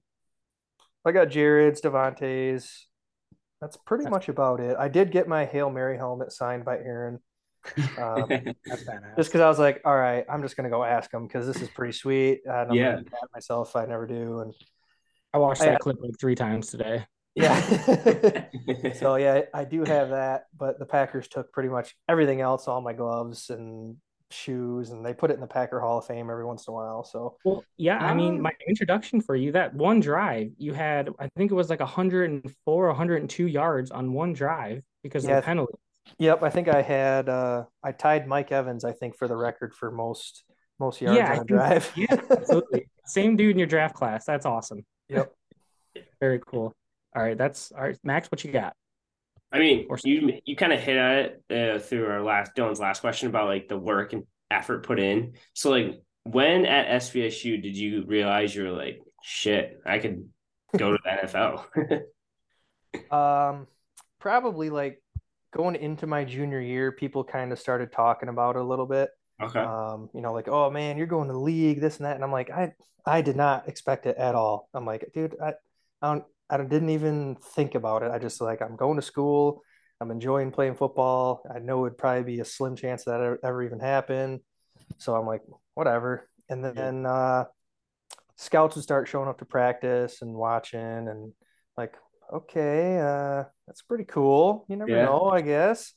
I 1.06 1.12
got 1.12 1.30
Jared's, 1.30 1.82
Davante's. 1.82 2.88
That's 3.60 3.78
pretty 3.78 4.04
That's- 4.06 4.12
much 4.12 4.30
about 4.30 4.60
it. 4.60 4.76
I 4.78 4.88
did 4.88 5.12
get 5.12 5.28
my 5.28 5.46
Hail 5.46 5.70
Mary 5.70 5.98
helmet 5.98 6.32
signed 6.32 6.66
by 6.66 6.78
Aaron. 6.78 7.20
Um, 8.00 8.28
just 9.18 9.30
because 9.30 9.42
I 9.42 9.48
was 9.48 9.60
like, 9.60 9.82
all 9.86 9.96
right, 9.96 10.26
I'm 10.28 10.42
just 10.42 10.58
gonna 10.58 10.70
go 10.72 10.84
ask 10.84 11.14
him 11.14 11.28
because 11.28 11.46
this 11.46 11.62
is 11.62 11.70
pretty 11.70 11.94
sweet. 11.94 12.42
And 12.46 12.72
I'm 12.72 12.74
Yeah. 12.74 12.92
gonna 12.94 13.04
pat 13.04 13.30
myself 13.34 13.70
if 13.70 13.76
I 13.76 13.86
never 13.86 14.08
do. 14.08 14.40
And 14.40 14.54
I 15.34 15.38
watched 15.38 15.62
I- 15.62 15.66
that 15.68 15.80
clip 15.80 15.98
like 16.02 16.20
three 16.20 16.36
times 16.36 16.70
today. 16.70 17.06
yeah. 17.36 18.46
So 18.96 19.16
yeah, 19.16 19.42
I 19.54 19.64
do 19.64 19.84
have 19.86 20.10
that, 20.10 20.46
but 20.58 20.78
the 20.80 20.86
Packers 20.86 21.28
took 21.28 21.52
pretty 21.54 21.70
much 21.70 21.96
everything 22.10 22.42
else, 22.42 22.68
all 22.68 22.82
my 22.82 22.94
gloves 22.94 23.50
and 23.50 23.96
shoes, 24.34 24.90
and 24.92 25.06
they 25.06 25.14
put 25.14 25.32
it 25.32 25.36
in 25.36 25.40
the 25.42 25.48
Packer 25.48 25.80
Hall 25.80 25.98
of 26.00 26.06
Fame 26.06 26.30
every 26.30 26.46
once 26.46 26.68
in 26.68 26.72
a 26.72 26.76
while. 26.76 27.04
So 27.04 27.38
Well, 27.46 27.64
yeah, 27.78 27.98
I 27.98 28.14
mean, 28.14 28.38
Ah. 28.38 28.42
my 28.44 28.52
introduction 28.68 29.22
for 29.22 29.36
you, 29.36 29.52
that 29.54 29.74
one 29.74 30.00
drive, 30.00 30.52
you 30.58 30.74
had, 30.74 31.10
I 31.20 31.28
think 31.36 31.52
it 31.52 31.56
was 31.56 31.70
like 31.70 31.80
104, 31.82 32.88
102 32.88 33.48
yards 33.48 33.92
on 33.92 34.14
one 34.14 34.34
drive 34.34 34.84
because 35.04 35.26
Yeah. 35.26 35.38
of 35.38 35.44
the 35.44 35.46
penalty. 35.46 35.74
yep, 36.18 36.44
I 36.44 36.50
think 36.50 36.68
I 36.68 36.82
had 36.82 37.30
uh 37.30 37.66
I 37.84 37.92
tied 37.92 38.28
Mike 38.28 38.52
Evans, 38.52 38.84
I 38.86 38.92
think, 38.92 39.16
for 39.18 39.28
the 39.28 39.36
record 39.38 39.74
for 39.74 39.92
most 39.92 40.44
most 40.80 41.00
yards 41.02 41.18
Yeah, 41.18 41.32
on 41.34 41.40
a 41.40 41.44
drive. 41.46 41.92
Yeah, 41.96 42.08
absolutely. 42.30 42.88
Same 43.06 43.36
dude 43.36 43.52
in 43.52 43.60
your 43.60 43.68
draft 43.68 43.94
class. 43.96 44.26
That's 44.26 44.46
awesome. 44.48 44.84
Yep. 45.10 45.32
Very 46.20 46.40
cool. 46.46 46.74
All 47.16 47.22
right, 47.22 47.38
that's 47.38 47.72
all 47.72 47.82
right. 47.84 47.98
Max, 48.04 48.32
what 48.32 48.44
you 48.44 48.52
got? 48.52 48.74
I 49.52 49.60
mean, 49.60 49.88
Or- 49.90 49.98
you 50.04 50.40
you 50.46 50.56
kind 50.56 50.74
of 50.74 50.80
hit 50.80 50.98
on 50.98 51.12
it 51.12 51.44
uh, 51.50 51.80
through 51.80 52.08
our 52.08 52.22
last 52.22 52.56
Dylan's 52.56 52.80
last 52.80 53.02
question 53.02 53.30
about 53.30 53.48
like 53.48 53.68
the 53.68 53.78
work 53.78 54.14
and 54.14 54.24
effort 54.50 54.86
put 54.86 55.00
in. 55.00 55.34
So 55.54 55.70
like, 55.72 56.02
when 56.24 56.66
at 56.66 57.02
SVSU 57.02 57.62
did 57.62 57.76
you 57.76 58.06
realize 58.06 58.56
you 58.56 58.64
were 58.64 58.72
like, 58.72 59.02
shit, 59.24 59.82
I 59.86 60.00
could 60.00 60.30
go 60.78 60.92
to 60.92 61.00
the 61.04 61.28
NFL? 61.28 62.02
Um, 63.10 63.68
probably 64.20 64.70
like 64.70 65.02
going 65.54 65.76
into 65.76 66.08
my 66.08 66.24
junior 66.26 66.60
year, 66.60 66.92
people 66.92 67.24
kind 67.24 67.52
of 67.52 67.60
started 67.60 67.92
talking 67.92 68.30
about 68.30 68.56
it 68.56 68.62
a 68.62 68.66
little 68.66 68.86
bit. 68.86 69.10
okay. 69.42 69.60
um, 69.60 70.10
you 70.14 70.22
know, 70.22 70.34
like, 70.34 70.48
oh 70.48 70.70
man, 70.70 70.98
you're 70.98 71.08
going 71.08 71.28
to 71.28 71.34
the 71.34 71.40
league, 71.40 71.80
this 71.80 71.98
and 71.98 72.06
that. 72.06 72.16
And 72.16 72.24
I'm 72.24 72.32
like, 72.32 72.50
I, 72.50 72.74
I 73.06 73.22
did 73.22 73.36
not 73.36 73.68
expect 73.68 74.06
it 74.06 74.18
at 74.18 74.36
all. 74.36 74.70
I'm 74.74 74.86
like, 74.86 75.10
dude, 75.14 75.36
I, 75.42 75.54
I 76.02 76.14
don't, 76.14 76.26
I 76.52 76.58
didn't 76.58 76.90
even 76.90 77.38
think 77.56 77.76
about 77.76 78.04
it. 78.04 78.12
I 78.12 78.20
just 78.20 78.42
like, 78.42 78.62
I'm 78.62 78.76
going 78.76 78.98
to 78.98 79.02
school. 79.02 79.64
I'm 80.02 80.12
enjoying 80.12 80.52
playing 80.52 80.76
football. 80.76 81.44
I 81.54 81.60
know 81.60 81.86
it'd 81.86 81.98
probably 81.98 82.24
be 82.24 82.40
a 82.42 82.46
slim 82.46 82.76
chance 82.76 83.06
that 83.06 83.22
ever, 83.22 83.40
ever 83.44 83.64
even 83.64 83.80
happen. 83.80 84.42
So 84.98 85.16
I'm 85.16 85.26
like, 85.26 85.42
whatever. 85.76 86.30
And 86.50 86.64
then, 86.66 87.06
uh, 87.06 87.46
scouts 88.36 88.76
would 88.76 88.84
start 88.84 89.08
showing 89.08 89.30
up 89.30 89.38
to 89.40 89.46
practice 89.46 90.22
and 90.22 90.34
watching 90.34 90.80
and 90.80 91.32
like, 91.78 91.96
okay, 92.34 92.98
uh, 92.98 93.44
that's 93.68 93.84
pretty 93.84 94.06
cool. 94.06 94.66
You 94.68 94.76
never 94.76 94.92
Yeah. 94.92 95.06
know, 95.06 95.30
I 95.30 95.42
guess. 95.42 95.94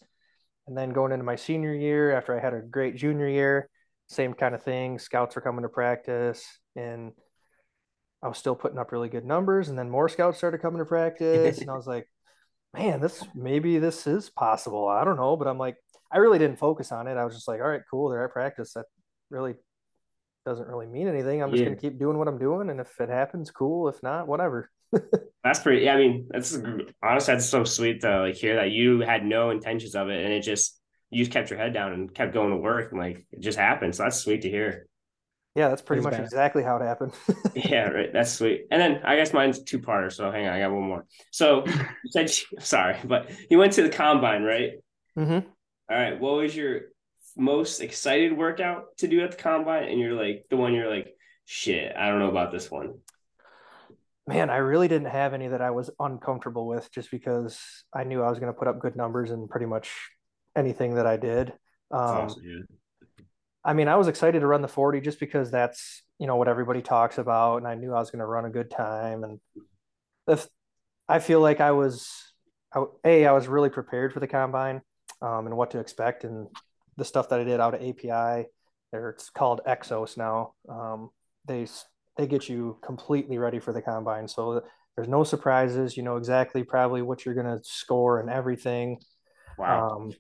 And 0.67 0.77
then 0.77 0.91
going 0.91 1.13
into 1.13 1.25
my 1.25 1.37
senior 1.37 1.75
year, 1.75 2.13
after 2.17 2.37
I 2.37 2.41
had 2.41 2.55
a 2.55 2.61
great 2.61 2.97
junior 2.97 3.29
year, 3.29 3.69
same 4.09 4.35
kind 4.35 4.55
of 4.55 4.63
thing. 4.63 4.99
Scouts 4.99 5.35
were 5.37 5.43
coming 5.43 5.63
to 5.63 5.69
practice, 5.69 6.45
and 6.77 7.13
I 8.25 8.29
was 8.29 8.39
still 8.39 8.55
putting 8.55 8.79
up 8.79 8.91
really 8.91 9.11
good 9.11 9.27
numbers. 9.27 9.69
And 9.69 9.79
then 9.79 9.91
more 9.91 10.09
scouts 10.09 10.39
started 10.39 10.63
coming 10.63 10.79
to 10.79 10.87
practice, 10.87 11.61
and 11.61 11.71
I 11.71 11.75
was 11.75 11.87
like, 11.87 12.09
man, 12.75 13.01
this 13.01 13.23
maybe 13.35 13.79
this 13.79 14.07
is 14.07 14.31
possible. 14.31 14.89
I 14.89 15.05
don't 15.05 15.17
know, 15.17 15.37
but 15.37 15.47
I'm 15.47 15.59
like, 15.59 15.77
I 16.11 16.19
really 16.19 16.39
didn't 16.39 16.59
focus 16.59 16.91
on 16.91 17.07
it. 17.07 17.17
I 17.17 17.25
was 17.25 17.35
just 17.35 17.47
like, 17.49 17.61
all 17.61 17.69
right, 17.69 17.83
cool, 17.91 18.09
they're 18.09 18.25
at 18.25 18.33
practice. 18.33 18.73
That 18.73 18.87
really 19.31 19.55
doesn't 20.47 20.67
really 20.69 20.87
mean 20.87 21.07
anything. 21.09 21.43
I'm 21.43 21.51
just 21.51 21.61
Yeah. 21.61 21.67
gonna 21.67 21.77
keep 21.81 21.99
doing 21.99 22.19
what 22.19 22.29
I'm 22.29 22.39
doing, 22.39 22.71
and 22.71 22.81
if 22.81 22.99
it 23.01 23.11
happens, 23.11 23.51
cool. 23.51 23.89
If 23.89 24.03
not, 24.03 24.27
whatever. 24.27 24.71
That's 25.45 25.61
pretty. 25.61 25.85
Yeah, 25.85 25.95
I 25.95 25.99
mean, 25.99 26.29
that's 26.31 26.57
honestly 27.03 27.35
that's 27.35 27.45
so 27.45 27.65
sweet 27.65 28.01
to 28.01 28.21
like 28.21 28.35
hear 28.35 28.57
that 28.57 28.71
you 28.71 29.01
had 29.01 29.27
no 29.27 29.51
intentions 29.51 29.95
of 29.95 30.09
it, 30.09 30.25
and 30.25 30.33
it 30.33 30.41
just 30.41 30.81
you 31.11 31.23
just 31.23 31.33
kept 31.33 31.51
your 31.51 31.59
head 31.59 31.75
down 31.75 31.93
and 31.93 32.15
kept 32.15 32.33
going 32.33 32.51
to 32.51 32.57
work, 32.57 32.91
and 32.93 32.99
like 33.01 33.27
it 33.31 33.41
just 33.41 33.59
happened. 33.59 33.95
So 33.95 34.05
that's 34.05 34.17
sweet 34.17 34.41
to 34.43 34.49
hear. 34.49 34.87
Yeah, 35.55 35.69
that's 35.69 35.83
pretty 35.83 36.03
much 36.03 36.13
bad. 36.13 36.25
exactly 36.25 36.63
how 36.63 36.77
it 36.77 36.83
happened. 36.83 37.13
Yeah, 37.55 37.89
right. 37.89 38.13
That's 38.13 38.33
sweet. 38.33 38.67
And 38.73 38.83
then 38.83 39.03
I 39.05 39.15
guess 39.15 39.33
mine's 39.33 39.63
two 39.63 39.79
parter. 39.79 40.13
So 40.13 40.31
hang 40.31 40.47
on, 40.49 40.55
I 40.55 40.59
got 40.59 40.73
one 40.73 40.83
more. 40.83 41.07
So 41.31 41.65
you 41.67 42.11
said 42.11 42.29
sorry, 42.59 42.99
but 43.05 43.31
you 43.49 43.59
went 43.59 43.75
to 43.75 43.83
the 43.83 43.91
combine, 43.91 44.43
right? 44.43 44.73
hmm 45.15 45.33
All 45.33 45.43
right. 45.89 46.19
What 46.19 46.35
was 46.35 46.57
your 46.57 46.81
most 47.37 47.81
excited 47.81 48.37
workout 48.37 48.97
to 48.99 49.09
do 49.09 49.21
at 49.23 49.31
the 49.31 49.37
combine? 49.37 49.85
And 49.85 50.01
you're 50.01 50.15
like 50.15 50.47
the 50.51 50.57
one 50.57 50.75
you're 50.75 50.91
like, 50.91 51.15
shit, 51.45 51.95
I 51.97 52.09
don't 52.09 52.19
know 52.19 52.31
about 52.31 52.51
this 52.51 52.71
one. 52.71 52.95
Man, 54.27 54.49
I 54.49 54.57
really 54.57 54.89
didn't 54.89 55.11
have 55.11 55.35
any 55.35 55.49
that 55.49 55.61
I 55.61 55.71
was 55.71 55.91
uncomfortable 56.01 56.67
with 56.67 56.91
just 56.91 57.11
because 57.11 57.59
I 57.95 58.05
knew 58.05 58.23
I 58.23 58.31
was 58.31 58.39
going 58.39 58.53
to 58.53 58.59
put 58.59 58.69
up 58.69 58.81
good 58.81 58.97
numbers 58.97 59.31
in 59.31 59.49
pretty 59.49 59.67
much 59.67 59.93
anything 60.57 60.95
that 60.95 61.07
I 61.07 61.19
did. 61.19 61.51
Um, 61.91 62.01
awesome, 62.01 62.43
dude. 62.43 62.67
I 63.65 63.73
mean, 63.73 63.89
I 63.89 63.97
was 63.97 64.09
excited 64.09 64.41
to 64.41 64.47
run 64.47 64.63
the 64.63 64.69
40 64.69 65.01
just 65.01 65.19
because 65.19 65.51
that's, 65.51 66.03
you 66.19 66.27
know, 66.27 66.37
what 66.37 66.49
everybody 66.49 66.83
talks 66.83 67.17
about. 67.19 67.57
And 67.59 67.67
I 67.67 67.75
knew 67.75 67.95
I 67.95 67.99
was 67.99 68.11
going 68.11 68.21
to 68.21 68.27
run 68.27 68.45
a 68.45 68.51
good 68.51 68.71
time. 68.71 69.25
And 69.25 69.41
if 70.29 70.47
I 71.09 71.19
feel 71.19 71.41
like 71.41 71.61
I 71.61 71.71
was, 71.71 72.11
I, 72.75 72.85
A, 73.05 73.27
I 73.27 73.33
was 73.33 73.49
really 73.49 73.71
prepared 73.71 74.13
for 74.13 74.21
the 74.21 74.27
combine 74.27 74.83
um, 75.23 75.47
and 75.47 75.57
what 75.57 75.71
to 75.71 75.79
expect. 75.79 76.25
And 76.25 76.49
the 76.97 77.05
stuff 77.07 77.31
that 77.31 77.41
I 77.41 77.45
did 77.45 77.59
out 77.59 77.75
of 77.75 77.81
API, 77.81 78.49
there 78.93 79.09
it's 79.11 79.31
called 79.31 79.63
Exos 79.67 80.19
now. 80.19 80.53
Um, 80.69 81.11
they, 81.47 81.67
they 82.19 82.27
get 82.27 82.49
you 82.49 82.79
completely 82.83 83.39
ready 83.39 83.61
for 83.61 83.73
the 83.73 83.83
combine. 83.83 84.29
So 84.29 84.63
there's 84.95 85.09
no 85.09 85.25
surprises. 85.25 85.97
You 85.97 86.03
know 86.03 86.17
exactly 86.17 86.65
probably 86.65 87.01
what 87.01 87.25
you're 87.25 87.35
going 87.35 87.47
to 87.47 87.65
score 87.65 88.21
and 88.21 88.29
everything. 88.29 89.01
Wow. 89.59 89.89
Um, 89.89 90.13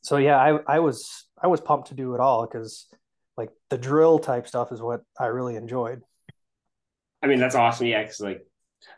so 0.00 0.16
yeah, 0.16 0.38
I, 0.38 0.58
I 0.66 0.78
was 0.80 1.23
I 1.44 1.46
was 1.46 1.60
pumped 1.60 1.88
to 1.88 1.94
do 1.94 2.14
it 2.14 2.20
all 2.20 2.46
because 2.46 2.86
like 3.36 3.50
the 3.68 3.76
drill 3.78 4.18
type 4.18 4.48
stuff 4.48 4.72
is 4.72 4.80
what 4.80 5.02
I 5.20 5.26
really 5.26 5.56
enjoyed. 5.56 6.00
I 7.22 7.26
mean, 7.26 7.38
that's 7.38 7.54
awesome. 7.54 7.86
Yeah, 7.86 8.02
because 8.02 8.18
like 8.20 8.46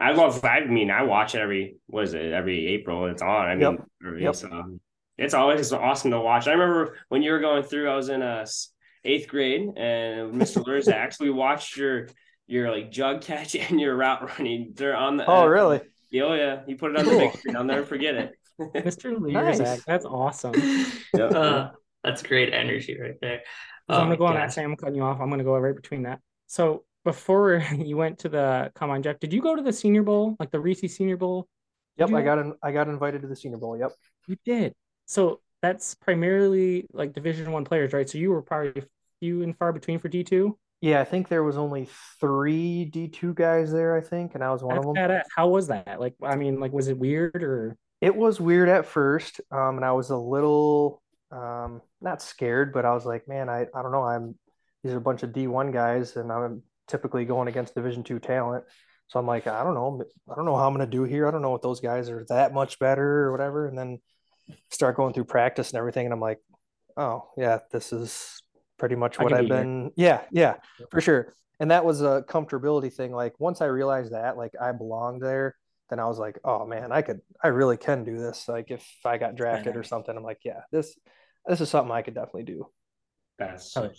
I 0.01 0.13
love. 0.13 0.45
I 0.45 0.61
mean, 0.65 0.91
I 0.91 1.03
watch 1.03 1.35
it 1.35 1.41
every. 1.41 1.77
What 1.89 2.05
is 2.05 2.15
it? 2.15 2.33
Every 2.33 2.69
April 2.69 3.07
it's 3.07 3.21
on. 3.23 3.47
I 3.47 3.55
mean, 3.57 3.61
Yep. 3.73 3.85
every- 4.07 4.23
Yep. 4.23 4.35
so 4.37 4.79
it's 5.19 5.35
always 5.35 5.73
awesome 5.73 6.13
to 6.13 6.21
watch. 6.21 6.47
I 6.47 6.53
remember 6.53 6.97
when 7.09 7.23
you 7.23 7.33
were 7.33 7.41
going 7.41 7.65
through. 7.65 7.91
I 7.91 7.97
was 7.97 8.09
in 8.11 8.23
a 8.23 8.47
eighth 9.05 9.29
grade, 9.29 9.63
and 9.77 10.35
Mr. 10.41 10.63
Lurzak. 10.65 11.19
we 11.21 11.31
watched 11.31 11.77
your 11.77 12.09
your 12.47 12.71
like 12.71 12.91
jug 12.93 13.23
catch 13.23 13.55
and 13.57 13.81
your 13.81 13.97
route 13.97 14.39
running. 14.39 14.73
They're 14.77 14.97
on 14.97 15.17
the. 15.17 15.27
Oh, 15.27 15.43
uh, 15.43 15.47
really? 15.47 15.81
Oh 16.15 16.35
yeah, 16.35 16.63
you 16.69 16.77
put 16.77 16.93
it 16.93 16.99
on 16.99 17.05
the 17.07 17.11
big 17.19 17.37
screen. 17.37 17.57
I'll 17.57 17.65
never 17.65 17.85
forget 17.85 18.15
it. 18.15 18.33
Mr. 18.61 19.15
Lurzak, 19.17 19.59
nice. 19.59 19.85
that's 19.85 20.05
awesome. 20.07 20.55
Yep. 21.15 21.33
Uh, 21.33 21.71
that's 22.03 22.23
great 22.23 22.53
energy 22.53 22.99
right 23.01 23.17
there. 23.21 23.43
So 23.89 23.97
oh, 23.97 24.01
I'm 24.01 24.07
gonna 24.07 24.17
go 24.17 24.27
on 24.27 24.35
that. 24.35 24.53
Sam, 24.53 24.73
I'm 24.73 24.77
cutting 24.77 24.97
you 24.97 25.03
off. 25.03 25.21
I'm 25.21 25.31
gonna 25.31 25.45
go 25.45 25.57
right 25.59 25.75
between 25.75 26.03
that. 26.03 26.21
So 26.47 26.85
before 27.05 27.65
you 27.77 27.97
went 27.97 28.19
to 28.21 28.29
the 28.29 28.73
come 28.75 28.91
on, 28.91 29.03
Jeff, 29.03 29.19
did 29.19 29.33
you 29.33 29.41
go 29.41 29.55
to 29.55 29.63
the 29.63 29.73
Senior 29.73 30.03
Bowl, 30.03 30.37
like 30.39 30.51
the 30.51 30.61
Reese 30.61 30.97
Senior 30.97 31.17
Bowl? 31.17 31.49
Did 31.97 32.11
yep, 32.11 32.19
I 32.19 32.23
got 32.23 32.39
in, 32.39 32.55
I 32.63 32.73
got 32.73 32.89
invited 32.89 33.23
to 33.23 33.29
the 33.29 33.37
Senior 33.37 33.59
Bowl. 33.59 33.79
Yep, 33.79 33.93
you 34.27 34.37
did. 34.45 34.75
So 35.07 35.41
that's 35.63 35.95
primarily 35.95 36.87
like 36.93 37.15
Division 37.15 37.53
One 37.53 37.65
players, 37.65 37.93
right? 37.93 38.09
So 38.09 38.19
you 38.19 38.31
were 38.31 38.43
probably 38.43 38.83
few 39.21 39.43
and 39.43 39.57
far 39.57 39.73
between 39.73 39.99
for 39.99 40.09
D 40.09 40.25
two. 40.25 40.59
Yeah, 40.81 41.01
I 41.01 41.05
think 41.05 41.29
there 41.29 41.43
was 41.43 41.57
only 41.57 41.89
three 42.21 42.85
D 42.85 43.09
two 43.09 43.35
guys 43.35 43.73
there. 43.73 43.97
I 43.97 44.01
think, 44.01 44.35
and 44.35 44.45
I 44.45 44.53
was 44.53 44.63
one 44.63 44.77
of 44.77 44.85
them. 44.85 45.23
How 45.35 45.49
was 45.49 45.69
that? 45.69 45.99
Like, 45.99 46.15
I 46.23 46.37
mean, 46.37 46.61
like, 46.61 46.73
was 46.73 46.89
it 46.89 46.99
weird 46.99 47.43
or? 47.43 47.77
It 48.03 48.15
was 48.15 48.39
weird 48.39 48.69
at 48.69 48.85
first, 48.85 49.41
um, 49.51 49.77
and 49.77 49.85
I 49.85 49.93
was 49.93 50.11
a 50.11 50.17
little 50.17 51.03
um, 51.33 51.83
not 52.01 52.23
scared, 52.23 52.73
but 52.73 52.85
I 52.85 52.95
was 52.95 53.05
like, 53.05 53.29
man, 53.29 53.49
I, 53.49 53.67
I 53.75 53.83
don't 53.83 53.93
know. 53.93 54.05
I'm 54.05 54.35
these 54.83 54.93
are 54.93 54.99
a 54.99 55.01
bunch 55.01 55.23
of 55.23 55.33
D 55.33 55.47
one 55.47 55.73
guys, 55.73 56.17
and 56.17 56.31
I'm 56.31 56.63
typically 56.89 57.25
going 57.25 57.49
against 57.49 57.75
Division 57.75 58.05
two 58.05 58.19
talent. 58.19 58.65
So 59.09 59.19
I'm 59.19 59.27
like, 59.27 59.47
I 59.47 59.63
don't 59.63 59.75
know, 59.75 60.03
I 60.31 60.35
don't 60.35 60.45
know 60.45 60.57
how 60.57 60.67
I'm 60.67 60.75
gonna 60.75 60.87
do 60.87 61.05
here. 61.05 61.27
I 61.29 61.31
don't 61.31 61.43
know 61.43 61.51
what 61.51 61.63
those 61.63 61.81
guys 61.81 62.11
are 62.11 62.25
that 62.29 62.53
much 62.55 62.79
better 62.79 63.25
or 63.25 63.33
whatever. 63.33 63.67
And 63.67 63.79
then 63.79 64.01
start 64.71 64.97
going 64.97 65.13
through 65.13 65.25
practice 65.25 65.71
and 65.71 65.79
everything, 65.79 66.07
and 66.07 66.13
I'm 66.13 66.21
like, 66.21 66.39
oh 66.97 67.29
yeah, 67.37 67.61
this 67.73 67.93
is 67.93 68.43
pretty 68.79 68.95
much 68.95 69.19
what 69.19 69.33
I've 69.33 69.49
been. 69.49 69.93
Here. 69.97 70.23
Yeah, 70.33 70.55
yeah, 70.79 70.87
for 70.91 71.01
sure. 71.01 71.35
And 71.59 71.71
that 71.71 71.85
was 71.85 72.03
a 72.03 72.25
comfortability 72.29 72.93
thing. 72.93 73.13
Like 73.13 73.33
once 73.39 73.61
I 73.61 73.67
realized 73.67 74.13
that, 74.13 74.37
like 74.37 74.53
I 74.61 74.73
belonged 74.73 75.23
there, 75.23 75.57
then 75.89 76.01
I 76.01 76.07
was 76.07 76.19
like, 76.19 76.39
oh 76.45 76.67
man, 76.67 76.93
I 76.93 77.03
could, 77.03 77.21
I 77.43 77.49
really 77.49 77.77
can 77.77 78.05
do 78.05 78.19
this. 78.19 78.49
Like 78.49 78.71
if 78.71 78.85
I 79.05 79.19
got 79.19 79.37
drafted 79.37 79.77
or 79.77 79.85
something, 79.85 80.17
I'm 80.17 80.23
like, 80.23 80.41
yeah, 80.45 80.61
this, 80.73 80.99
this 81.47 81.61
is 81.61 81.69
something 81.69 81.93
I 81.93 82.03
could 82.03 82.15
definitely 82.15 82.45
do. 82.45 82.67
That's 83.39 83.77
oh. 83.77 83.91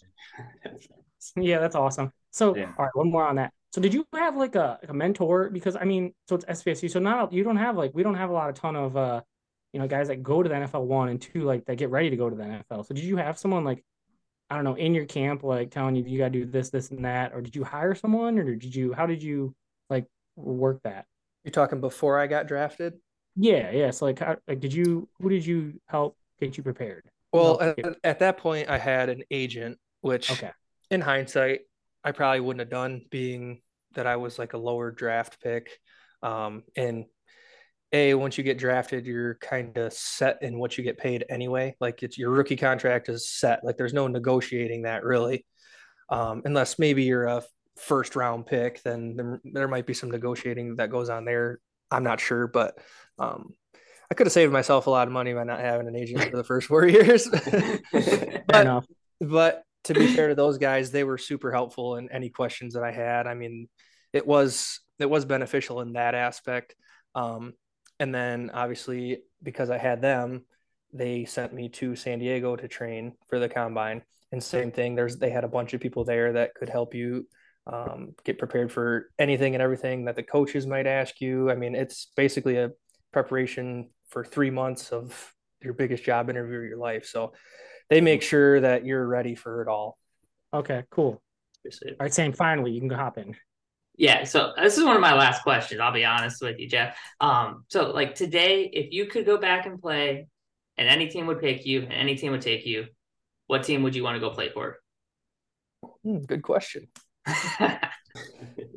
yeah, 1.36 1.60
that's 1.60 1.76
awesome. 1.76 2.12
So, 2.32 2.56
yeah. 2.56 2.72
all 2.78 2.86
right, 2.86 2.96
one 2.96 3.12
more 3.12 3.26
on 3.26 3.36
that. 3.36 3.54
So, 3.72 3.82
did 3.82 3.94
you 3.94 4.06
have 4.14 4.36
like 4.36 4.56
a, 4.56 4.80
a 4.88 4.94
mentor? 4.94 5.50
Because 5.50 5.76
I 5.76 5.84
mean, 5.84 6.14
so 6.28 6.36
it's 6.36 6.46
SVSU. 6.46 6.90
So 6.90 7.00
not 7.00 7.34
you 7.34 7.44
don't 7.44 7.58
have 7.58 7.78
like 7.78 7.92
we 7.94 8.04
don't 8.04 8.16
have 8.16 8.30
a 8.30 8.34
lot 8.34 8.50
of 8.50 8.56
ton 8.56 8.76
of 8.76 8.98
uh, 8.98 9.22
you 9.74 9.80
know, 9.80 9.88
guys 9.88 10.08
that 10.08 10.24
go 10.24 10.42
to 10.42 10.50
the 10.50 10.56
NFL 10.56 10.86
one 10.86 11.10
and 11.10 11.22
two 11.22 11.44
like 11.44 11.66
that 11.66 11.78
get 11.78 11.90
ready 11.90 12.10
to 12.10 12.16
go 12.16 12.30
to 12.30 12.36
the 12.36 12.44
NFL. 12.44 12.88
So, 12.88 12.94
did 12.94 13.04
you 13.04 13.18
have 13.18 13.38
someone 13.38 13.64
like 13.64 13.84
I 14.50 14.56
don't 14.56 14.64
know 14.64 14.76
in 14.76 14.94
your 14.94 15.06
camp 15.06 15.44
like 15.44 15.72
telling 15.72 15.96
you 15.96 16.04
you 16.04 16.18
got 16.18 16.32
to 16.32 16.40
do 16.40 16.46
this, 16.46 16.70
this, 16.70 16.90
and 16.92 17.06
that, 17.06 17.34
or 17.34 17.42
did 17.42 17.56
you 17.56 17.64
hire 17.64 17.96
someone, 17.96 18.38
or 18.40 18.56
did 18.56 18.76
you 18.76 18.94
how 18.94 19.06
did 19.06 19.22
you 19.22 19.56
like 19.90 20.06
work 20.36 20.82
that? 20.84 21.06
You're 21.48 21.54
talking 21.54 21.80
before 21.80 22.20
I 22.20 22.28
got 22.28 22.46
drafted. 22.46 22.96
Yeah, 23.38 23.72
yeah. 23.72 23.92
So 23.92 24.04
like, 24.04 24.20
how, 24.20 24.36
like, 24.50 24.60
did 24.60 24.74
you 24.74 25.08
who 25.22 25.30
did 25.30 25.46
you 25.46 25.80
help 25.86 26.18
get 26.42 26.58
you 26.58 26.64
prepared? 26.64 27.06
Well, 27.32 27.62
at, 27.62 27.80
at, 28.04 28.20
that 28.20 28.38
point, 28.38 28.70
I 28.70 28.78
had 28.78 29.08
an 29.08 29.24
agent, 29.32 29.78
which 30.02 30.30
okay. 30.30 30.52
in 30.92 31.00
hindsight, 31.00 31.62
I 32.04 32.12
probably 32.12 32.42
wouldn't 32.42 32.60
have 32.60 32.70
done, 32.70 33.04
being 33.10 33.62
that 33.96 34.06
I 34.06 34.18
was 34.18 34.38
like 34.38 34.52
a 34.52 34.58
lower 34.58 34.92
draft 34.92 35.42
pick. 35.42 35.70
Um, 36.22 36.64
and 36.76 37.06
a 37.94 38.14
once 38.14 38.38
you 38.38 38.44
get 38.44 38.58
drafted, 38.58 39.06
you're 39.06 39.36
kind 39.36 39.78
of 39.78 39.94
set 39.94 40.40
in 40.42 40.60
what 40.60 40.78
you 40.78 40.84
get 40.84 40.98
paid 40.98 41.24
anyway. 41.30 41.78
Like 41.80 42.04
it's 42.04 42.18
your 42.18 42.32
rookie 42.32 42.58
contract 42.58 43.08
is 43.08 43.30
set. 43.30 43.64
Like 43.64 43.78
there's 43.78 43.94
no 43.94 44.08
negotiating 44.08 44.82
that 44.82 45.06
really, 45.06 45.46
um, 46.10 46.42
unless 46.44 46.78
maybe 46.78 47.04
you're 47.04 47.28
a 47.28 47.42
first 47.78 48.16
round 48.16 48.46
pick. 48.46 48.82
Then 48.84 49.16
there, 49.16 49.42
there 49.44 49.68
might 49.68 49.86
be 49.86 49.94
some 49.94 50.12
negotiating 50.12 50.78
that 50.78 50.90
goes 50.90 51.10
on 51.10 51.26
there. 51.26 51.60
I'm 51.90 52.04
not 52.04 52.20
sure, 52.20 52.48
but 52.48 52.78
um, 53.20 53.54
I 54.12 54.16
could 54.16 54.28
have 54.28 54.34
saved 54.34 54.52
myself 54.52 54.88
a 54.88 54.90
lot 54.90 55.08
of 55.08 55.14
money 55.14 55.34
by 55.34 55.44
not 55.44 55.60
having 55.60 55.88
an 55.88 55.96
agent 55.96 56.30
for 56.30 56.38
the 56.38 56.44
first 56.44 56.68
four 56.68 56.86
years. 56.88 57.28
but, 58.48 58.84
but 59.22 59.64
to 59.86 59.94
be 59.94 60.08
fair 60.08 60.30
to 60.30 60.36
those 60.36 60.58
guys, 60.58 60.92
they 60.92 61.04
were 61.04 61.18
super 61.18 61.52
helpful 61.52 61.96
in 61.96 62.12
any 62.12 62.30
questions 62.30 62.74
that 62.74 62.84
I 62.84 62.92
had. 62.92 63.28
I 63.28 63.34
mean, 63.34 63.68
it 64.14 64.26
was 64.26 64.80
it 65.00 65.10
was 65.10 65.26
beneficial 65.26 65.82
in 65.82 65.94
that 65.94 66.16
aspect. 66.16 66.76
Um, 67.16 67.54
and 68.00 68.14
then 68.14 68.52
obviously 68.54 69.20
because 69.42 69.70
I 69.70 69.78
had 69.78 70.02
them, 70.02 70.46
they 70.94 71.26
sent 71.26 71.54
me 71.54 71.70
to 71.70 71.96
San 71.96 72.20
Diego 72.20 72.56
to 72.56 72.68
train 72.68 73.14
for 73.30 73.40
the 73.40 73.50
combine. 73.50 74.04
And 74.32 74.44
same 74.44 74.72
thing, 74.72 74.96
there's 74.96 75.18
they 75.18 75.30
had 75.30 75.44
a 75.44 75.50
bunch 75.50 75.74
of 75.74 75.80
people 75.80 76.04
there 76.04 76.34
that 76.34 76.54
could 76.54 76.70
help 76.70 76.94
you 76.94 77.28
um, 77.72 78.14
get 78.24 78.40
prepared 78.40 78.72
for 78.72 79.10
anything 79.20 79.56
and 79.56 79.62
everything 79.62 80.06
that 80.06 80.16
the 80.16 80.24
coaches 80.24 80.66
might 80.66 80.88
ask 80.88 81.20
you. 81.22 81.52
I 81.52 81.56
mean, 81.56 81.76
it's 81.76 82.12
basically 82.16 82.58
a 82.58 82.72
preparation 83.12 83.90
for 84.10 84.24
three 84.24 84.50
months 84.50 84.92
of 84.92 85.34
your 85.62 85.74
biggest 85.74 86.04
job 86.04 86.30
interview 86.30 86.60
of 86.60 86.66
your 86.66 86.78
life. 86.78 87.06
So 87.06 87.34
they 87.90 88.02
make 88.02 88.22
sure 88.22 88.62
that 88.62 88.86
you're 88.86 89.06
ready 89.06 89.36
for 89.36 89.62
it 89.62 89.68
all. 89.68 89.98
Okay, 90.54 90.84
cool. 90.90 91.22
All 91.66 91.96
right, 92.00 92.14
Sam, 92.14 92.32
finally, 92.32 92.72
you 92.72 92.80
can 92.80 92.90
hop 92.90 93.18
in. 93.18 93.36
Yeah, 93.98 94.24
so 94.24 94.54
this 94.56 94.78
is 94.78 94.84
one 94.84 94.96
of 94.96 95.02
my 95.02 95.14
last 95.14 95.42
questions. 95.42 95.82
I'll 95.82 95.92
be 95.92 96.06
honest 96.06 96.42
with 96.42 96.60
you, 96.60 96.70
Jeff. 96.70 96.98
Um, 97.20 97.66
so 97.68 97.92
like 97.92 98.16
today, 98.16 98.70
if 98.72 98.94
you 98.94 99.08
could 99.08 99.26
go 99.26 99.38
back 99.38 99.66
and 99.66 99.82
play, 99.82 100.28
and 100.78 100.88
any 100.88 101.08
team 101.08 101.26
would 101.26 101.42
pick 101.42 101.66
you, 101.66 101.82
and 101.82 101.94
any 101.94 102.16
team 102.16 102.32
would 102.32 102.42
take 102.42 102.66
you, 102.66 102.86
what 103.48 103.64
team 103.64 103.82
would 103.84 103.96
you 103.96 104.04
want 104.04 104.16
to 104.16 104.20
go 104.20 104.30
play 104.30 104.50
for? 104.50 104.78
Hmm, 106.04 106.20
good 106.20 106.44
question. 106.44 106.88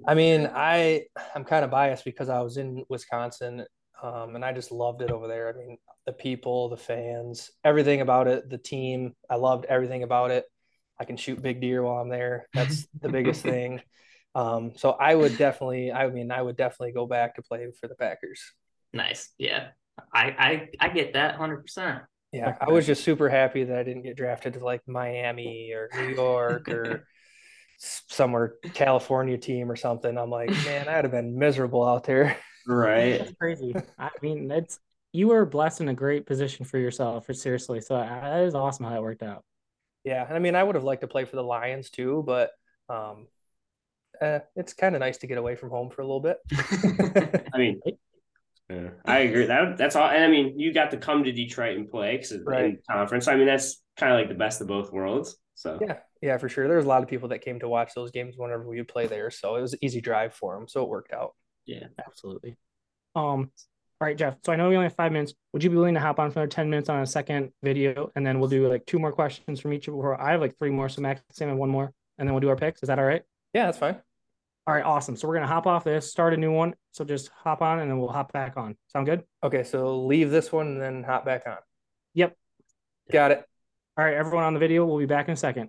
I 0.07 0.15
mean, 0.15 0.51
I 0.53 1.05
I'm 1.35 1.45
kind 1.45 1.65
of 1.65 1.71
biased 1.71 2.05
because 2.05 2.29
I 2.29 2.41
was 2.41 2.57
in 2.57 2.85
Wisconsin 2.89 3.65
um, 4.03 4.35
and 4.35 4.45
I 4.45 4.53
just 4.53 4.73
loved 4.73 5.03
it 5.03 5.11
over 5.11 5.29
there. 5.29 5.49
I 5.49 5.53
mean, 5.53 5.79
the 6.07 6.13
people, 6.13 6.69
the 6.69 6.77
fans, 6.77 7.51
everything 7.65 8.01
about 8.01 8.27
it, 8.27 8.49
the 8.49 8.59
team. 8.59 9.15
I 9.29 9.37
loved 9.37 9.67
everything 9.67 10.03
about 10.03 10.31
it. 10.31 10.45
I 10.99 11.05
can 11.05 11.17
shoot 11.17 11.43
big 11.43 11.61
deer 11.61 11.83
while 11.83 12.01
I'm 12.01 12.09
there. 12.09 12.47
That's 12.55 12.87
the 13.01 13.09
biggest 13.09 13.43
thing. 13.43 13.83
Um, 14.35 14.73
so 14.77 14.91
I 14.93 15.15
would 15.15 15.37
definitely, 15.39 15.93
I 15.93 16.09
mean, 16.09 16.31
I 16.31 16.41
would 16.41 16.57
definitely 16.57 16.93
go 16.93 17.07
back 17.07 17.37
to 17.37 17.43
play 17.43 17.67
for 17.81 17.89
the 17.89 17.95
Packers. 17.95 18.41
Nice. 18.93 19.31
Yeah. 19.39 19.69
I 20.15 20.69
I, 20.81 20.87
I 20.87 20.89
get 20.89 21.15
that 21.15 21.39
100%. 21.39 22.03
Yeah. 22.33 22.57
I 22.61 22.71
was 22.71 22.87
just 22.87 23.03
super 23.03 23.29
happy 23.29 23.65
that 23.65 23.77
I 23.77 23.83
didn't 23.83 24.03
get 24.03 24.17
drafted 24.17 24.55
to 24.55 24.65
like 24.65 24.83
Miami 24.87 25.73
or 25.73 25.89
New 25.97 26.15
York 26.15 26.69
or 26.69 27.05
somewhere 27.81 28.55
California 28.75 29.39
team 29.39 29.71
or 29.71 29.77
something. 29.77 30.17
I'm 30.17 30.31
like, 30.31 30.51
man, 30.65 30.89
I'd 30.89 31.05
have 31.05 31.11
been 31.11 31.39
miserable 31.39 31.87
out 31.87 32.05
there. 32.05 32.37
Right. 32.67 33.19
That's 33.19 33.33
crazy. 33.33 33.75
I 33.99 34.11
mean, 34.23 34.51
it's 34.51 34.79
you 35.13 35.29
were 35.29 35.45
blessed 35.47 35.81
in 35.81 35.89
a 35.89 35.95
great 35.95 36.27
position 36.27 36.65
for 36.65 36.79
yourself, 36.79 37.27
for 37.27 37.35
seriously. 37.35 37.81
So 37.81 37.97
that 37.97 38.43
is 38.43 38.55
awesome 38.55 38.85
how 38.85 38.93
that 38.93 39.03
worked 39.03 39.23
out. 39.23 39.45
Yeah, 40.05 40.25
and 40.27 40.35
I 40.35 40.39
mean, 40.39 40.55
I 40.55 40.63
would 40.63 40.77
have 40.77 40.85
liked 40.85 41.03
to 41.03 41.09
play 41.09 41.25
for 41.25 41.37
the 41.37 41.43
Lions 41.43 41.91
too, 41.91 42.23
but 42.27 42.53
um, 42.89 43.27
eh, 44.21 44.41
it's 44.57 44.73
kind 44.73 44.95
of 44.95 45.01
nice 45.01 45.19
to 45.19 45.27
get 45.27 45.37
away 45.37 45.57
from 45.57 45.71
home 45.71 45.91
for 45.91 46.03
a 46.03 46.07
little 46.07 46.21
bit. 46.21 46.39
I 47.55 47.59
mean, 47.59 47.81
yeah, 48.71 48.91
I 49.05 49.19
agree. 49.21 49.47
That 49.47 49.77
that's 49.77 49.97
all. 49.97 50.09
And 50.09 50.25
I 50.25 50.29
mean, 50.29 50.59
you 50.59 50.73
got 50.73 50.93
to 50.93 50.97
come 50.97 51.25
to 51.25 51.33
Detroit 51.33 51.77
and 51.77 51.91
play 51.91 52.17
because 52.17 52.39
right. 52.45 52.79
conference. 52.89 53.29
I 53.29 53.37
mean, 53.37 53.47
that's 53.47 53.83
kind 53.97 54.13
of 54.13 54.19
like 54.19 54.29
the 54.29 54.37
best 54.37 54.61
of 54.61 54.69
both 54.69 54.93
worlds. 54.93 55.37
So 55.61 55.79
yeah, 55.79 55.99
yeah, 56.23 56.39
for 56.39 56.49
sure. 56.49 56.67
There's 56.67 56.87
a 56.87 56.89
lot 56.89 57.03
of 57.03 57.09
people 57.09 57.29
that 57.29 57.41
came 57.41 57.61
to 57.61 57.69
watch 57.69 57.93
those 57.95 58.11
games 58.11 58.37
whenever 58.39 58.67
we 58.67 58.79
would 58.79 58.89
play 58.89 59.07
there, 59.07 59.31
so 59.31 59.57
it 59.57 59.61
was 59.61 59.75
an 59.75 59.81
easy 59.83 60.01
drive 60.01 60.33
for 60.33 60.55
them. 60.55 60.67
So 60.67 60.83
it 60.83 60.89
worked 60.89 61.13
out. 61.13 61.35
Yeah, 61.67 61.89
absolutely. 62.05 62.57
Um, 63.15 63.51
all 64.01 64.07
right, 64.07 64.17
Jeff. 64.17 64.37
So 64.43 64.55
I 64.55 64.57
know 64.57 64.71
we 64.71 64.77
only 64.77 64.87
have 64.87 64.97
five 64.97 65.13
minutes. 65.13 65.35
Would 65.53 65.63
you 65.63 65.69
be 65.69 65.77
willing 65.77 65.93
to 65.95 66.01
hop 66.01 66.19
on 66.19 66.31
for 66.31 66.39
another 66.39 66.51
10 66.51 66.71
minutes 66.71 66.89
on 66.89 67.03
a 67.03 67.07
second 67.07 67.53
video? 67.63 68.11
And 68.17 68.27
then 68.27 68.41
we'll 68.41 68.49
do 68.49 68.67
like 68.69 68.87
two 68.87 68.99
more 68.99 69.13
questions 69.13 69.61
from 69.61 69.75
each 69.75 69.87
of 69.87 69.95
our 69.95 70.19
I 70.19 70.33
have 70.33 70.41
like 70.41 70.57
three 70.57 70.71
more, 70.71 70.89
so 70.89 71.03
Max 71.03 71.21
Sam 71.33 71.51
and 71.51 71.59
one 71.59 71.69
more, 71.69 71.93
and 72.17 72.27
then 72.27 72.33
we'll 72.33 72.41
do 72.41 72.49
our 72.49 72.57
picks. 72.57 72.83
Is 72.83 72.87
that 72.87 72.99
all 72.99 73.05
right? 73.05 73.23
Yeah, 73.53 73.67
that's 73.67 73.77
fine. 73.77 74.01
All 74.67 74.73
right, 74.73 74.85
awesome. 74.85 75.15
So 75.17 75.29
we're 75.29 75.35
gonna 75.35 75.47
hop 75.47 75.67
off 75.67 75.85
this, 75.85 76.11
start 76.11 76.33
a 76.33 76.39
new 76.39 76.53
one. 76.53 76.75
So 76.93 77.05
just 77.05 77.29
hop 77.45 77.61
on 77.61 77.81
and 77.81 77.91
then 77.91 77.99
we'll 77.99 78.09
hop 78.09 78.33
back 78.33 78.57
on. 78.57 78.79
Sound 78.87 79.05
good? 79.05 79.25
Okay, 79.45 79.63
so 79.63 80.07
leave 80.07 80.31
this 80.31 80.51
one 80.51 80.69
and 80.69 80.81
then 80.81 81.03
hop 81.03 81.27
back 81.27 81.43
on. 81.47 81.59
Yep. 82.15 82.35
Got 83.13 83.33
it. 83.33 83.50
All 84.01 84.07
right, 84.07 84.15
everyone 84.15 84.45
on 84.45 84.55
the 84.55 84.59
video, 84.59 84.87
we'll 84.87 84.97
be 84.97 85.05
back 85.05 85.29
in 85.29 85.35
a 85.35 85.37
second. 85.37 85.69